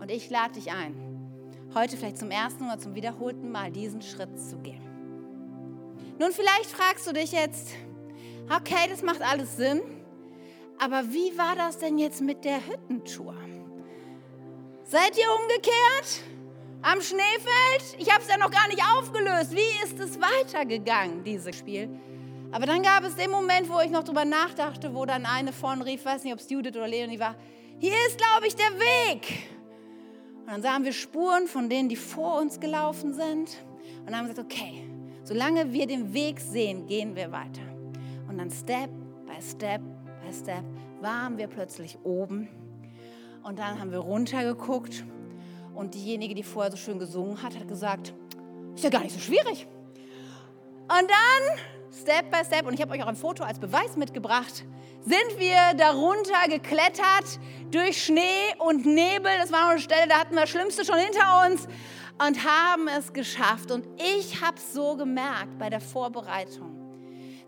Und 0.00 0.10
ich 0.10 0.30
lade 0.30 0.54
dich 0.54 0.72
ein, 0.72 0.94
heute 1.74 1.96
vielleicht 1.96 2.18
zum 2.18 2.30
ersten 2.30 2.64
oder 2.64 2.78
zum 2.78 2.94
wiederholten 2.94 3.52
Mal 3.52 3.70
diesen 3.70 4.02
Schritt 4.02 4.36
zu 4.38 4.58
gehen. 4.58 4.82
Nun, 6.18 6.32
vielleicht 6.32 6.70
fragst 6.70 7.06
du 7.06 7.12
dich 7.12 7.32
jetzt, 7.32 7.70
Okay, 8.52 8.88
das 8.88 9.02
macht 9.02 9.22
alles 9.22 9.56
Sinn. 9.56 9.80
Aber 10.78 11.04
wie 11.12 11.38
war 11.38 11.54
das 11.54 11.78
denn 11.78 11.98
jetzt 11.98 12.20
mit 12.20 12.44
der 12.44 12.66
Hüttentour? 12.66 13.36
Seid 14.82 15.16
ihr 15.16 15.28
umgekehrt? 15.40 16.24
Am 16.82 17.00
Schneefeld? 17.00 17.96
Ich 17.98 18.10
habe 18.12 18.22
es 18.22 18.28
ja 18.28 18.38
noch 18.38 18.50
gar 18.50 18.66
nicht 18.66 18.82
aufgelöst. 18.96 19.52
Wie 19.52 19.84
ist 19.84 20.00
es 20.00 20.18
weitergegangen, 20.20 21.22
dieses 21.22 21.54
Spiel? 21.56 21.88
Aber 22.50 22.66
dann 22.66 22.82
gab 22.82 23.04
es 23.04 23.14
den 23.14 23.30
Moment, 23.30 23.70
wo 23.70 23.78
ich 23.78 23.90
noch 23.90 24.02
drüber 24.02 24.24
nachdachte, 24.24 24.92
wo 24.94 25.06
dann 25.06 25.26
eine 25.26 25.52
vorne 25.52 25.86
rief, 25.86 26.04
weiß 26.04 26.24
nicht, 26.24 26.32
ob 26.32 26.40
es 26.40 26.50
Judith 26.50 26.74
oder 26.74 26.88
Leonie 26.88 27.20
war, 27.20 27.36
hier 27.78 27.94
ist, 28.08 28.18
glaube 28.18 28.48
ich, 28.48 28.56
der 28.56 28.72
Weg. 28.80 29.48
Und 30.40 30.48
dann 30.48 30.62
sahen 30.62 30.84
wir 30.84 30.92
Spuren 30.92 31.46
von 31.46 31.68
denen, 31.68 31.88
die 31.88 31.94
vor 31.94 32.40
uns 32.40 32.58
gelaufen 32.58 33.14
sind. 33.14 33.62
Und 34.00 34.06
dann 34.06 34.16
haben 34.16 34.26
wir 34.26 34.34
gesagt, 34.34 34.52
okay, 34.52 34.82
solange 35.22 35.72
wir 35.72 35.86
den 35.86 36.12
Weg 36.12 36.40
sehen, 36.40 36.88
gehen 36.88 37.14
wir 37.14 37.30
weiter. 37.30 37.69
Und 38.30 38.38
dann 38.38 38.50
Step 38.52 38.90
by 39.26 39.42
Step 39.42 39.80
by 40.22 40.32
Step 40.32 40.62
waren 41.00 41.36
wir 41.36 41.48
plötzlich 41.48 41.98
oben. 42.04 42.48
Und 43.42 43.58
dann 43.58 43.80
haben 43.80 43.90
wir 43.90 43.98
runtergeguckt. 43.98 45.04
Und 45.74 45.94
diejenige, 45.94 46.36
die 46.36 46.44
vorher 46.44 46.70
so 46.70 46.76
schön 46.76 47.00
gesungen 47.00 47.42
hat, 47.42 47.58
hat 47.58 47.66
gesagt, 47.66 48.14
ist 48.76 48.84
ja 48.84 48.90
gar 48.90 49.02
nicht 49.02 49.14
so 49.14 49.18
schwierig. 49.18 49.66
Und 50.82 51.10
dann, 51.10 51.58
Step 51.92 52.30
by 52.30 52.44
Step, 52.44 52.68
und 52.68 52.74
ich 52.74 52.80
habe 52.80 52.92
euch 52.92 53.02
auch 53.02 53.08
ein 53.08 53.16
Foto 53.16 53.42
als 53.42 53.58
Beweis 53.58 53.96
mitgebracht, 53.96 54.64
sind 55.00 55.38
wir 55.40 55.74
darunter 55.76 56.48
geklettert 56.48 57.40
durch 57.72 58.04
Schnee 58.04 58.54
und 58.60 58.86
Nebel. 58.86 59.32
Das 59.40 59.50
war 59.50 59.70
eine 59.70 59.80
Stelle, 59.80 60.06
da 60.06 60.20
hatten 60.20 60.34
wir 60.34 60.42
das 60.42 60.50
Schlimmste 60.50 60.84
schon 60.84 60.98
hinter 60.98 61.48
uns 61.48 61.66
und 62.24 62.44
haben 62.44 62.86
es 62.96 63.12
geschafft. 63.12 63.72
Und 63.72 63.88
ich 63.96 64.40
habe 64.40 64.56
es 64.56 64.72
so 64.72 64.96
gemerkt 64.96 65.58
bei 65.58 65.68
der 65.68 65.80
Vorbereitung 65.80 66.69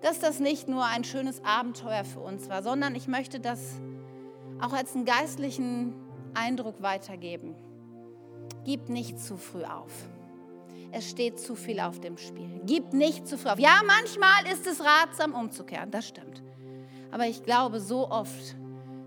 dass 0.03 0.19
das 0.19 0.41
nicht 0.41 0.69
nur 0.69 0.85
ein 0.85 1.05
schönes 1.05 1.43
Abenteuer 1.45 2.05
für 2.05 2.21
uns 2.21 2.49
war, 2.49 2.63
sondern 2.63 2.95
ich 2.95 3.09
möchte 3.09 3.41
das 3.41 3.81
auch 4.61 4.73
als 4.73 4.95
einen 4.95 5.05
geistlichen 5.05 5.95
Eindruck 6.35 6.83
weitergeben. 6.83 7.55
Gib 8.65 8.89
nicht 8.89 9.19
zu 9.19 9.37
früh 9.37 9.65
auf. 9.65 9.93
Es 10.91 11.09
steht 11.09 11.41
zu 11.41 11.55
viel 11.55 11.81
auf 11.81 12.01
dem 12.01 12.19
Spiel. 12.19 12.61
Gib 12.67 12.93
nicht 12.93 13.27
zu 13.27 13.39
früh 13.39 13.49
auf. 13.49 13.59
Ja, 13.59 13.81
manchmal 13.87 14.53
ist 14.53 14.67
es 14.67 14.81
ratsam 14.85 15.35
umzukehren, 15.35 15.91
das 15.91 16.07
stimmt. 16.07 16.43
Aber 17.11 17.27
ich 17.27 17.43
glaube, 17.43 17.81
so 17.81 18.11
oft 18.11 18.57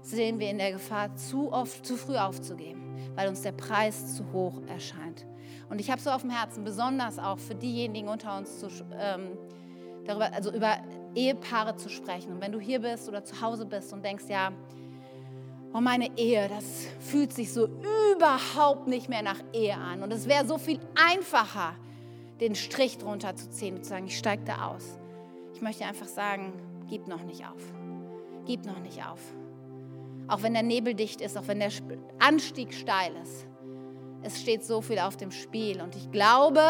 sehen 0.01 0.39
wir 0.39 0.49
in 0.49 0.58
der 0.58 0.71
Gefahr, 0.71 1.15
zu 1.15 1.51
oft 1.51 1.86
zu 1.86 1.97
früh 1.97 2.17
aufzugeben, 2.17 2.95
weil 3.15 3.27
uns 3.27 3.41
der 3.41 3.51
Preis 3.51 4.15
zu 4.15 4.31
hoch 4.31 4.62
erscheint. 4.67 5.25
Und 5.69 5.79
ich 5.79 5.89
habe 5.89 6.01
so 6.01 6.12
auf 6.12 6.21
dem 6.21 6.29
Herzen, 6.29 6.63
besonders 6.63 7.17
auch 7.17 7.39
für 7.39 7.56
diejenigen 7.56 8.08
unter 8.08 8.37
uns 8.37 8.60
zu, 8.60 8.67
ähm, 9.00 9.37
darüber, 10.06 10.33
also 10.33 10.51
über 10.51 10.77
Ehepaare 11.15 11.75
zu 11.75 11.89
sprechen. 11.89 12.33
Und 12.33 12.41
wenn 12.41 12.51
du 12.51 12.60
hier 12.60 12.79
bist 12.79 13.08
oder 13.10 13.23
zu 13.23 13.41
Hause 13.41 13.65
bist 13.65 13.93
und 13.93 14.03
denkst, 14.03 14.25
ja, 14.27 14.51
oh 15.73 15.81
meine 15.81 16.17
Ehe, 16.17 16.47
das 16.47 16.87
fühlt 16.99 17.33
sich 17.33 17.51
so 17.51 17.67
überhaupt 18.13 18.87
nicht 18.87 19.10
mehr 19.10 19.21
nach 19.21 19.39
Ehe 19.53 19.75
an. 19.75 20.03
Und 20.03 20.12
es 20.13 20.27
wäre 20.27 20.45
so 20.45 20.58
viel 20.58 20.79
einfacher, 20.95 21.75
den 22.39 22.56
Strich 22.56 22.97
drunter 22.97 23.35
zu 23.35 23.49
ziehen 23.49 23.75
und 23.75 23.83
zu 23.83 23.89
sagen, 23.89 24.08
ich 24.08 24.17
steige 24.17 24.43
da 24.43 24.67
aus. 24.67 24.97
Ich 25.53 25.62
möchte 25.62 25.85
einfach 25.85 26.08
sagen, 26.08 26.53
gib 26.87 27.08
noch 27.08 27.23
nicht 27.23 27.45
auf. 27.45 27.62
Gib 28.45 28.65
noch 28.65 28.79
nicht 28.79 29.06
auf. 29.06 29.19
Auch 30.27 30.43
wenn 30.43 30.53
der 30.53 30.63
Nebel 30.63 30.93
dicht 30.93 31.21
ist, 31.21 31.37
auch 31.37 31.47
wenn 31.47 31.60
der 31.60 31.71
Anstieg 32.19 32.73
steil 32.73 33.13
ist. 33.23 33.45
Es 34.21 34.41
steht 34.41 34.63
so 34.63 34.81
viel 34.81 34.99
auf 34.99 35.17
dem 35.17 35.31
Spiel. 35.31 35.81
Und 35.81 35.95
ich 35.95 36.12
glaube, 36.12 36.62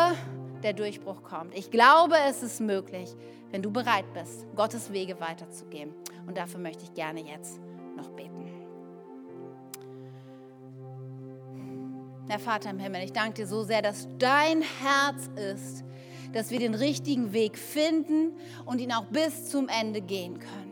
der 0.66 0.74
Durchbruch 0.74 1.24
kommt. 1.24 1.56
Ich 1.56 1.72
glaube, 1.72 2.16
es 2.28 2.44
ist 2.44 2.60
möglich, 2.60 3.16
wenn 3.52 3.62
du 3.62 3.72
bereit 3.72 4.12
bist, 4.14 4.46
Gottes 4.56 4.92
Wege 4.92 5.20
weiterzugehen. 5.20 5.94
Und 6.28 6.38
dafür 6.38 6.60
möchte 6.60 6.84
ich 6.84 6.94
gerne 6.94 7.22
jetzt 7.22 7.62
noch 7.96 8.10
beten. 8.10 8.36
Herr 12.28 12.40
Vater 12.40 12.72
im 12.72 12.80
Himmel, 12.80 13.04
ich 13.04 13.14
danke 13.14 13.44
dir 13.44 13.48
so 13.48 13.64
sehr, 13.64 13.84
dass 13.84 14.08
dein 14.18 14.64
Herz 14.82 15.30
ist, 15.54 15.84
dass 16.34 16.50
wir 16.50 16.58
den 16.58 16.74
richtigen 16.74 17.34
Weg 17.34 17.58
finden 17.58 18.36
und 18.66 18.82
ihn 18.82 18.92
auch 18.92 19.06
bis 19.06 19.50
zum 19.50 19.70
Ende 19.70 20.02
gehen 20.02 20.40
können. 20.40 20.65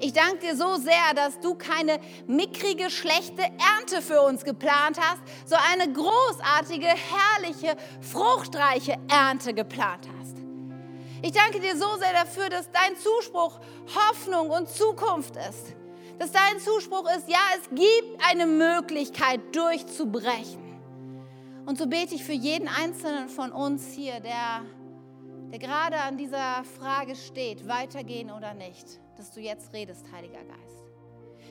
Ich 0.00 0.12
danke 0.12 0.38
dir 0.38 0.56
so 0.56 0.76
sehr, 0.76 1.14
dass 1.14 1.38
du 1.40 1.54
keine 1.54 2.00
mickrige, 2.26 2.90
schlechte 2.90 3.42
Ernte 3.42 4.02
für 4.02 4.22
uns 4.22 4.44
geplant 4.44 4.98
hast, 5.00 5.20
so 5.46 5.56
eine 5.72 5.92
großartige, 5.92 6.86
herrliche, 6.86 7.76
fruchtreiche 8.00 8.96
Ernte 9.08 9.54
geplant 9.54 10.08
hast. 10.18 10.36
Ich 11.24 11.30
danke 11.30 11.60
dir 11.60 11.76
so 11.76 11.96
sehr 11.98 12.12
dafür, 12.12 12.48
dass 12.48 12.68
dein 12.72 12.96
Zuspruch 12.96 13.60
Hoffnung 13.94 14.50
und 14.50 14.68
Zukunft 14.68 15.36
ist. 15.36 15.76
Dass 16.18 16.32
dein 16.32 16.58
Zuspruch 16.58 17.08
ist, 17.16 17.28
ja, 17.28 17.38
es 17.58 17.68
gibt 17.70 18.20
eine 18.28 18.46
Möglichkeit 18.46 19.40
durchzubrechen. 19.54 20.62
Und 21.64 21.78
so 21.78 21.86
bete 21.86 22.16
ich 22.16 22.24
für 22.24 22.32
jeden 22.32 22.66
Einzelnen 22.66 23.28
von 23.28 23.52
uns 23.52 23.92
hier, 23.92 24.18
der, 24.18 24.62
der 25.52 25.58
gerade 25.60 26.00
an 26.00 26.16
dieser 26.16 26.64
Frage 26.78 27.14
steht, 27.14 27.68
weitergehen 27.68 28.32
oder 28.32 28.52
nicht, 28.52 29.00
dass 29.22 29.30
du 29.30 29.40
jetzt 29.40 29.72
redest, 29.72 30.04
Heiliger 30.10 30.42
Geist. 30.42 30.82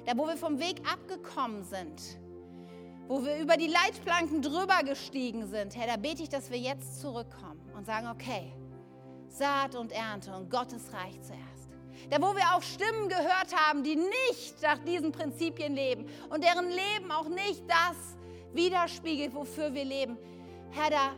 Da, 0.06 0.18
wo 0.18 0.28
wir 0.28 0.36
vom 0.36 0.60
Weg 0.60 0.82
abgekommen 0.92 1.64
sind, 1.64 2.20
wo 3.08 3.24
wir 3.24 3.38
über 3.38 3.56
die 3.56 3.68
Leitplanken 3.68 4.42
drüber 4.42 4.84
gestiegen 4.84 5.48
sind, 5.48 5.78
Herr, 5.78 5.88
da 5.88 5.96
bete 5.96 6.22
ich, 6.22 6.28
dass 6.28 6.52
wir 6.52 6.58
jetzt 6.58 7.00
zurückkommen 7.00 7.62
und 7.74 7.86
sagen, 7.86 8.10
okay, 8.10 8.52
Saat 9.30 9.76
und 9.76 9.94
Ernte 9.94 10.36
und 10.36 10.52
Gottes 10.52 10.92
Reich 10.92 11.22
zuerst. 11.22 11.70
Da, 12.10 12.22
wo 12.22 12.36
wir 12.36 12.44
auch 12.54 12.62
Stimmen 12.62 13.08
gehört 13.08 13.56
haben, 13.56 13.84
die 13.84 13.96
nicht 13.96 14.62
nach 14.62 14.80
diesen 14.80 15.14
Prinzipien 15.14 15.74
leben 15.74 16.10
und 16.30 16.44
deren 16.44 16.68
Leben 16.68 17.10
auch 17.10 17.30
nicht 17.30 17.64
das 17.70 18.18
widerspiegelt, 18.52 19.34
wofür 19.34 19.74
wir 19.74 19.86
leben. 19.86 20.18
Herr, 20.72 20.90
da, 20.90 21.16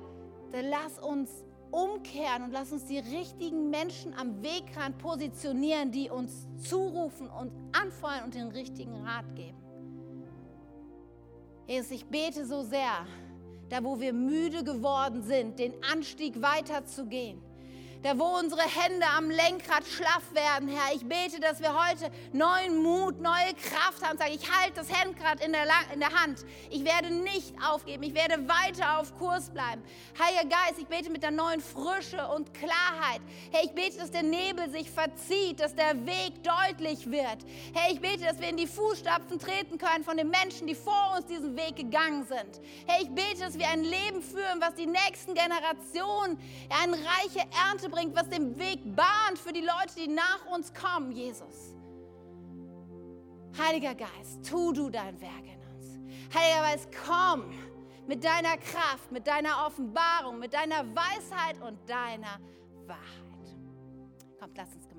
da 0.51 0.59
lass 0.61 0.99
uns 0.99 1.31
umkehren 1.73 2.43
und 2.43 2.51
lass 2.51 2.71
uns 2.71 2.85
die 2.85 2.99
richtigen 2.99 3.71
Menschen 3.71 4.13
am 4.13 4.43
Wegrand 4.43 4.99
positionieren, 4.99 5.91
die 5.91 6.09
uns 6.09 6.47
zurufen 6.57 7.29
und 7.29 7.51
anfeuern 7.71 8.25
und 8.25 8.35
den 8.35 8.49
richtigen 8.49 8.93
Rat 9.01 9.25
geben. 9.35 9.57
Jesus, 11.67 11.91
ich 11.91 12.05
bete 12.05 12.45
so 12.45 12.61
sehr, 12.61 13.07
da 13.69 13.83
wo 13.83 13.99
wir 13.99 14.13
müde 14.13 14.63
geworden 14.63 15.23
sind, 15.23 15.57
den 15.57 15.73
Anstieg 15.83 16.39
weiterzugehen 16.41 17.41
da 18.03 18.19
wo 18.19 18.37
unsere 18.37 18.61
Hände 18.63 19.05
am 19.17 19.29
Lenkrad 19.29 19.85
schlaff 19.87 20.23
werden, 20.33 20.67
Herr. 20.67 20.93
Ich 20.93 21.05
bete, 21.05 21.39
dass 21.39 21.61
wir 21.61 21.73
heute 21.73 22.11
neuen 22.33 22.83
Mut, 22.83 23.21
neue 23.21 23.53
Kraft 23.53 24.05
haben. 24.05 24.17
Sag, 24.17 24.29
ich 24.29 24.51
halte 24.51 24.81
das 24.81 24.89
Lenkrad 24.89 25.43
in 25.43 25.53
der, 25.53 25.63
in 25.93 26.01
der 26.01 26.11
Hand. 26.11 26.45
Ich 26.69 26.83
werde 26.83 27.09
nicht 27.09 27.53
aufgeben. 27.65 28.03
Ich 28.03 28.13
werde 28.13 28.45
weiter 28.47 28.99
auf 28.99 29.17
Kurs 29.17 29.49
bleiben. 29.49 29.81
Heiliger 30.19 30.49
Geist, 30.49 30.79
ich 30.79 30.87
bete 30.87 31.09
mit 31.09 31.23
der 31.23 31.31
neuen 31.31 31.61
Frische 31.61 32.27
und 32.27 32.53
Klarheit. 32.53 33.21
Herr, 33.51 33.63
ich 33.63 33.71
bete, 33.71 33.97
dass 33.97 34.11
der 34.11 34.23
Nebel 34.23 34.69
sich 34.69 34.91
verzieht, 34.91 35.61
dass 35.61 35.73
der 35.73 36.05
Weg 36.05 36.33
deutlich 36.43 37.09
wird. 37.09 37.37
Herr, 37.73 37.89
ich 37.89 38.01
bete, 38.01 38.25
dass 38.25 38.39
wir 38.41 38.49
in 38.49 38.57
die 38.57 38.67
Fußstapfen 38.67 39.39
treten 39.39 39.77
können 39.77 40.03
von 40.03 40.17
den 40.17 40.29
Menschen, 40.29 40.67
die 40.67 40.75
vor 40.75 41.15
uns 41.15 41.25
diesen 41.27 41.55
Weg 41.55 41.77
gegangen 41.77 42.25
sind. 42.25 42.59
Herr, 42.85 43.01
ich 43.01 43.09
bete, 43.09 43.39
dass 43.39 43.57
wir 43.57 43.69
ein 43.69 43.83
Leben 43.83 44.21
führen, 44.21 44.59
was 44.59 44.75
die 44.75 44.87
nächsten 44.87 45.33
Generationen 45.33 46.37
eine 46.81 46.97
reiche 46.97 47.47
Ernte 47.69 47.92
bringt, 47.93 48.15
was 48.15 48.27
den 48.29 48.57
Weg 48.57 48.79
bahnt 48.95 49.37
für 49.37 49.53
die 49.53 49.61
Leute, 49.61 49.95
die 49.95 50.07
nach 50.07 50.45
uns 50.53 50.73
kommen, 50.73 51.11
Jesus. 51.11 51.75
Heiliger 53.57 53.93
Geist, 53.93 54.49
tu 54.49 54.73
du 54.73 54.89
dein 54.89 55.19
Werk 55.21 55.45
in 55.45 55.61
uns. 55.75 55.99
Heiliger 56.33 56.61
Geist, 56.61 56.89
komm 57.05 57.53
mit 58.07 58.23
deiner 58.23 58.57
Kraft, 58.57 59.11
mit 59.11 59.27
deiner 59.27 59.65
Offenbarung, 59.67 60.39
mit 60.39 60.53
deiner 60.53 60.83
Weisheit 60.95 61.61
und 61.61 61.77
deiner 61.87 62.39
Wahrheit. 62.87 63.57
Kommt, 64.39 64.57
lass 64.57 64.73
uns 64.75 64.87
gemeinsam 64.87 64.92